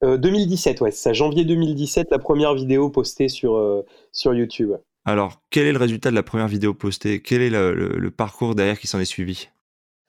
[0.02, 4.72] 2017, euh, ouais, c'est ça, janvier 2017, la première vidéo postée sur, euh, sur YouTube.
[5.04, 7.20] Alors, quel est le résultat de la première vidéo postée?
[7.22, 9.48] Quel est le, parcours derrière qui s'en est suivi?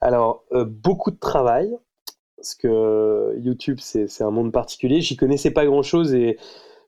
[0.00, 1.70] Alors, euh, beaucoup de travail,
[2.36, 5.00] parce que YouTube, c'est un monde particulier.
[5.00, 6.38] J'y connaissais pas grand-chose et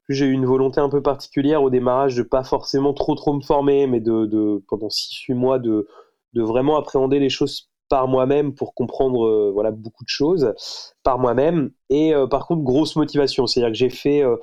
[0.08, 3.42] j'ai eu une volonté un peu particulière au démarrage de pas forcément trop trop me
[3.42, 5.86] former, mais de, de pendant 6-8 mois de,
[6.32, 10.54] de vraiment appréhender les choses par moi-même pour comprendre euh, voilà beaucoup de choses
[11.02, 11.70] par moi-même.
[11.90, 13.46] Et euh, par contre grosse motivation.
[13.46, 14.36] C'est-à-dire que j'ai fait euh,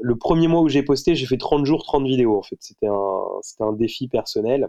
[0.00, 2.56] le premier mois où j'ai posté j'ai fait 30 jours 30 vidéos en fait.
[2.60, 4.68] C'était un c'était un défi personnel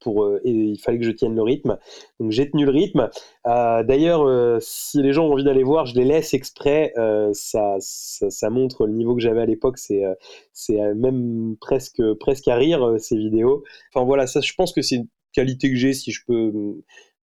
[0.00, 1.78] pour et il fallait que je tienne le rythme.
[2.20, 3.08] Donc j'ai tenu le rythme.
[3.46, 6.92] D'ailleurs si les gens ont envie d'aller voir je les laisse exprès.
[7.32, 9.78] Ça, ça, ça, montre le niveau que j'avais à l'époque.
[9.78, 10.04] C'est
[10.52, 13.64] c'est même presque presque à rire ces vidéos.
[13.94, 16.52] Enfin voilà ça je pense que c'est qualité que j'ai, si je peux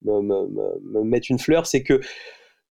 [0.02, 2.00] me, mettre une fleur, c'est que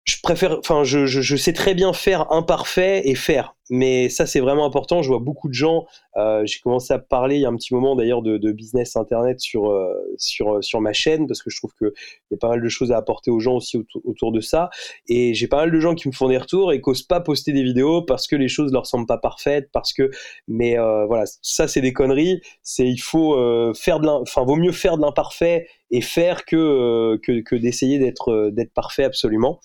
[0.08, 3.55] je préfère, enfin, je, je, sais très bien faire imparfait et faire.
[3.70, 5.01] Mais ça, c'est vraiment important.
[5.01, 5.86] Je vois beaucoup de gens.
[6.16, 9.41] Euh, j'ai commencé à parler il y a un petit moment d'ailleurs de, business internet
[9.41, 11.91] sur, euh, sur, euh, sur ma chaîne parce que je trouve qu'il
[12.32, 14.70] y a pas mal de choses à apporter aux gens aussi autour, de ça.
[15.10, 17.20] Et j'ai pas mal de gens qui me font des retours et qui n'osent pas
[17.20, 19.70] poster des vidéos parce que les choses leur semblent pas parfaites.
[19.74, 20.10] Parce que,
[20.47, 22.39] mais voilà, ça, c'est des conneries.
[22.64, 23.36] C'est il faut
[23.74, 23.99] faire
[24.32, 29.60] faire de l'imparfait et faire que, que, que d'essayer d'être, d'être parfait absolument.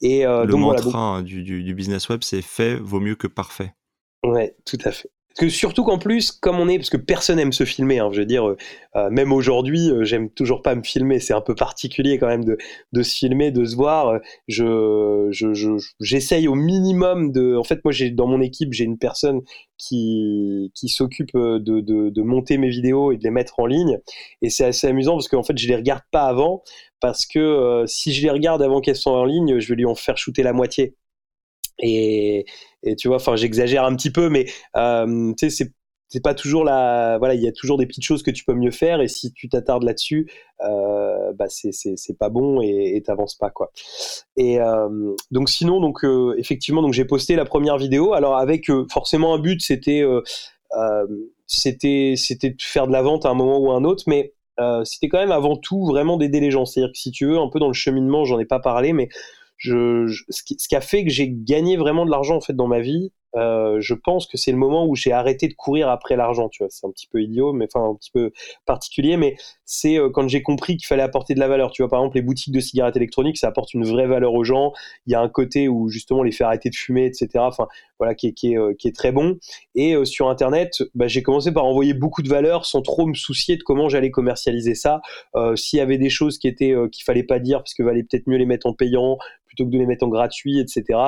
[0.00, 3.74] Et, euh, le mantra hein, du, du, business web, c'est fait vaut mieux que parfait.
[4.24, 5.10] Ouais, tout à fait.
[5.38, 8.20] Que surtout qu'en plus, comme on est, parce que personne n'aime se filmer, hein, je
[8.20, 8.56] veux dire, euh,
[8.96, 13.02] euh, même aujourd'hui, j'aime toujours pas me filmer, c'est un peu particulier quand même de,
[13.02, 14.18] se filmer, de se voir.
[14.48, 15.28] Je,
[16.00, 17.54] j'essaye je, au minimum de.
[17.54, 19.42] En fait, moi, j'ai dans mon équipe, j'ai une personne
[19.78, 23.98] qui, qui s'occupe de, monter mes vidéos et de les mettre en ligne.
[24.42, 26.62] Et c'est assez amusant parce qu'en fait, je les regarde pas avant
[27.00, 29.84] parce que euh, si je les regarde avant qu'elles soient en ligne, je vais lui
[29.84, 30.94] en faire shooter la moitié.
[31.78, 32.46] Et,
[32.98, 34.46] tu vois, enfin, j'exagère un petit peu, mais
[34.76, 35.66] euh, tu sais,
[36.08, 38.54] c'est pas toujours la voilà il y a toujours des petites choses que tu peux
[38.54, 39.00] mieux faire.
[39.00, 40.30] Et si tu t'attardes là-dessus
[40.62, 43.70] euh, bah c'est pas bon et t'avances pas quoi.
[44.36, 48.14] Et euh, donc sinon donc euh, effectivement donc j'ai posté la première vidéo.
[48.14, 50.04] Alors avec forcément un but c'était
[51.46, 54.04] c'était c'était de faire de la vente à un moment ou à un autre.
[54.06, 54.32] Mais
[54.84, 56.64] c'était quand même avant tout vraiment d'aider les gens.
[56.64, 59.08] C'est-à-dire que si tu veux, un peu dans le cheminement, j'en ai pas parlé, mais
[59.56, 62.54] je, ce, qui, ce, qui, a fait que j'ai gagné vraiment de l'argent en fait
[62.54, 65.88] dans ma vie, euh, je pense que c'est le moment où j'ai arrêté de courir
[65.88, 66.48] après l'argent.
[66.48, 68.32] Tu vois, c'est un petit peu idiot, mais enfin un petit peu
[68.64, 71.70] particulier, mais c'est euh, quand j'ai compris qu'il fallait apporter de la valeur.
[71.70, 74.44] Tu vois, par exemple, les boutiques de cigarettes électroniques, ça apporte une vraie valeur aux
[74.44, 74.72] gens.
[75.06, 77.28] Il y a un côté où justement les faire arrêter de fumer, etc.
[77.36, 77.66] Enfin,
[77.98, 79.38] voilà, euh, qui est très bon.
[79.74, 83.56] Et sur Internet, bah, j'ai commencé par envoyer beaucoup de valeur sans trop me soucier
[83.56, 85.00] de comment j'allais commercialiser ça.
[85.54, 88.26] S'il y avait des choses qui étaient qu'il fallait pas dire parce que valait peut-être
[88.26, 90.98] mieux les mettre en payant plutôt que de les mettre en gratuit, etc.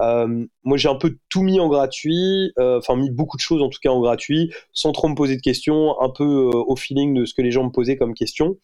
[0.00, 3.68] moi, j'ai un peu tout mis en gratuit, euh, enfin mis beaucoup de choses en
[3.68, 7.14] tout cas en gratuit, sans trop me poser de questions, un peu euh, au feeling
[7.14, 8.56] de ce que les gens me posaient comme questions.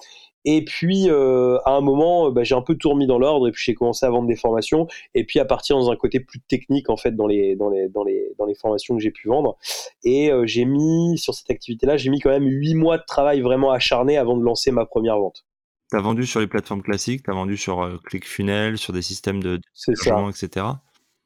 [0.44, 3.52] Et puis euh, à un moment, bah, j'ai un peu tout remis dans l'ordre et
[3.52, 4.88] puis j'ai commencé à vendre des formations.
[5.14, 7.88] Et puis à partir dans un côté plus technique en fait dans les dans les
[7.88, 9.56] dans les dans les formations que j'ai pu vendre.
[10.02, 13.70] Et j'ai mis sur cette activité-là, j'ai mis quand même huit mois de travail vraiment
[13.70, 15.44] acharné avant de lancer ma première vente.
[15.90, 19.42] Tu as vendu sur les plateformes classiques, tu as vendu sur ClickFunnels, sur des systèmes
[19.42, 20.66] de, de etc.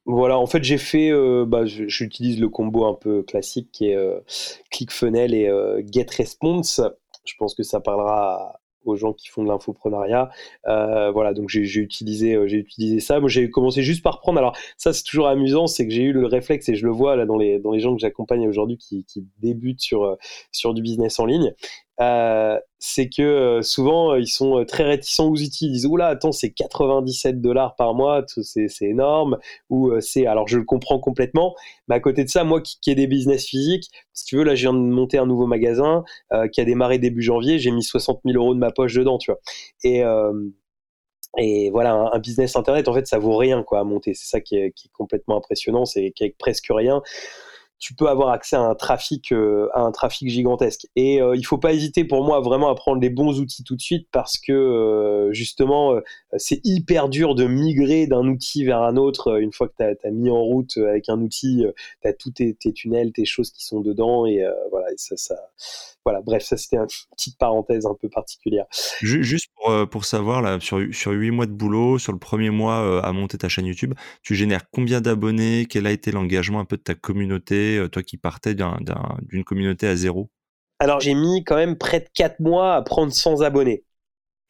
[0.06, 3.96] Voilà, en fait, j'ai fait, euh, bah, j'utilise le combo un peu classique qui est
[3.96, 4.20] euh,
[4.70, 6.80] ClickFunnels et euh, GetResponse.
[7.24, 10.30] Je pense que ça parlera aux gens qui font de l'infoprenariat.
[10.64, 12.38] voilà, donc j'ai utilisé,
[13.00, 13.18] ça.
[13.18, 14.38] Moi, j'ai commencé juste par prendre.
[14.38, 17.26] Alors, ça, c'est toujours amusant, c'est que j'ai eu le réflexe et je le vois
[17.26, 21.52] dans les, gens que j'accompagne aujourd'hui qui, qui, débutent sur du business en ligne.
[22.00, 25.66] Euh, c'est que euh, souvent euh, ils sont très réticents aux outils.
[25.66, 29.38] Ils disent oula attends c'est 97 dollars par mois, c'est énorme.
[29.70, 31.54] Ou c'est alors je le comprends complètement.
[31.88, 34.54] Mais à côté de ça, moi qui, ai des business physiques, si tu veux là
[34.54, 36.04] je viens de monter un nouveau magasin
[36.52, 37.58] qui a démarré début janvier.
[37.58, 39.40] J'ai mis 60 000 euros de ma poche dedans, tu vois.
[39.84, 40.02] Et
[41.38, 44.14] et voilà, un, business internet, en fait, ça vaut rien quoi à monter.
[44.14, 47.02] C'est ça qui est, qui est complètement impressionnant, c'est qu'avec presque rien,
[47.78, 50.86] tu peux avoir accès à un trafic, euh, à un trafic gigantesque.
[50.96, 53.76] Et euh, il faut pas hésiter pour moi vraiment à prendre les bons outils tout
[53.76, 55.94] de suite parce que euh, justement
[56.36, 60.10] c'est hyper dur de migrer d'un outil vers un autre une fois que tu as,
[60.10, 61.64] mis en route avec un outil,
[62.02, 65.34] tu as tous tes, tunnels, tes choses qui sont dedans et voilà, ça,
[66.06, 68.66] voilà, bref, ça c'était une petite parenthèse un peu particulière.
[69.02, 72.50] Juste pour, euh, pour savoir, là, sur, sur 8 mois de boulot, sur le premier
[72.50, 75.66] mois euh, à monter ta chaîne YouTube, tu génères combien d'abonnés?
[75.68, 79.86] Quel a été l'engagement un peu de ta communauté, euh, toi qui partais d'une communauté
[79.86, 80.30] à zéro?
[80.78, 83.84] Alors j'ai mis quand même près de 4 mois à prendre 100 abonnés.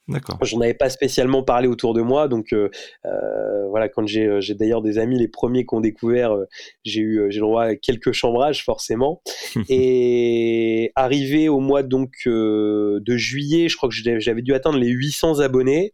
[0.08, 0.38] D'accord.
[0.42, 2.70] J'en avais pas spécialement parlé autour de moi, donc euh,
[3.04, 3.88] euh voilà.
[3.88, 6.44] Quand j'ai, d'ailleurs des amis, les premiers qui ont découvert, euh,
[6.84, 9.20] j'ai eu, j'ai le droit à quelques chambrages forcément.
[9.68, 15.40] et arrivé au mois donc de juillet, je crois que j'avais dû atteindre les 800
[15.40, 15.92] abonnés.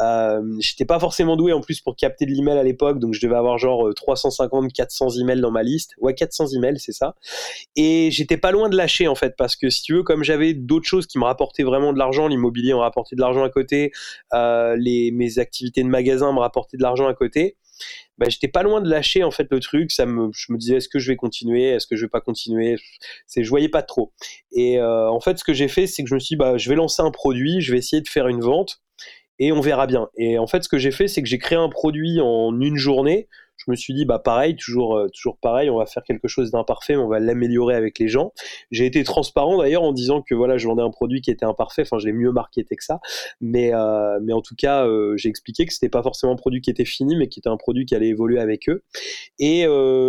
[0.00, 3.20] Euh, j'étais pas forcément doué en plus pour capter de l'email à l'époque, donc je
[3.20, 5.94] devais avoir genre 350, 400 emails dans ma liste.
[5.98, 7.16] Ouais, 400 emails, c'est ça.
[7.76, 10.54] Et j'étais pas loin de lâcher en fait, parce que si tu veux, comme j'avais
[10.54, 13.92] d'autres choses qui me rapportaient vraiment de l'argent, l'immobilier me rapportait de l'argent à côté,
[14.34, 17.56] euh, les, mes activités de magasin me rapportaient de l'argent à côté.
[18.18, 19.92] Bah, j'étais pas loin de lâcher en fait le truc.
[19.92, 22.20] Ça me, je me disais est-ce que je vais continuer, est-ce que je vais pas
[22.20, 22.76] continuer?
[23.26, 24.12] C'est, je voyais pas trop.
[24.52, 26.58] Et euh, en fait, ce que j'ai fait, c'est que je me suis dit, bah,
[26.58, 28.80] je vais lancer un produit, je vais essayer de faire une vente
[29.38, 30.08] et on verra bien.
[30.16, 32.76] Et en fait, ce que j'ai fait, c'est que j'ai créé un produit en une
[32.76, 33.28] journée.
[33.56, 36.52] je me suis dit, bah pareil, toujours, euh, toujours pareil, on va faire quelque chose
[36.52, 38.32] d'imparfait, mais on va l'améliorer avec les gens.
[38.70, 41.82] J'ai été transparent d'ailleurs en disant que voilà, je vendais un produit qui était imparfait,
[41.82, 43.00] enfin je l'ai mieux marketé que ça,
[43.40, 46.60] mais, euh, mais en tout cas, euh, j'ai expliqué que c'était pas forcément un produit
[46.60, 48.84] qui était fini, mais qui était un produit qui allait évoluer avec eux.
[49.40, 49.66] Et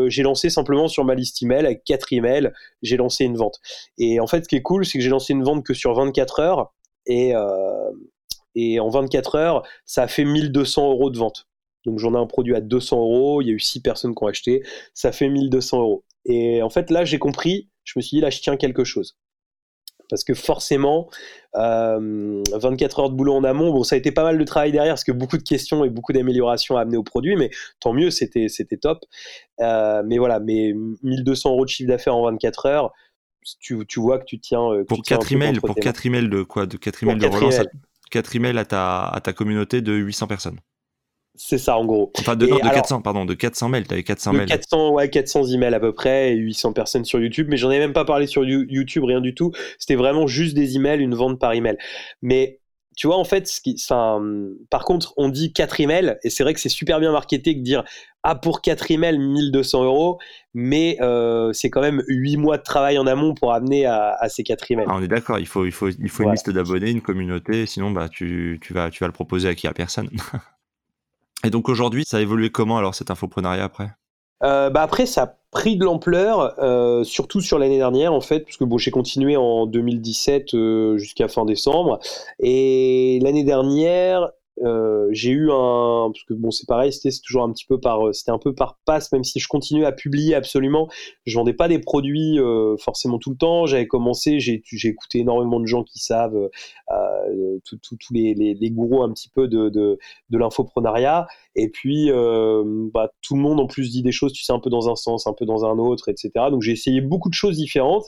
[0.10, 2.52] j'ai lancé simplement sur ma liste email, avec quatre emails,
[2.84, 3.60] j'ai lancé une vente.
[3.98, 5.94] Et en fait, ce qui est cool, c'est que j'ai lancé une vente que sur
[5.96, 6.74] 24 heures,
[7.08, 7.34] et,
[8.56, 11.47] et en 24 heures, ça a fait 1200 euros de vente.
[11.86, 14.24] Donc j'en ai un produit à 200 euros, il y a eu 6 personnes qui
[14.24, 16.04] ont acheté, ça fait 1200 euros.
[16.26, 19.18] Et en fait là j'ai compris, je me suis dit là je tiens quelque chose.
[20.10, 21.08] Parce que forcément,
[21.54, 24.72] 24 euh, heures de boulot en amont, bon ça a été pas mal de travail
[24.72, 27.93] derrière parce que beaucoup de questions et beaucoup d'améliorations à amener au produit, mais tant
[27.93, 28.47] mieux, c'était
[28.82, 29.06] top.
[29.62, 30.74] Euh, mais voilà, mais
[31.04, 32.91] 1200 euros de chiffre d'affaires en 24 heures,
[33.60, 34.72] tu, tu, vois que tu tiens.
[34.72, 36.66] Euh, pour 4 emails, pour 4 emails de quoi?
[36.66, 37.60] De 4 emails de relance,
[38.10, 40.60] 4 emails à ta, à ta communauté de 800 personnes.
[41.41, 42.12] C'est ça en gros.
[42.20, 44.49] Enfin de, 400 pardon, de 400 mails, avais 400 mails.
[44.49, 47.80] 400 ouais, 400 emails à peu près et 800 personnes sur YouTube, mais j'en ai
[47.80, 49.53] même pas parlé sur YouTube rien du tout.
[49.78, 51.78] C'était vraiment juste des emails, une vente par email.
[52.22, 52.60] Mais
[53.00, 53.78] tu vois en fait ce qui
[54.70, 57.62] par contre, on dit 4 emails et c'est vrai que c'est super bien marketé de
[57.62, 57.86] dire
[58.24, 60.20] ah pour 4 emails 1200 euros,
[60.54, 64.43] mais euh, c'est quand même 8 mois de travail en amont pour amener à, ces
[64.43, 64.86] 4 emails.
[64.89, 67.66] Ah, on est d'accord, il faut il faut il faut une liste d'abonnés, une communauté,
[67.68, 69.66] sinon bah tu, tu vas tu vas le proposer à qui?
[69.68, 70.10] À personne.
[71.45, 73.91] Et donc aujourd'hui, ça a évolué comment alors cet infoprenariat après?
[74.44, 78.42] Euh, bah après, ça a pris de l'ampleur, euh, surtout sur l'année dernière en fait,
[78.42, 82.00] puisque bon, j'ai continué en 2017 euh, jusqu'à fin décembre.
[82.40, 84.32] Et l'année dernière,
[84.64, 88.07] euh, j'ai eu un parce que bon c'est pareil c'était toujours un petit peu par
[88.07, 90.89] euh, c'était un peu par passe même si je continuais à publier absolument.
[91.26, 93.66] Je vendais pas des produits euh, forcément tout le temps.
[93.66, 96.49] J'avais commencé j'ai écouté énormément de gens qui savent
[97.64, 99.97] tous les, les, gourous un petit peu de
[100.32, 101.28] l'infoprenariat.
[101.55, 102.10] Et puis
[102.93, 104.95] bah, tout le monde en plus dit des choses tu sais un peu dans un
[104.95, 108.05] sens un peu dans un autre etc donc j'ai essayé beaucoup de choses différentes.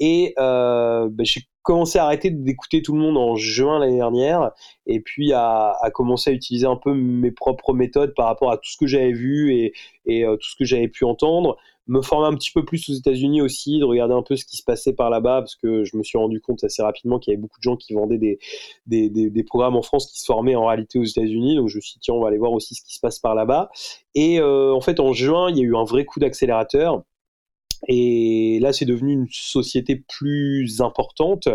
[0.00, 4.52] Et bah, j'ai commencé à arrêter d'écouter tout le monde en juin l'année dernière
[4.86, 8.70] et puis à, commencer à utiliser un peu mes propres méthodes par rapport à tout
[8.70, 9.72] ce que j'avais vu
[10.06, 11.56] et, euh, tout ce que j'avais pu entendre.
[11.86, 14.56] Me former un petit peu plus aux États-Unis aussi, de regarder un peu ce qui
[14.56, 17.34] se passait par là-bas parce que je me suis rendu compte assez rapidement qu'il y
[17.34, 18.38] avait beaucoup de gens qui vendaient
[18.86, 21.56] des, programmes en France qui se formaient en réalité aux États-Unis.
[21.56, 23.18] Donc je me suis dit, tiens, on va aller voir aussi ce qui se passe
[23.18, 23.70] par là-bas.
[24.14, 27.04] Et euh, en fait, en juin, il y a eu un vrai coup d'accélérateur
[27.88, 31.48] et là, c'est devenu une société plus importante,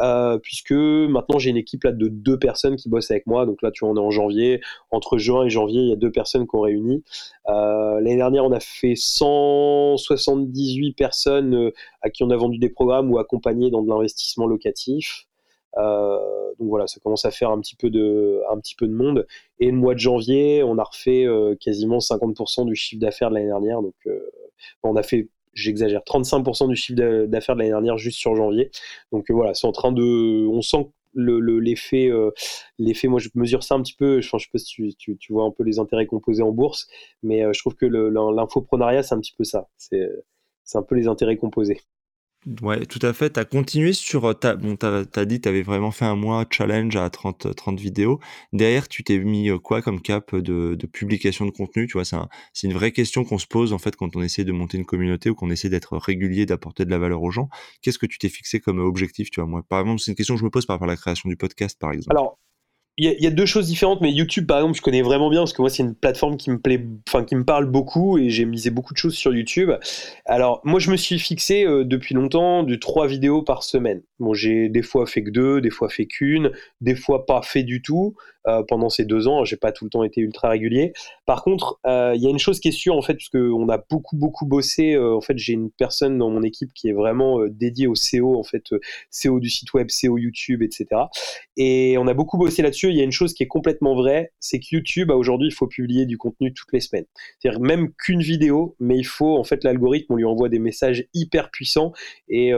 [0.00, 3.44] euh, puisque maintenant j'ai une équipe là de deux personnes qui bossent avec moi.
[3.46, 4.60] Donc là, tu vois, on est en janvier.
[4.90, 7.04] Entre juin et janvier, il y a deux personnes qu'on réunit.
[7.48, 11.72] Euh, L'année dernière, on a fait 178 personnes euh,
[12.02, 15.26] à qui on a vendu des programmes ou accompagné dans de l'investissement locatif.
[15.76, 16.18] Euh,
[16.60, 19.26] donc voilà, ça commence à faire un petit peu de, un petit peu de monde.
[19.58, 21.26] Et le mois de janvier, on a refait
[21.60, 23.82] quasiment 50% du chiffre d'affaires de l'année dernière.
[23.82, 23.94] Donc
[24.84, 28.70] on a fait j'exagère, 35% du chiffre d'affaires de l'année dernière juste sur janvier.
[29.12, 32.30] Donc euh, voilà, c'est en train de, on sent l'effet, le, euh,
[32.78, 35.32] l'effet, moi je mesure ça un petit peu, je, ne sais pas si tu, tu,
[35.32, 36.88] vois un peu les intérêts composés en bourse,
[37.22, 40.08] mais euh, je trouve que l'infoprenariat c'est un petit peu ça, c'est
[40.74, 41.80] un peu les intérêts composés.
[42.60, 43.32] Ouais, tout à fait.
[43.32, 44.26] Tu as continué sur.
[44.26, 47.08] Euh, ta, bon, tu as, dit que tu avais vraiment fait un mois challenge à
[47.08, 48.20] 30, 30 vidéos.
[48.52, 51.86] Derrière, tu t'es mis euh, quoi comme cap de, de publication de contenu?
[51.86, 52.28] Tu vois, c'est un,
[52.62, 55.30] une vraie question qu'on se pose en fait quand on essaie de monter une communauté
[55.30, 57.48] ou qu'on essaie d'être régulier, d'apporter de la valeur aux gens.
[57.80, 60.34] Qu'est-ce que tu t'es fixé comme objectif Tu vois, moi, par exemple, c'est une question
[60.34, 62.14] que je me pose par rapport à la création du podcast, par exemple.
[62.14, 62.38] Alors,
[62.96, 65.52] il y, a deux choses différentes, mais YouTube, par exemple, je connais vraiment bien parce
[65.52, 68.44] que moi, c'est une plateforme qui me plaît, enfin, qui me parle beaucoup et j'ai
[68.44, 69.72] misé beaucoup de choses sur YouTube.
[70.26, 74.02] Alors, moi, je me suis fixé euh, depuis longtemps de trois vidéos par semaine.
[74.20, 77.64] Bon, j'ai des fois fait que deux, des fois fait qu'une, des fois pas fait
[77.64, 78.14] du tout.
[78.46, 79.42] Euh, pendant ces deux ans.
[79.46, 80.92] J'ai pas tout le temps été ultra régulier.
[81.24, 83.66] Par contre, euh, il y a une chose qui est sûre en fait, parce qu'on
[83.70, 84.92] a beaucoup beaucoup bossé.
[84.92, 88.38] Euh, en fait, j'ai une personne dans mon équipe qui est vraiment dédiée au SEO,
[88.38, 88.64] en fait,
[89.10, 90.86] SEO du site web, SEO YouTube, etc.
[91.56, 92.90] Et on a beaucoup bossé là-dessus.
[92.90, 95.66] Il y a une chose qui est complètement vraie, c'est que YouTube, aujourd'hui, il faut
[95.66, 97.06] publier du contenu toutes les semaines.
[97.38, 101.06] C'est-à-dire même qu'une vidéo, mais il faut en fait l'algorithme, on lui envoie des messages
[101.14, 101.92] hyper puissants.
[102.28, 102.52] Et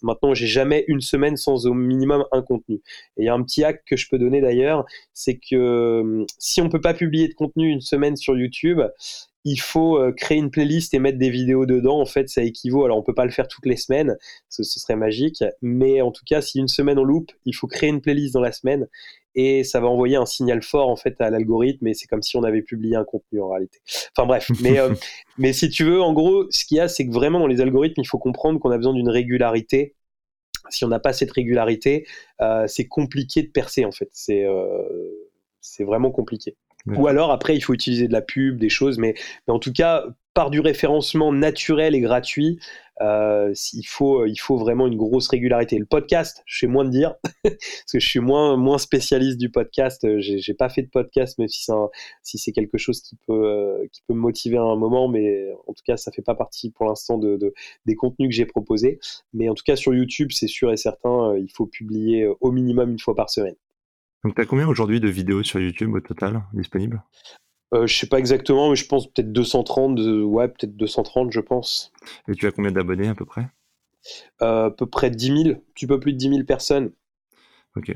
[0.00, 2.76] maintenant, j'ai jamais une semaine sans au minimum un contenu.
[3.18, 4.86] Et il y a un petit hack que je peux donner d'ailleurs,
[5.20, 8.80] c'est que euh, si on peut pas publier de contenu une semaine sur YouTube,
[9.44, 12.00] il faut euh, créer une playlist et mettre des vidéos dedans.
[12.00, 12.86] En fait, ça équivaut.
[12.86, 14.16] Alors, on peut pas le faire toutes les semaines,
[14.48, 15.44] ce, serait magique.
[15.60, 18.40] Mais en tout cas, si une semaine on loupe, il faut créer une playlist dans
[18.40, 18.88] la semaine
[19.34, 21.86] et ça va envoyer un signal fort en fait à l'algorithme.
[21.86, 23.80] Et c'est comme si on avait publié un contenu en réalité.
[24.16, 24.48] Enfin bref.
[24.62, 24.94] mais euh,
[25.36, 27.60] mais si tu veux, en gros, ce qu'il y a, c'est que vraiment dans les
[27.60, 29.94] algorithmes, il faut comprendre qu'on a besoin d'une régularité
[30.70, 32.06] si on n'a pas cette régularité,
[32.40, 34.08] euh, c'est compliqué de percer en fait.
[34.12, 36.56] C'est euh, c'est vraiment compliqué.
[36.86, 39.14] Ou alors après, il faut utiliser de la pub, des choses, mais,
[39.46, 40.04] mais en tout cas,
[40.34, 42.58] par du référencement naturel et gratuit,
[43.02, 45.78] euh, il, faut, il faut vraiment une grosse régularité.
[45.78, 47.14] Le podcast, je sais moins de dire,
[47.44, 50.06] parce que je suis moins, moins spécialiste du podcast.
[50.18, 54.02] J'ai pas fait de podcast, même si c'est si quelque chose qui peut, euh, qui
[54.06, 56.86] peut me motiver à un moment, mais en tout cas, ça fait pas partie pour
[56.86, 57.54] l'instant de, de,
[57.86, 58.98] des contenus que j'ai proposés.
[59.32, 62.52] Mais en tout cas, sur YouTube, c'est sûr et certain, euh, il faut publier au
[62.52, 63.56] minimum une fois par semaine.
[64.24, 67.02] Donc, tu as combien aujourd'hui de vidéos sur YouTube au total disponibles?
[67.72, 71.92] Euh, je sais pas exactement, mais je pense peut-être 230, ouais, peut-être 230, je pense.
[72.28, 73.48] Et tu as combien d'abonnés à peu près?
[74.42, 76.92] Euh, À peu près 10 000, un petit peu plus de 10 000 personnes.
[77.76, 77.90] Ok.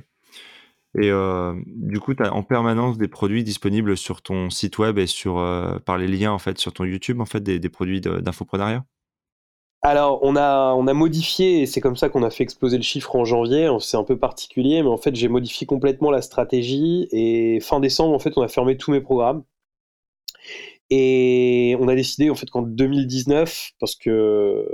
[0.97, 4.99] Et euh, du coup, tu as en permanence des produits disponibles sur ton site web
[4.99, 7.69] et sur, euh, par les liens en fait, sur ton YouTube, en fait, des, des
[7.69, 8.85] produits d'infoprenariat?
[9.85, 13.27] Alors, on a, modifié, et c'est comme ça qu'on a fait exploser le chiffre en
[13.27, 13.69] janvier.
[13.81, 17.07] C'est un peu particulier, mais en fait, j'ai modifié complètement la stratégie.
[17.13, 19.45] Et fin décembre, en fait, on a fermé tous mes programmes.
[20.89, 24.67] Et on a décidé en fait qu'en 2019, parce que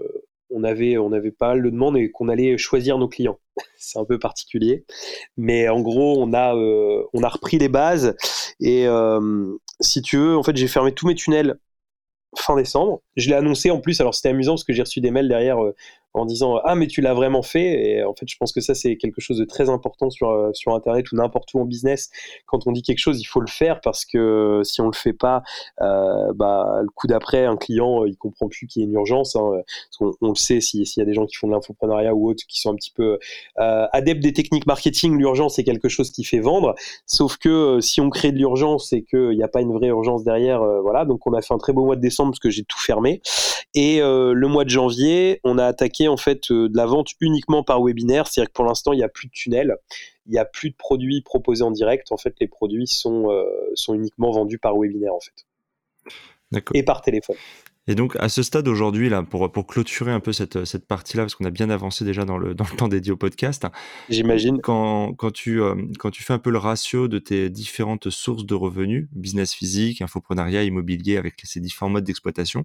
[0.50, 3.38] on avait, on avait pas mal de demandes et qu'on allait choisir nos clients.
[3.78, 4.84] C'est un peu particulier,
[5.36, 8.16] mais en gros, on a, euh, repris les bases
[8.60, 11.58] et euh, si tu veux, en fait, j'ai fermé tous mes tunnels
[12.36, 13.02] fin décembre.
[13.16, 15.62] Je l'ai annoncé en plus, alors c'était amusant parce que j'ai reçu des mails derrière
[15.62, 15.74] euh,
[16.14, 17.88] en disant ah mais tu l'as vraiment fait.
[17.88, 20.50] Et en fait je pense que ça c'est quelque chose de très important sur euh,
[20.52, 22.10] sur internet ou n'importe où en business.
[22.46, 25.12] Quand on dit quelque chose il faut le faire parce que si on le fait
[25.12, 25.42] pas
[25.80, 29.36] euh, bah le coup d'après un client il comprend plus qu'il y a une urgence
[29.36, 29.62] hein,
[30.00, 32.60] on, le sait s'il y a des gens qui font de l'infoprenariat ou autres qui
[32.60, 33.18] sont un petit peu
[33.58, 36.74] euh, adeptes des techniques marketing l'urgence c'est quelque chose qui fait vendre.
[37.06, 40.24] Sauf que si on crée de l'urgence et qu'il n'y a pas une vraie urgence
[40.24, 41.04] derrière voilà.
[41.04, 43.20] Donc on a fait un très beau mois de décembre parce que j'ai tout fermé.
[43.74, 47.62] Et le mois de janvier on a attaqué en fait euh, de la vente uniquement
[47.62, 49.76] par webinaire, c'est-à-dire que pour l'instant il n'y a plus de tunnel,
[50.26, 52.12] il n'y a plus de produits proposés en direct.
[52.12, 53.44] En fait, les produits sont, euh,
[53.74, 57.36] sont uniquement vendus par webinaire en fait, et par téléphone.
[57.86, 61.24] Et donc, à ce stade aujourd'hui, là, pour, pour clôturer un peu cette, cette partie-là,
[61.24, 63.66] parce qu'on a bien avancé déjà dans le, dans le temps dédié au podcast.
[64.08, 64.60] J'imagine.
[64.60, 68.44] Quand, quand, tu, euh, quand tu fais un peu le ratio de tes différentes sources
[68.44, 72.64] de revenus, business physique, infoprenariat, immobilier, avec ces différents modes d'exploitation,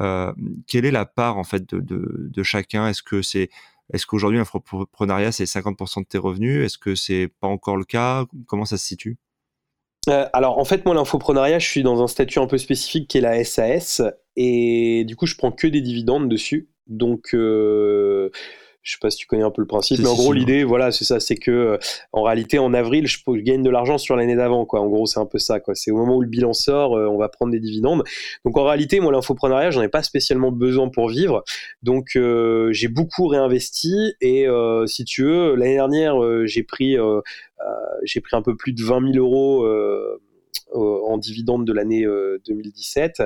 [0.00, 0.32] euh,
[0.68, 2.88] quelle est la part, en fait, de, de, de chacun?
[2.88, 3.50] Est-ce que c'est.
[3.92, 6.64] Est-ce qu'aujourd'hui, l'infoprenariat, c'est 50% de tes revenus?
[6.64, 8.24] Est-ce que c'est pas encore le cas?
[8.46, 9.18] Comment ça se situe?
[10.08, 13.18] Euh, alors en fait moi l'infoprenariat je suis dans un statut un peu spécifique qui
[13.18, 14.02] est la SAS
[14.36, 16.68] et du coup je prends que des dividendes dessus.
[16.88, 18.30] Donc euh,
[18.82, 20.90] je sais pas si tu connais un peu le principe, mais en gros l'idée, voilà,
[20.90, 21.78] c'est ça, c'est que euh,
[22.12, 24.80] en réalité en avril, je, gagne de l'argent sur l'année d'avant, quoi.
[24.80, 25.74] En gros, c'est un peu ça, quoi.
[25.76, 28.02] C'est au moment où le bilan sort, euh, on va prendre des dividendes.
[28.44, 31.44] Donc en réalité, moi, l'infoprenariat, j'en ai pas spécialement besoin pour vivre,
[31.82, 34.46] donc euh, j'ai beaucoup réinvesti et
[34.86, 36.16] si tu veux, l'année dernière,
[36.46, 36.96] j'ai pris,
[38.04, 39.66] j'ai pris un peu plus de 20 000 euros.
[40.74, 42.04] en dividendes de l'année
[42.46, 43.22] 2017,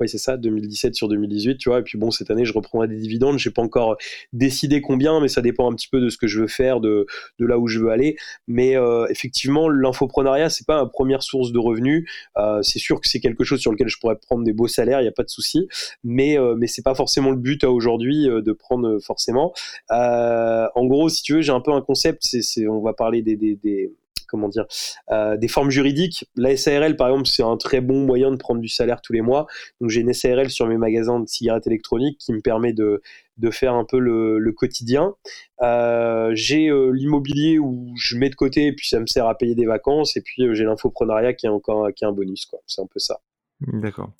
[0.00, 1.80] oui, c'est ça, 2017 sur 2018, tu vois.
[1.80, 3.38] Et puis bon, cette année, je reprendrai des dividendes.
[3.38, 3.96] Je n'ai pas encore
[4.32, 7.06] décidé combien, mais ça dépend un petit peu de ce que je veux faire, de,
[7.38, 8.16] de là où je veux aller.
[8.46, 12.08] Mais euh, effectivement, l'infoprenariat, c'est pas ma première source de revenus.
[12.36, 15.00] Euh, c'est sûr que c'est quelque chose sur lequel je pourrais prendre des beaux salaires,
[15.00, 15.68] il n'y a pas de souci.
[16.04, 19.52] Mais euh, mais c'est pas forcément le but à aujourd'hui euh, de prendre forcément.
[19.90, 22.22] en gros, si tu veux, j'ai un peu un concept.
[22.24, 23.92] C'est, on va parler des, des, des
[24.26, 24.66] comment dire,
[25.10, 26.28] euh, des formes juridiques.
[26.36, 29.22] La SARL, par exemple, c'est un très bon moyen de prendre du salaire tous les
[29.22, 29.46] mois.
[29.80, 33.02] Donc j'ai une SARL sur mes magasins de cigarettes électroniques qui me permet de,
[33.38, 35.14] de faire un peu le, quotidien.
[35.62, 39.36] Euh, j'ai euh, l'immobilier où je mets de côté et puis ça me sert à
[39.36, 40.16] payer des vacances.
[40.16, 42.46] Et puis j'ai l'infoprenariat qui est encore qui est un bonus.
[42.46, 42.60] quoi.
[42.66, 43.20] C'est un peu ça.
[43.60, 44.10] D'accord.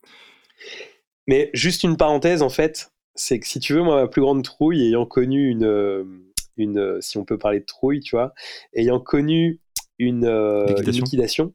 [1.27, 4.45] Mais juste une parenthèse, en fait, c'est que si tu veux, moi, ma plus grande
[4.45, 6.27] trouille, ayant connu une,
[6.57, 8.33] une, si on peut parler de trouille, tu vois,
[8.75, 9.61] ayant connu
[9.99, 11.55] une, euh, liquidation,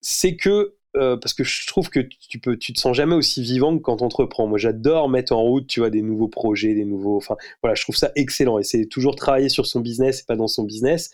[0.00, 3.42] c'est que euh, parce que je trouve que tu peux, tu te sens jamais aussi
[3.42, 4.46] vivant que quand tu entreprends.
[4.46, 7.16] Moi, j'adore mettre en route, tu vois, des nouveaux projets, des nouveaux.
[7.16, 8.60] Enfin, voilà, je trouve ça excellent.
[8.60, 11.10] Et c'est toujours travailler sur son business et pas dans son business.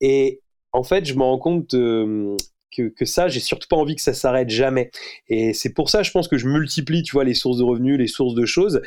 [0.00, 0.40] Et
[0.72, 2.36] en fait, je me rends compte euh,
[2.76, 4.92] que, que, ça, j'ai surtout pas envie que ça s'arrête jamais.
[5.26, 7.98] Et c'est pour ça, je pense que je multiplie, tu vois, les sources de revenus,
[7.98, 8.82] les sources de choses,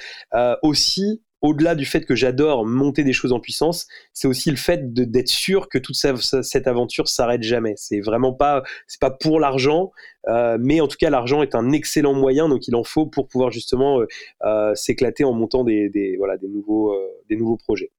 [0.62, 4.94] aussi au-delà du fait que j'adore monter des choses en puissance, c'est aussi le fait
[4.94, 7.74] d'être sûr que toute cette aventure s'arrête jamais.
[7.78, 9.92] C'est vraiment pas, c'est pas pour l'argent,
[10.28, 13.28] euh, mais en tout cas l'argent est un excellent moyen, donc il en faut pour
[13.28, 14.08] pouvoir justement euh,
[14.46, 16.96] euh, s'éclater en montant des, voilà des nouveaux
[17.30, 17.92] des nouveaux projets.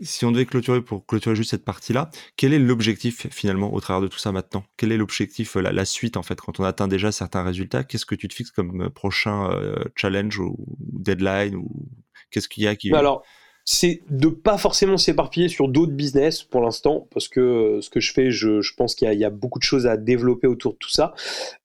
[0.00, 4.00] Si on devait clôturer pour clôturer juste cette partie-là, quel est l'objectif finalement au travers
[4.02, 4.64] de tout ça maintenant?
[4.76, 7.84] Quel est l'objectif, la, la, suite en fait, quand on atteint déjà certains résultats?
[7.84, 9.50] Qu'est-ce que tu te fixes comme prochain
[9.96, 11.88] challenge ou deadline ou
[12.30, 13.24] qu'est-ce qu'il y a qui Alors,
[13.70, 18.00] c'est de pas forcément s'éparpiller sur d'autres business pour l'instant, parce que euh, ce que
[18.00, 20.88] je fais, je, pense qu'il y, a beaucoup de choses à développer autour de tout
[20.88, 21.12] ça.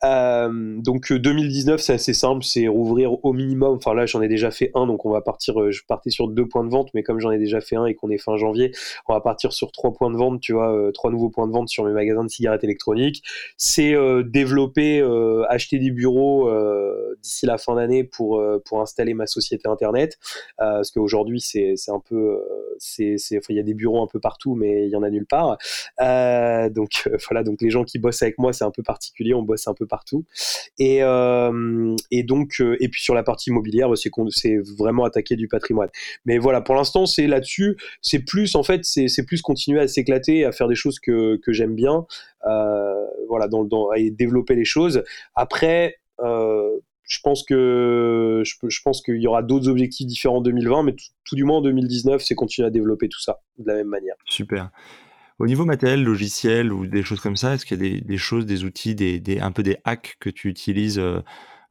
[0.03, 3.77] Euh, donc 2019, c'est assez simple, c'est rouvrir au minimum.
[3.77, 5.71] Enfin là, j'en ai déjà fait un, donc on va partir.
[5.71, 7.95] Je partais sur deux points de vente, mais comme j'en ai déjà fait un et
[7.95, 8.73] qu'on est fin janvier,
[9.07, 10.41] on va partir sur trois points de vente.
[10.41, 13.23] Tu vois, euh, trois nouveaux points de vente sur mes magasins de cigarettes électroniques.
[13.55, 16.51] C'est euh, développer, euh, acheter des bureaux
[17.21, 20.19] d'ici la fin d'année pour pour installer ma société internet,
[20.57, 22.39] parce qu'aujourd'hui c'est c'est un peu
[22.77, 23.15] c'est
[23.49, 25.57] il y a des bureaux un peu partout, mais il y en a nulle part.
[25.99, 29.67] donc voilà, donc les gens qui bossent avec moi, c'est un peu particulier, on bosse
[29.67, 30.25] un peu partout.
[30.79, 31.01] Et
[32.11, 35.89] et donc et puis sur la partie immobilière, bah, c'est c'est vraiment attaquer du patrimoine.
[36.25, 37.77] Mais voilà, pour l'instant c'est là-dessus.
[38.01, 41.53] C'est plus en fait c'est plus continuer à s'éclater, à faire des choses que, que
[41.53, 42.05] j'aime bien,
[42.45, 45.03] euh, voilà, dans, dans, à développer les choses.
[45.35, 46.79] Après, euh,
[47.13, 50.95] je pense que je, je pense qu'il y aura d'autres objectifs différents en 2020, mais
[51.23, 54.15] tout, du moins en 2019, c'est continuer à développer tout ça de la même manière.
[54.25, 54.71] Super.
[55.37, 58.17] Au niveau matériel, logiciel ou des choses comme ça, est-ce qu'il y a des, des,
[58.17, 61.21] choses, des outils, des, des, un peu des hacks que tu utilises euh,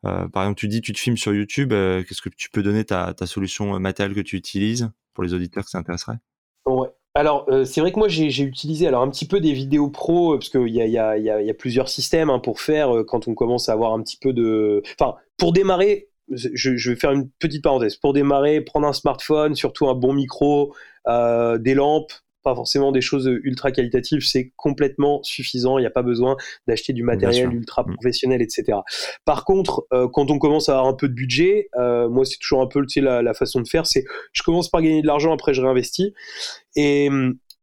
[0.04, 1.72] euh Par exemple, tu dis tu te filmes sur YouTube.
[1.72, 5.34] Euh, Qu'est-ce que tu peux donner ta, ta solution matérielle que tu utilises pour les
[5.34, 6.18] auditeurs que ça intéresserait
[6.66, 6.88] Ouais.
[7.14, 10.38] Alors, euh, c'est vrai que moi, j'ai utilisé alors un petit peu des vidéos pro,
[10.38, 12.96] parce qu'il y a, y, a, y, a, y a, plusieurs systèmes hein, pour faire
[12.96, 14.82] euh, quand on commence à avoir un petit peu de...
[14.98, 17.96] Enfin, pour démarrer, je, je, vais faire une petite parenthèse.
[17.96, 20.72] Pour démarrer, prendre un smartphone, surtout un bon micro,
[21.08, 22.12] euh, des lampes,
[22.44, 25.78] pas forcément des choses ultra qualitatives, c'est complètement suffisant.
[25.78, 26.36] Il n'y a pas besoin
[26.68, 27.94] d'acheter du matériel ultra mm.
[27.94, 28.78] professionnel, etc.
[29.24, 32.38] Par contre, euh, quand on commence à avoir un peu de budget, euh, moi c'est
[32.38, 35.02] toujours un peu tu sais, la, la façon de faire, c'est je commence par gagner
[35.02, 36.14] de l'argent, après je réinvestis.
[36.76, 37.10] Et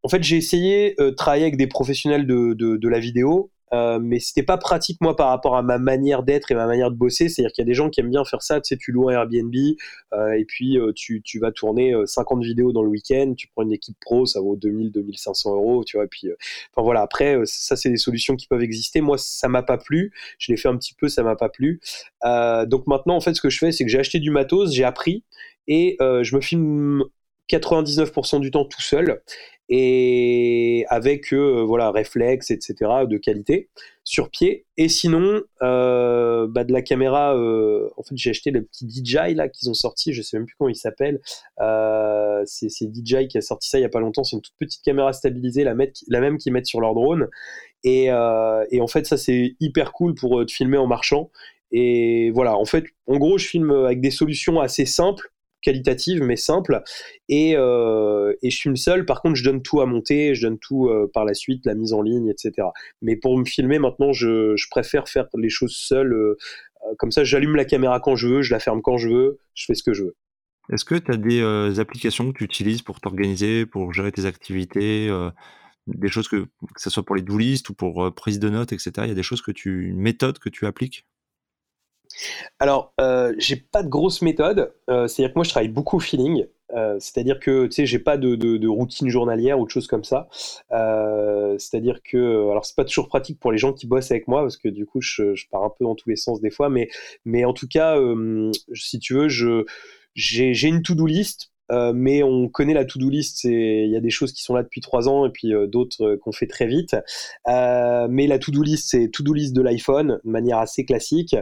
[0.03, 3.51] en fait, j'ai essayé euh, de travailler avec des professionnels de, de, de la vidéo
[3.73, 6.91] euh, mais c'était pas pratique moi par rapport à ma manière d'être et ma manière
[6.91, 7.29] de bosser.
[7.29, 8.59] C'est-à-dire qu'il y a des gens qui aiment bien faire ça.
[8.61, 9.53] Tu sais, tu loues un Airbnb
[10.13, 13.33] euh, et puis euh, tu, tu, vas tourner 50 vidéos dans le week-end.
[13.37, 15.83] Tu prends une équipe pro, ça vaut 2000, 2500 euros.
[15.83, 16.05] Tu vois.
[16.05, 16.27] Et puis,
[16.73, 17.01] enfin voilà.
[17.01, 19.01] Après, ça c'est des solutions qui peuvent exister.
[19.01, 20.13] Moi, ça m'a pas plu.
[20.37, 21.79] Je l'ai fait un petit peu, ça m'a pas plu.
[22.67, 24.83] donc maintenant, en fait, ce que je fais, c'est que j'ai acheté du matos, j'ai
[24.83, 25.23] appris
[25.67, 27.03] et je me filme
[27.49, 29.21] 99% du temps tout seul
[29.69, 32.75] et avec euh, voilà réflexe etc
[33.07, 33.69] de qualité
[34.03, 34.65] sur pied.
[34.77, 39.35] Et sinon euh, bah, de la caméra euh, en fait j'ai acheté le petit DJI
[39.35, 41.19] là qu'ils ont sorti je sais même plus comment il s'appelle
[41.61, 44.55] euh, c'est DJI qui a sorti ça il y a pas longtemps c'est une toute
[44.57, 45.75] petite caméra stabilisée la,
[46.07, 47.27] la même qu'ils mettent sur leur drone.
[47.83, 51.29] Et, et en fait ça c'est hyper cool pour te filmer en marchant.
[51.71, 55.31] Et voilà en fait en gros je filme avec des solutions assez simples
[55.61, 56.81] qualitative mais simple.
[57.27, 59.05] Et, euh, et, je suis le seul.
[59.05, 61.75] Par contre je donne tout à monter je donne tout euh, par la suite la
[61.75, 62.67] mise en ligne etc
[63.01, 67.23] mais pour me filmer maintenant je, je préfère faire les choses seul euh, comme ça
[67.23, 69.83] j'allume la caméra quand je veux je la ferme quand je veux je fais ce
[69.83, 70.15] que je veux.
[70.71, 74.25] Est-ce que tu as des euh, applications que tu utilises pour t'organiser pour gérer tes
[74.25, 75.29] activités euh,
[75.87, 78.91] des choses que que ce soit pour les do ou pour prise de notes etc
[78.99, 81.05] il y a des choses que tu une méthode que tu appliques?
[82.59, 84.73] Alors, euh, j'ai pas de grosse méthode.
[84.89, 86.45] Euh, C'est-à-dire que moi, je travaille beaucoup au feeling.
[86.75, 90.27] Euh, c'est-à-dire que tu sais, j'ai pas de, routine journalière ou de choses comme ça.
[91.57, 94.57] C'est-à-dire que, alors c'est pas toujours pratique pour les gens qui bossent avec moi parce
[94.57, 96.89] que du coup, je, pars un peu dans tous les sens des fois, mais,
[97.25, 97.97] mais en tout cas,
[98.73, 99.65] si tu veux, je
[100.15, 104.09] j'ai une to-do list euh, mais on connaît la to-do list, il y a des
[104.09, 106.67] choses qui sont là depuis trois ans et puis euh, d'autres euh, qu'on fait très
[106.67, 106.95] vite.
[107.47, 111.35] mais la to-do list, c'est to-do list de l'iPhone, de manière assez classique.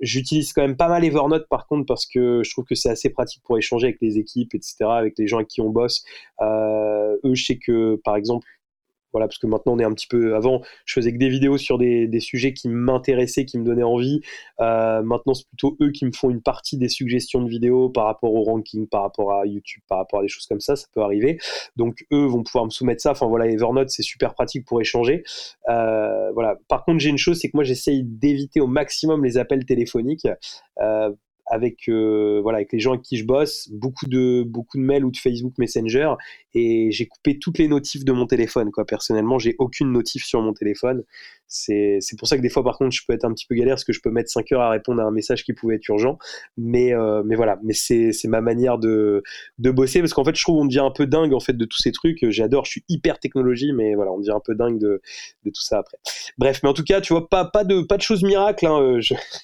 [0.00, 3.10] J'utilise quand même pas mal Evernote par contre parce que je trouve que c'est assez
[3.10, 6.04] pratique pour échanger avec les équipes, etc., avec les gens avec qui on bosse.
[6.42, 8.46] eux, je sais que par exemple,
[9.12, 10.34] voilà, parce que maintenant on est un petit peu.
[10.34, 14.20] Avant, je faisais que des vidéos sur des, sujets qui m'intéressaient, qui me donnaient envie.
[14.60, 18.04] Euh, maintenant, c'est plutôt eux qui me font une partie des suggestions de vidéos par
[18.06, 20.76] rapport au ranking, par rapport à YouTube, par rapport à des choses comme ça.
[20.76, 21.38] Ça peut arriver.
[21.76, 23.12] Donc, eux vont pouvoir me soumettre ça.
[23.12, 25.24] Enfin, voilà, Evernote, c'est super pratique pour échanger.
[25.68, 26.56] Euh, voilà.
[26.68, 30.26] Par contre, j'ai une chose, c'est que moi, j'essaye d'éviter au maximum les appels téléphoniques.
[30.80, 31.10] Euh,
[31.50, 35.04] avec euh, voilà avec les gens avec qui je bosse, beaucoup de beaucoup de mails
[35.04, 36.14] ou de Facebook Messenger
[36.54, 38.86] et j'ai coupé toutes les notifs de mon téléphone quoi.
[38.86, 41.02] Personnellement, j'ai aucune notif sur mon téléphone.
[41.52, 43.74] C'est pour ça que des fois par contre, je peux être un petit peu galère
[43.74, 45.88] parce que je peux mettre 5 heures à répondre à un message qui pouvait être
[45.88, 46.16] urgent,
[46.56, 49.24] mais euh, mais voilà, mais c'est ma manière de
[49.58, 51.64] de bosser parce qu'en fait, je trouve on devient un peu dingue en fait de
[51.64, 52.24] tous ces trucs.
[52.30, 55.02] J'adore, je suis hyper technologie mais voilà, on devient un peu dingue de
[55.44, 55.98] de tout ça après.
[56.38, 58.80] Bref, mais en tout cas, tu vois pas pas de pas de choses miracles hein,
[58.80, 59.00] euh,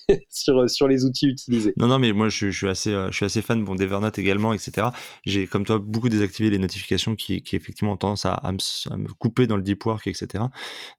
[0.31, 1.75] sur sur les outils utilisés.
[1.77, 4.53] Non non, mais moi je, suis assez euh, je suis assez fan bon d'Evernote également
[4.53, 4.89] etc.
[5.25, 9.49] J'ai comme toi beaucoup désactivé les notifications qui qui effectivement ont tendance à, me, couper
[9.49, 10.45] dans le deep work etc.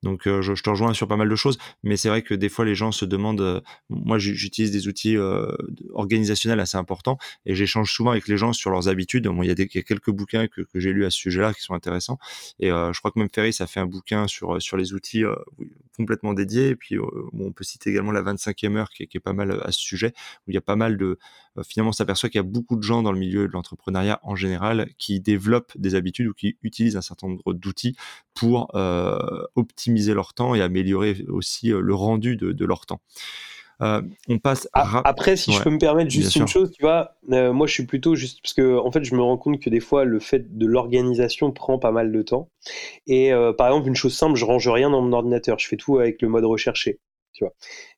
[0.04, 2.66] Donc je, te rejoins sur pas mal de choses, mais c'est vrai que des fois
[2.66, 3.64] les gens se demandent.
[3.90, 5.18] moi, j'utilise des outils
[5.94, 9.30] organisationnels assez importants et j'échange souvent avec les gens sur leurs habitudes.
[9.44, 12.20] il y, a quelques bouquins que, j'ai lus à ce sujet-là qui sont intéressants.
[12.60, 15.24] Et je crois que même Ferry, ça fait un bouquin sur sur les outils
[15.96, 16.70] complètement dédiés.
[16.70, 19.80] Et puis on peut citer également la 25e heure qui est, pas mal à ce
[19.80, 20.14] sujet
[20.48, 21.18] où il y a pas mal de
[21.64, 24.36] finalement on s'aperçoit qu'il y a beaucoup de gens dans le milieu de l'entrepreneuriat en
[24.36, 27.96] général qui développent des habitudes ou qui utilisent un certain nombre d'outils
[28.34, 29.18] pour euh,
[29.56, 33.02] optimiser leur temps et améliorer aussi euh, le rendu de, leur temps.
[33.82, 37.68] Euh, on passe après si je peux me permettre juste une chose tu vois moi
[37.68, 40.04] je suis plutôt juste parce que en fait je me rends compte que des fois
[40.04, 42.50] le fait de l'organisation prend pas mal de temps
[43.06, 46.00] et par exemple une chose simple je range rien dans mon ordinateur je fais tout
[46.00, 47.00] avec le mode recherché
[47.38, 47.54] tu vois.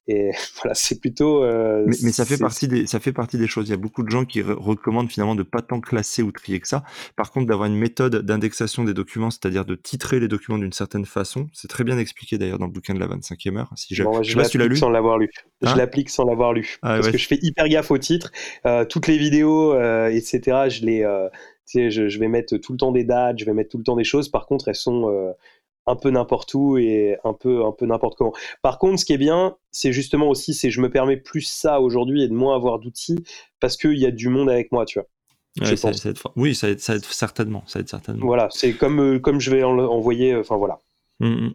[0.09, 0.31] Et
[0.61, 1.43] voilà, c'est plutôt.
[1.43, 3.67] Euh, mais, ça fait partie des ça fait partie des choses.
[3.67, 6.59] Il y a beaucoup de gens qui recommandent finalement de pas tant classer ou trier
[6.59, 6.83] que ça.
[7.15, 11.05] Par contre, d'avoir une méthode d'indexation des documents, c'est-à-dire de titrer les documents d'une certaine
[11.05, 11.47] façon.
[11.53, 13.71] C'est très bien expliqué d'ailleurs dans le bouquin de la 25e heure.
[13.75, 14.77] Si je, je, sais pas si tu l'as lu.
[14.77, 15.29] Sans l'avoir lu.
[15.61, 16.77] je hein l'applique sans l'avoir lu.
[16.81, 18.31] Ah parce que je fais hyper gaffe au titre.
[18.65, 20.69] Euh, toutes les vidéos, euh, etc.
[20.69, 21.05] Je les
[21.71, 23.95] je, je, vais mettre tout le temps des dates, je vais mettre tout le temps
[23.95, 24.27] des choses.
[24.27, 25.35] Par contre, elles sont
[25.89, 28.33] un peu n'importe où et un peu un peu n'importe comment.
[28.61, 31.81] Par contre, ce qui est bien, c'est justement aussi c'est je me permets plus ça
[31.81, 33.23] aujourd'hui et de moins avoir d'outils
[33.59, 35.07] parce qu'il y a du monde avec moi, tu vois.
[36.35, 38.25] oui, ça aide, certainement, ça certainement.
[38.25, 40.79] Voilà, c'est comme euh, comme je vais envoyer, enfin voilà.
[41.19, 41.53] Mmh, mmh.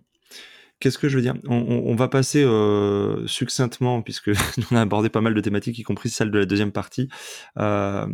[0.81, 1.35] Qu'est-ce que je veux dire?
[1.47, 4.31] On, va passer euh, succinctement, puisque
[4.71, 7.09] on a abordé pas mal de thématiques, y compris celle de la deuxième partie.
[7.59, 8.07] Euh,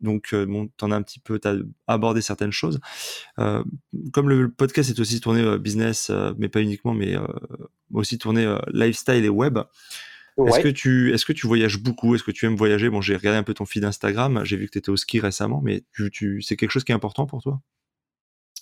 [0.00, 1.54] donc, euh, bon, tu en as un petit peu as
[1.86, 2.80] abordé certaines choses.
[3.36, 7.16] comme le podcast est aussi tourné business, mais pas uniquement, mais
[7.92, 9.58] aussi tourné lifestyle et web,
[10.46, 12.14] Est-ce que tu est-ce que tu voyages beaucoup?
[12.14, 12.90] Est-ce que tu aimes voyager?
[12.90, 15.20] Bon, j'ai regardé un peu ton feed Instagram, j'ai vu que tu étais au ski
[15.20, 17.60] récemment, mais tu, c'est quelque chose qui est important pour toi?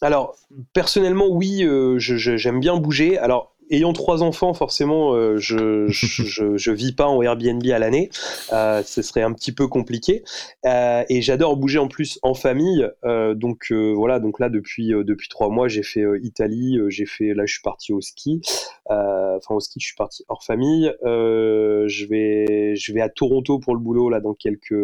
[0.01, 0.37] Alors,
[0.73, 1.66] personnellement, oui,
[1.99, 3.19] j'aime bien bouger.
[3.19, 8.11] Alors, ayant trois enfants, forcément, euh, je, je, je, vis pas en Airbnb à l'année.
[8.53, 10.23] Euh, ce serait un petit peu compliqué.
[10.65, 12.89] Euh, et j'adore bouger en plus en famille.
[13.35, 17.55] Donc voilà, donc là depuis depuis trois mois, j'ai fait Italie, j'ai fait là je
[17.55, 18.41] suis parti au ski.
[18.87, 20.93] Enfin au ski, je suis parti hors famille.
[21.03, 24.75] je vais je vais à Toronto pour le boulot là dans quelques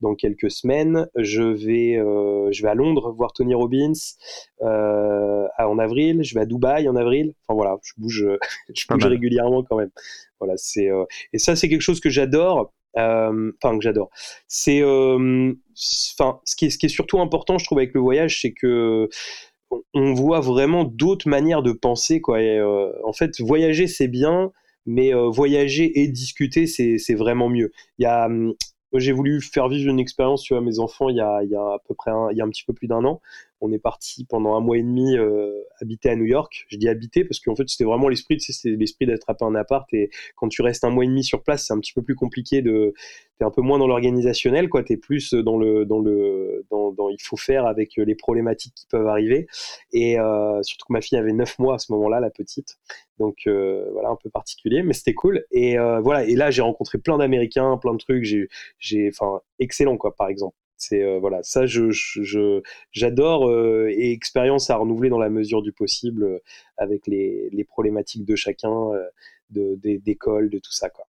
[0.00, 1.08] dans quelques semaines.
[1.16, 1.96] Je vais
[2.52, 3.92] je vais à Londres voir Tony Robbins
[4.60, 6.22] en avril.
[6.22, 7.32] Je vais à Dubaï en avril.
[7.46, 8.26] Enfin voilà, je bouge,
[8.74, 9.90] je bouge régulièrement quand même.
[10.40, 12.72] Voilà, c'est euh, et ça c'est quelque chose que j'adore.
[12.96, 14.08] Euh, enfin que j'adore.
[14.48, 15.52] C'est, euh,
[16.18, 18.52] enfin ce qui est ce qui est surtout important, je trouve avec le voyage, c'est
[18.52, 19.08] que
[19.92, 22.40] on voit vraiment d'autres manières de penser quoi.
[22.40, 22.62] Et,
[23.04, 24.50] en fait, voyager c'est bien,
[24.86, 27.70] mais voyager et discuter c'est vraiment mieux.
[27.98, 28.54] Il y a hum,
[28.94, 31.50] j'ai voulu faire vivre une expérience tu vois, à mes enfants il y a, il
[31.50, 33.20] y a à peu près un, il y a un petit peu plus d'un an
[33.60, 35.50] on est parti pendant un mois et demi euh,
[35.80, 36.66] habiter à New York.
[36.68, 40.10] Je dis habiter parce qu'en fait c'était vraiment l'esprit, c'était l'esprit d'attraper un appart et
[40.34, 42.62] quand tu restes un mois et demi sur place, c'est un petit peu plus compliqué
[42.62, 42.94] de,
[43.38, 44.82] t'es un peu moins dans l'organisationnel, quoi.
[44.82, 49.06] T'es plus dans le, dans le, dans, il faut faire avec les problématiques qui peuvent
[49.06, 49.46] arriver.
[49.92, 52.78] Et euh, surtout que ma fille avait 9 mois à ce moment-là, la petite.
[53.18, 55.44] Donc euh, voilà, un peu particulier, mais c'était cool.
[55.50, 56.24] Et voilà.
[56.24, 58.24] Et là, j'ai rencontré plein d'Américains, plein de trucs.
[58.24, 60.14] J'ai, j'ai, enfin, excellent, quoi.
[60.14, 60.56] Par exemple.
[60.76, 61.90] C'est euh, voilà, ça je
[62.92, 66.38] j'adore euh, et expérience à renouveler dans la mesure du possible euh,
[66.76, 68.90] avec les, les, problématiques de chacun,
[69.50, 71.06] de d'école, de, tout ça quoi.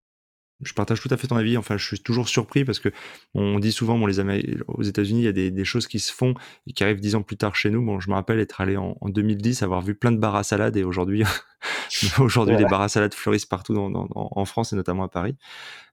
[0.64, 1.58] Je partage tout à fait ton avis.
[1.58, 2.90] Enfin, je suis toujours surpris parce que
[3.34, 4.20] on dit souvent, bon, les
[4.68, 6.34] aux États-Unis, il y a des, des, choses qui se font
[6.68, 7.84] et qui arrivent dix ans plus tard chez nous.
[7.84, 10.44] Bon, je me rappelle être allé en, en 2010, avoir vu plein de bars à
[10.44, 11.24] salade et aujourd'hui,
[12.20, 15.36] Aujourd'hui, les bars à salade fleurissent partout en France et notamment à Paris.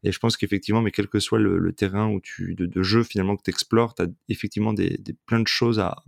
[0.05, 3.37] Et je pense qu'effectivement, mais quel que soit le, terrain où tu, de, jeu finalement
[3.37, 6.03] que tu explores, tu as effectivement des, plein de choses, à,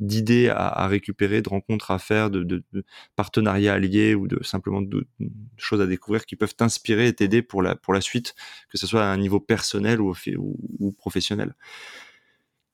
[0.00, 2.62] d'idées à, récupérer, de rencontres à faire, de,
[3.16, 5.06] partenariats lier ou de simplement de,
[5.56, 8.34] choses à découvrir qui peuvent t'inspirer et t'aider pour la, pour la suite,
[8.70, 10.14] que ce soit à un niveau personnel ou,
[10.78, 11.54] ou, professionnel.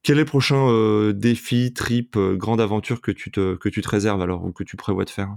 [0.02, 3.82] Quel est le prochain euh, défi, trip, euh, grande aventure que tu, te, que tu
[3.82, 5.36] te réserves alors ou que tu prévois de faire?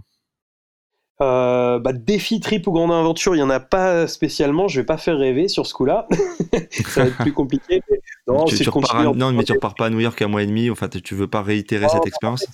[1.22, 4.68] Euh, bah, défi trip ou grande aventure, il n'y en a pas spécialement.
[4.68, 6.08] Je vais pas faire rêver sur ce coup-là.
[6.72, 7.82] ça va être plus compliqué.
[8.28, 10.48] non, tu, repars non, mais tu repars pas à New York à un mois et
[10.48, 10.70] demi.
[10.70, 12.48] Enfin, tu veux pas réitérer cette expérience?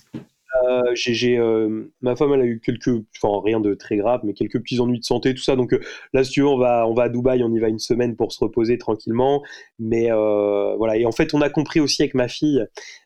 [0.66, 2.90] Euh, j'ai, euh, ma femme, elle a eu quelques,
[3.22, 5.56] enfin rien de très grave, mais quelques petits ennuis de santé, tout ça.
[5.56, 5.74] Donc
[6.12, 8.16] là, si tu veux, on va, on va à Dubaï, on y va une semaine
[8.16, 9.42] pour se reposer tranquillement.
[9.78, 10.96] Mais voilà.
[10.96, 12.64] Et en fait, on a compris aussi avec ma fille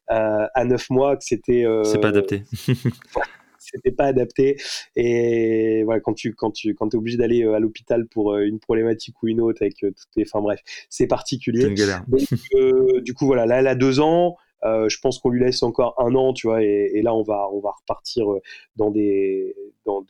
[0.08, 1.64] à 9 mois que c'était.
[1.84, 2.42] C'est pas adapté.
[3.72, 4.56] c'était pas adapté.
[4.96, 8.44] Et voilà, quand tu quand tu quand es obligé d'aller euh, à l'hôpital pour euh,
[8.44, 11.66] une problématique ou une autre avec euh, toutes les, enfin bref, c'est particulier.
[11.66, 12.04] Une galère.
[13.02, 14.36] du coup voilà, là elle a deux ans.
[14.64, 17.60] Je pense qu'on lui laisse encore un an, tu vois, et, là on va on
[17.60, 18.26] va repartir
[18.76, 20.04] dans des dans,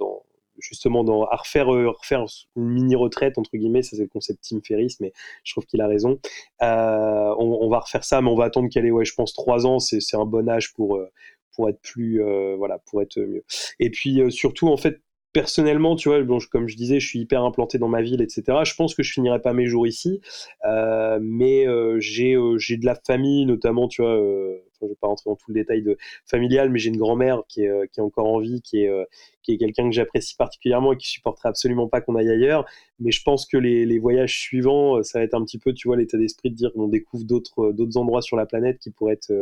[0.59, 2.25] justement dans, à refaire, refaire
[2.57, 5.13] une mini retraite entre guillemets, ça c'est le concept Tim Ferriss, mais
[5.45, 6.19] je trouve qu'il a raison.
[6.61, 9.79] On, va refaire ça, mais on va attendre qu'elle ait, ouais, je pense trois ans,
[9.79, 11.01] c'est un bon âge pour
[11.55, 12.23] pour être plus
[12.57, 13.45] voilà pour être mieux
[13.79, 15.01] et puis surtout en fait
[15.33, 18.59] personnellement, tu vois, bon, comme je disais, je suis hyper implanté dans ma ville, etc.
[18.65, 20.21] Je pense que je finirai pas mes jours ici,
[20.67, 24.15] euh, mais euh, j'ai euh, j'ai de la famille, notamment, tu vois.
[24.17, 25.97] je vais pas rentrer dans tout le détail de
[26.27, 28.93] familial, mais j'ai une grand-mère qui est, qui est encore en vie, qui est
[29.43, 32.65] qui est quelqu'un que j'apprécie particulièrement et qui supporterait absolument pas qu'on aille ailleurs.
[33.01, 35.89] Mais je pense que les, les, voyages suivants, ça va être un petit peu, tu
[35.89, 39.15] vois, l'état d'esprit de dire qu'on découvre d'autres d'autres endroits sur la planète qui pourraient
[39.15, 39.33] être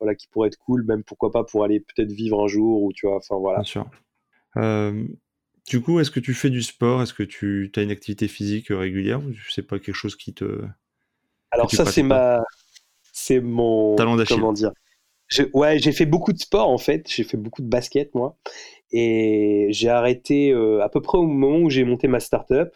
[0.00, 2.92] voilà qui pourraient être cool, même pourquoi pas pour aller peut-être vivre un jour ou
[2.92, 3.58] tu vois, enfin voilà.
[3.58, 3.86] Bien sûr.
[4.56, 5.04] Euh,
[5.68, 7.02] du coup, est-ce que tu fais du sport?
[7.02, 10.62] Est-ce que tu as une activité physique régulière ou c'est pas quelque chose qui te.
[11.50, 12.42] Alors, ça, c'est ma.
[13.12, 13.94] C'est mon.
[13.96, 14.72] Talent Comment dire?
[15.34, 17.06] J'ai fait beaucoup de sport en fait.
[17.08, 18.36] J'ai fait beaucoup de basket, moi.
[18.96, 22.68] Et j'ai arrêté euh, à peu près au moment où j'ai monté ma startup.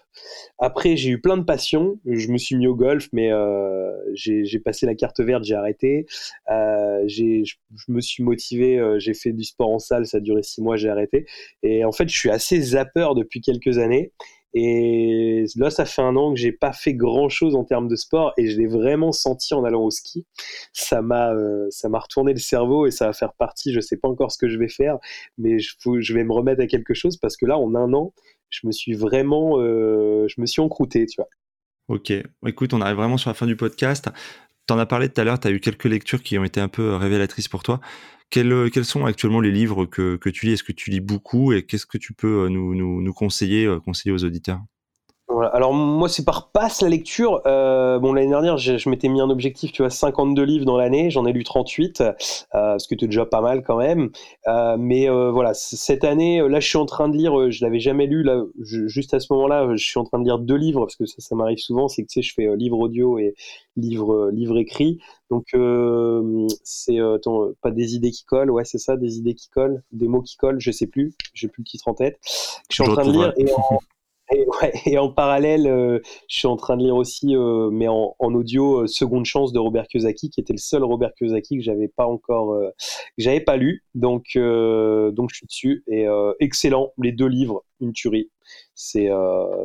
[0.58, 2.00] Après, j'ai eu plein de passions.
[2.06, 6.06] Je me suis mis au golf, mais euh, j'ai passé la carte verte, j'ai arrêté.
[6.50, 7.44] Euh, je
[7.86, 10.88] me suis motivé, j'ai fait du sport en salle, ça a duré six mois, j'ai
[10.88, 11.26] arrêté.
[11.62, 14.12] Et en fait, je suis assez zapper depuis quelques années.
[14.54, 17.96] Et là, ça fait un an que j'ai pas fait grand chose en termes de
[17.96, 20.26] sport et je l'ai vraiment senti en allant au ski.
[20.72, 23.72] Ça m'a, euh, ça m'a retourné le cerveau et ça va faire partie.
[23.72, 24.96] Je sais pas encore ce que je vais faire,
[25.36, 28.14] mais je, je vais me remettre à quelque chose parce que là, en un an,
[28.50, 31.28] je me suis vraiment, euh, je me suis encrouté, tu vois.
[31.88, 32.12] Ok,
[32.46, 34.08] écoute, on arrive vraiment sur la fin du podcast.
[34.66, 36.60] Tu en as parlé tout à l'heure, tu as eu quelques lectures qui ont été
[36.60, 37.80] un peu révélatrices pour toi.
[38.30, 40.52] Quels, quels, sont actuellement les livres que, que tu lis?
[40.52, 41.52] Est-ce que tu lis beaucoup?
[41.52, 44.60] Et qu'est-ce que tu peux euh, nous, nous, nous conseiller, euh, conseiller aux auditeurs?
[45.40, 47.40] Alors moi c'est par passe la lecture.
[47.46, 51.10] Euh, bon l'année dernière je, m'étais mis un objectif, tu vois, 52 livres dans l'année,
[51.10, 52.02] j'en ai lu 38,
[52.54, 54.10] euh, ce qui était déjà pas mal quand même.
[54.46, 57.80] Euh, mais euh, voilà, cette année, là je suis en train de lire, je l'avais
[57.80, 60.80] jamais lu, là juste à ce moment-là, je suis en train de lire deux livres
[60.80, 63.34] parce que ça, ça m'arrive souvent, c'est que tu sais je fais livre audio et
[63.76, 64.98] livre livre écrit.
[65.30, 65.54] Donc
[66.64, 66.98] c'est
[67.62, 70.36] pas des idées qui collent, ouais c'est ça, des idées qui collent, des mots qui
[70.36, 72.18] collent, je sais plus, j'ai plus le titre en tête.
[72.70, 73.78] Je suis en train de lire et en,
[74.86, 78.82] Et, en parallèle, euh, je suis en train de lire aussi, euh, mais en, audio,
[78.82, 82.06] euh, Seconde Chance de Robert Kiyosaki, qui était le seul Robert Kiyosaki que j'avais pas
[82.06, 82.58] encore,
[83.16, 83.84] j'avais pas lu.
[83.94, 85.84] Donc, donc je suis dessus.
[85.88, 86.06] Et
[86.40, 88.30] excellent, les deux livres, une tuerie.
[88.74, 89.08] C'est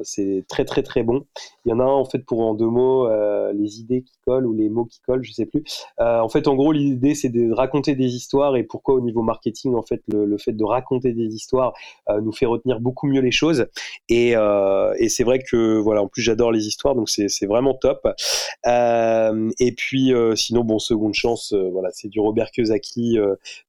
[0.04, 1.26] c'est très très très bon.
[1.66, 3.08] Il y en a un en fait pour en deux mots
[3.54, 5.64] les idées qui collent ou les mots qui collent, je sais plus.
[6.00, 9.76] en fait, en gros, l'idée c'est de raconter des histoires et pourquoi au niveau marketing,
[9.76, 11.74] en fait, le, le fait de raconter des histoires
[12.10, 13.68] nous fait retenir beaucoup mieux les choses.
[14.10, 18.08] Et, et c'est vrai que voilà, en plus j'adore les histoires, donc c'est vraiment top.
[18.66, 23.18] et puis sinon, bon, seconde chance, voilà, c'est du Robert Kiyosaki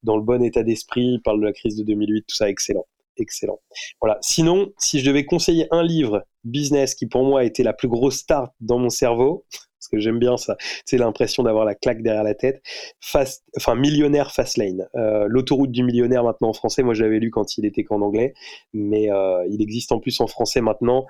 [0.02, 1.14] dans le bon état d'esprit.
[1.14, 2.86] Il parle de la crise de 2008, tout ça, excellent
[3.16, 3.60] excellent.
[4.00, 4.18] Voilà.
[4.20, 7.88] Sinon, si je devais conseiller un livre business qui pour moi a été la plus
[7.88, 9.44] grosse start dans mon cerveau,
[9.78, 12.62] parce que j'aime bien ça, c'est l'impression d'avoir la claque derrière la tête.
[13.00, 14.88] Fast, enfin, Millionnaire Fastlane.
[14.94, 16.82] Euh, L'autoroute du millionnaire maintenant en français.
[16.82, 18.34] Moi, je l'avais lu quand il était qu'en anglais,
[18.72, 21.06] mais euh, il existe en plus en français maintenant.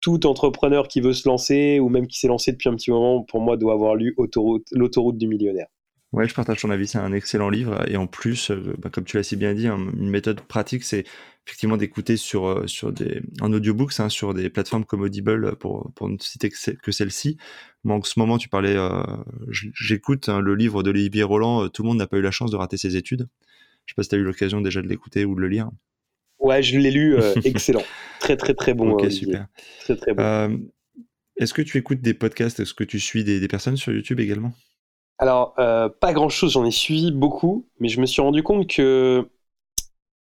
[0.00, 3.22] Tout entrepreneur qui veut se lancer ou même qui s'est lancé depuis un petit moment,
[3.22, 4.16] pour moi, doit avoir lu
[4.72, 5.68] L'autoroute du millionnaire.
[6.12, 7.88] Ouais, je partage ton avis, c'est un excellent livre.
[7.88, 11.04] Et en plus, euh, bah, comme tu l'as si bien dit, une méthode pratique, c'est
[11.46, 15.92] effectivement d'écouter sur, euh, sur des, en audiobook, hein, sur des plateformes comme Audible, pour,
[15.94, 17.36] pour ne citer que celle-ci.
[17.84, 19.02] Moi, en ce moment, tu parlais, euh,
[19.48, 22.56] j'écoute hein, le livre d'Olivier Roland, Tout le monde n'a pas eu la chance de
[22.56, 23.28] rater ses études.
[23.86, 25.70] Je sais pas si tu as eu l'occasion déjà de l'écouter ou de le lire.
[26.40, 27.84] Ouais, je l'ai lu, excellent.
[28.18, 28.90] très, très, très bon.
[28.90, 29.46] Ok, super.
[29.80, 30.60] Très, très bon.
[31.36, 32.58] Est-ce que tu écoutes des podcasts?
[32.58, 34.52] Est-ce que tu suis des, des personnes sur YouTube également?
[35.20, 39.28] Alors, euh, pas grand-chose, j'en ai suivi beaucoup, mais je me suis rendu compte que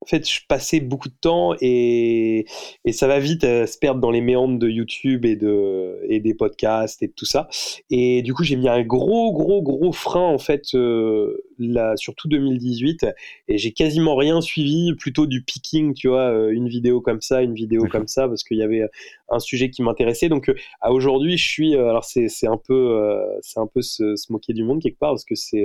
[0.03, 2.45] en fait, je passais beaucoup de temps et,
[2.91, 7.03] ça va vite euh, se perdre dans les méandres de YouTube et, de, des podcasts
[7.03, 7.49] et de tout ça.
[7.89, 11.43] Et du coup, j'ai mis un gros, gros, gros frein, en fait, euh,
[11.97, 13.07] surtout 2018.
[13.49, 17.43] Et j'ai quasiment rien suivi, plutôt du picking, tu vois, euh, une vidéo comme ça,
[17.43, 18.83] une vidéo comme ça, parce qu'il y avait
[19.31, 20.29] un sujet qui m'intéressait.
[20.29, 23.01] Donc, euh, à aujourd'hui, je suis, alors c'est un peu,
[23.41, 25.65] c'est un peu se, se, moquer du monde quelque part, parce que c'est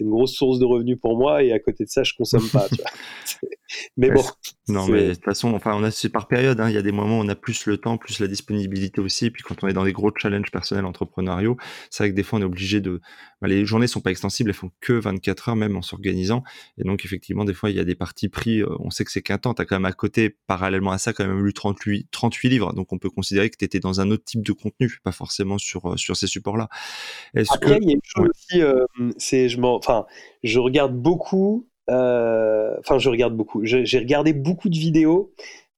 [0.00, 1.42] une grosse source de revenus pour moi.
[1.42, 3.50] Et à côté de ça, je consomme pas, tu vois.
[3.96, 4.22] mais bon.
[4.68, 6.60] Non, mais de toute façon, enfin, on a c'est par période.
[6.60, 6.68] Hein.
[6.68, 9.26] Il y a des moments où on a plus le temps, plus la disponibilité aussi.
[9.26, 11.56] Et puis quand on est dans des gros challenges personnels entrepreneuriaux,
[11.90, 13.00] c'est vrai que des fois on est obligé de.
[13.40, 16.42] Bah, les journées sont pas extensibles, elles font que 24 heures même en s'organisant.
[16.76, 18.62] Et donc effectivement, des fois il y a des parties pris.
[18.62, 19.54] Euh, on sait que c'est qu'un temps.
[19.54, 22.72] T'as quand même à côté, parallèlement à ça, quand même lu 38, 38 livres.
[22.72, 25.58] Donc on peut considérer que tu étais dans un autre type de contenu, pas forcément
[25.58, 26.68] sur euh, sur ces supports-là.
[27.50, 28.84] Après, il y a une chose aussi, euh,
[29.18, 30.06] c'est je enfin,
[30.42, 33.64] je regarde beaucoup euh, enfin, je regarde beaucoup.
[33.64, 35.32] J'ai regardé beaucoup de vidéos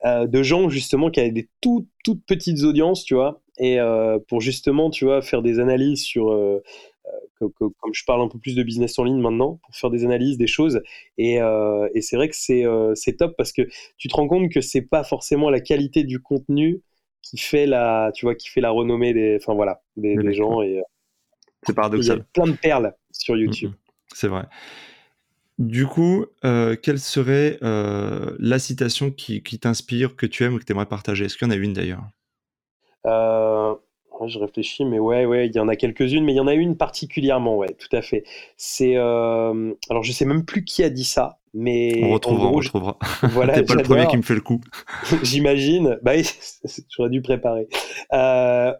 [0.04, 3.78] de gens justement qui avaient des toutes, toutes petites audiences, tu vois, et
[4.28, 6.32] pour justement, tu vois, faire des analyses sur
[7.48, 10.36] comme je parle un peu plus de business en ligne maintenant, pour faire des analyses,
[10.38, 10.82] des choses.
[11.18, 13.62] Et, euh, et c'est vrai que c'est euh, top parce que
[13.96, 16.82] tu te rends compte que c'est pas forcément la qualité du contenu
[17.22, 20.62] qui fait la, tu vois, qui fait la renommée des, enfin voilà, des, gens.
[20.62, 20.82] Et, euh,
[21.64, 22.16] c'est paradoxal.
[22.16, 23.72] Il y a plein de perles sur YouTube.
[24.12, 24.44] C'est vrai.
[25.58, 30.72] Du coup, quelle serait la citation qui, qui t'inspire, que tu aimes ou que tu
[30.72, 31.26] aimerais partager?
[31.26, 32.02] Est-ce qu'il y en a une d'ailleurs?
[34.28, 36.54] Je réfléchis, mais ouais, ouais, il y en a quelques-unes, mais il y en a
[36.54, 38.24] une particulièrement, ouais, tout à fait.
[38.56, 42.52] C'est, euh, alors je sais même plus qui a dit ça, mais on retrouvera, on
[42.52, 42.98] retrouvera.
[43.22, 44.60] Voilà, T'es pas le premier qui me fait le coup.
[45.22, 45.98] J'imagine.
[46.02, 46.12] Bah,
[46.90, 47.68] j'aurais dû préparer.
[48.12, 48.72] Euh,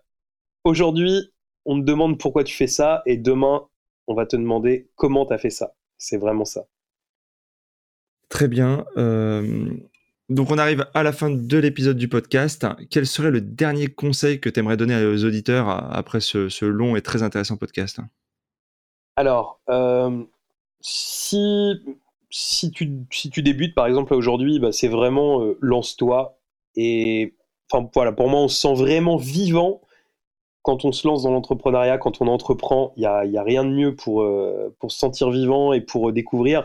[0.64, 1.32] aujourd'hui,
[1.64, 3.66] on te demande pourquoi tu fais ça, et demain,
[4.06, 5.74] on va te demander comment tu as fait ça.
[5.98, 6.66] C'est vraiment ça.
[8.28, 8.84] Très bien.
[8.96, 9.70] Euh,
[10.30, 12.64] donc on arrive à la fin de l'épisode du podcast.
[12.88, 17.02] Quel serait le dernier conseil que tu aimerais donner aux auditeurs après ce, long et
[17.02, 17.98] très intéressant podcast?
[19.16, 20.22] Alors, euh,
[20.80, 21.74] si,
[22.30, 26.38] si, tu, si tu débutes par exemple aujourd'hui, bah, c'est vraiment euh, lance-toi.
[26.76, 27.34] Et
[27.70, 29.80] enfin voilà, pour moi, on se sent vraiment vivant
[30.62, 32.92] quand on se lance dans l'entrepreneuriat, quand on entreprend.
[32.96, 35.80] Il n'y a, y a, rien de mieux pour, euh, pour se sentir vivant et
[35.80, 36.62] pour découvrir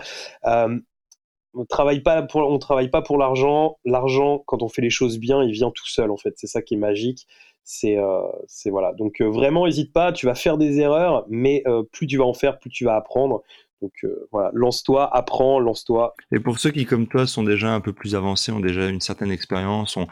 [1.56, 3.78] on travaille pas on travaille pas pour l'argent.
[3.86, 6.34] L'argent quand on fait les choses bien il vient tout seul en fait.
[6.38, 7.28] C'est ça qui est magique.
[7.64, 8.94] C'est euh, c'est voilà.
[8.94, 10.12] Donc euh, vraiment n'hésite pas.
[10.12, 12.96] Tu vas faire des erreurs mais euh, plus tu vas en faire plus tu vas
[12.96, 13.42] apprendre.
[13.82, 13.94] Donc
[14.32, 14.52] voilà.
[14.54, 16.16] Lance-toi apprends lance-toi.
[16.32, 19.02] Et pour ceux qui comme toi sont déjà un peu plus avancés ont déjà une
[19.02, 20.08] certaine expérience ont,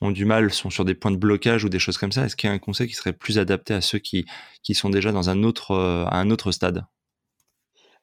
[0.00, 2.36] ont du mal sont sur des points de blocage ou des choses comme ça est-ce
[2.36, 4.26] qu'il y a un conseil qui serait plus adapté à ceux qui
[4.62, 6.84] qui sont déjà dans un autre à un autre stade?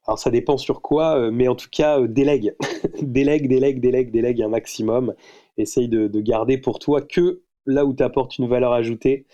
[0.05, 2.55] Alors ça dépend sur quoi, euh, mais en tout cas, euh, délègue.
[3.01, 5.13] délègue, délègue, délègue, délègue un maximum.
[5.57, 9.27] Essaye de, garder pour toi que là où tu apportes une valeur ajoutée.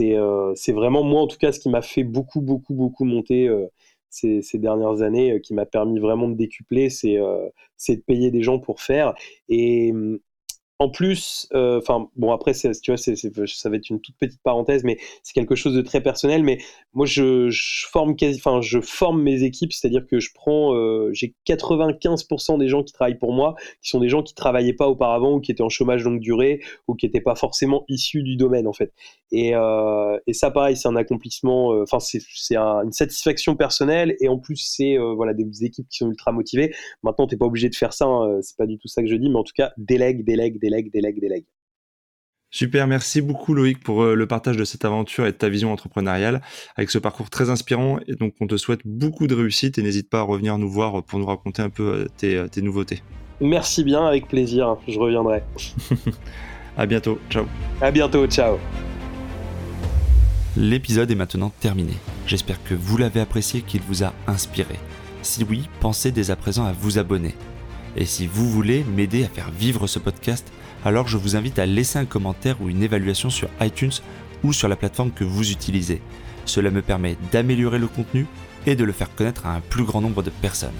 [0.00, 3.50] Euh, c'est vraiment moi, en tout cas, ce qui m'a fait beaucoup, beaucoup, beaucoup monter
[4.10, 8.58] ces, ces, dernières années, qui m'a permis vraiment de décupler, c'est de payer des gens
[8.58, 9.14] pour faire.
[9.48, 10.18] Et hum,
[10.82, 14.82] en plus, euh, enfin bon après tu vois ça va être une toute petite parenthèse,
[14.82, 16.42] mais c'est quelque chose de très personnel.
[16.42, 16.58] Mais
[16.92, 17.50] moi je,
[17.88, 22.66] forme quasi, enfin je forme mes équipes, c'est-à-dire que je prends, euh, j'ai 95% des
[22.66, 25.52] gens qui travaillent pour moi, qui sont des gens qui travaillaient pas auparavant ou qui
[25.52, 28.92] étaient en chômage longue durée ou qui n'étaient pas forcément issus du domaine en fait.
[29.30, 32.20] Et, euh, ça pareil, c'est un accomplissement, enfin c'est
[32.56, 36.74] une satisfaction personnelle et en plus c'est voilà des équipes qui sont ultra motivées.
[37.04, 39.14] Maintenant t'es pas obligé de faire ça, hein, c'est pas du tout ça que je
[39.14, 41.44] dis, mais en tout cas délègue, délègue, délègue délègue, délègue, délègue.
[42.50, 45.72] Super, merci beaucoup Loïc pour euh, le partage de cette aventure et de ta vision
[45.72, 46.42] entrepreneuriale
[46.76, 47.98] avec ce parcours très inspirant.
[48.06, 51.02] Et donc on te souhaite beaucoup de réussite et n'hésite pas à revenir nous voir
[51.02, 53.02] pour nous raconter un peu euh, euh, tes, nouveautés.
[53.40, 55.42] Merci bien, avec plaisir, je reviendrai.
[56.76, 57.46] à bientôt, ciao.
[57.80, 58.58] À bientôt, ciao.
[60.54, 61.94] L'épisode est maintenant terminé.
[62.26, 64.78] J'espère que vous l'avez apprécié, qu'il vous a inspiré.
[65.22, 67.34] Si oui, pensez dès à présent à vous abonner.
[67.96, 70.52] Et si vous voulez m'aider à faire vivre ce podcast,
[70.84, 73.92] alors je vous invite à laisser un commentaire ou une évaluation sur iTunes
[74.42, 76.02] ou sur la plateforme que vous utilisez.
[76.44, 78.26] Cela me permet d'améliorer le contenu
[78.66, 80.70] et de le faire connaître à un plus grand nombre de personnes.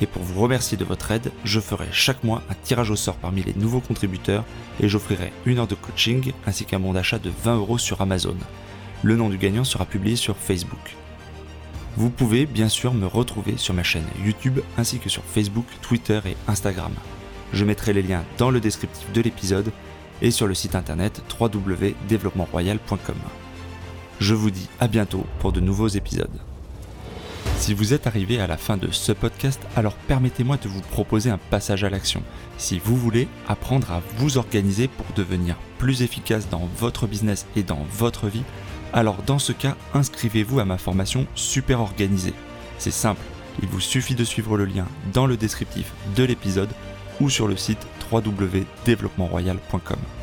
[0.00, 3.16] Et pour vous remercier de votre aide, je ferai chaque mois un tirage au sort
[3.16, 4.44] parmi les nouveaux contributeurs
[4.80, 8.36] et j'offrirai une heure de coaching ainsi qu'un bon d'achat de 20 euros sur Amazon.
[9.02, 10.96] Le nom du gagnant sera publié sur Facebook.
[11.96, 16.20] Vous pouvez bien sûr me retrouver sur ma chaîne YouTube ainsi que sur Facebook, Twitter
[16.26, 16.92] et Instagram.
[17.52, 19.72] Je mettrai les liens dans le descriptif de l'épisode
[20.20, 23.16] et sur le site internet www.développementroyal.com.
[24.20, 26.40] Je vous dis à bientôt pour de nouveaux épisodes.
[27.56, 31.28] Si vous êtes arrivé à la fin de ce podcast, alors permettez-moi de vous proposer
[31.30, 32.22] un passage à l'action.
[32.56, 37.62] Si vous voulez apprendre à vous organiser pour devenir plus efficace dans votre business et
[37.62, 38.44] dans votre vie,
[38.92, 42.34] alors dans ce cas, inscrivez-vous à ma formation super organisée.
[42.78, 43.22] C'est simple,
[43.60, 46.70] il vous suffit de suivre le lien dans le descriptif de l'épisode
[47.20, 50.17] ou sur le site www.développementroyal.com.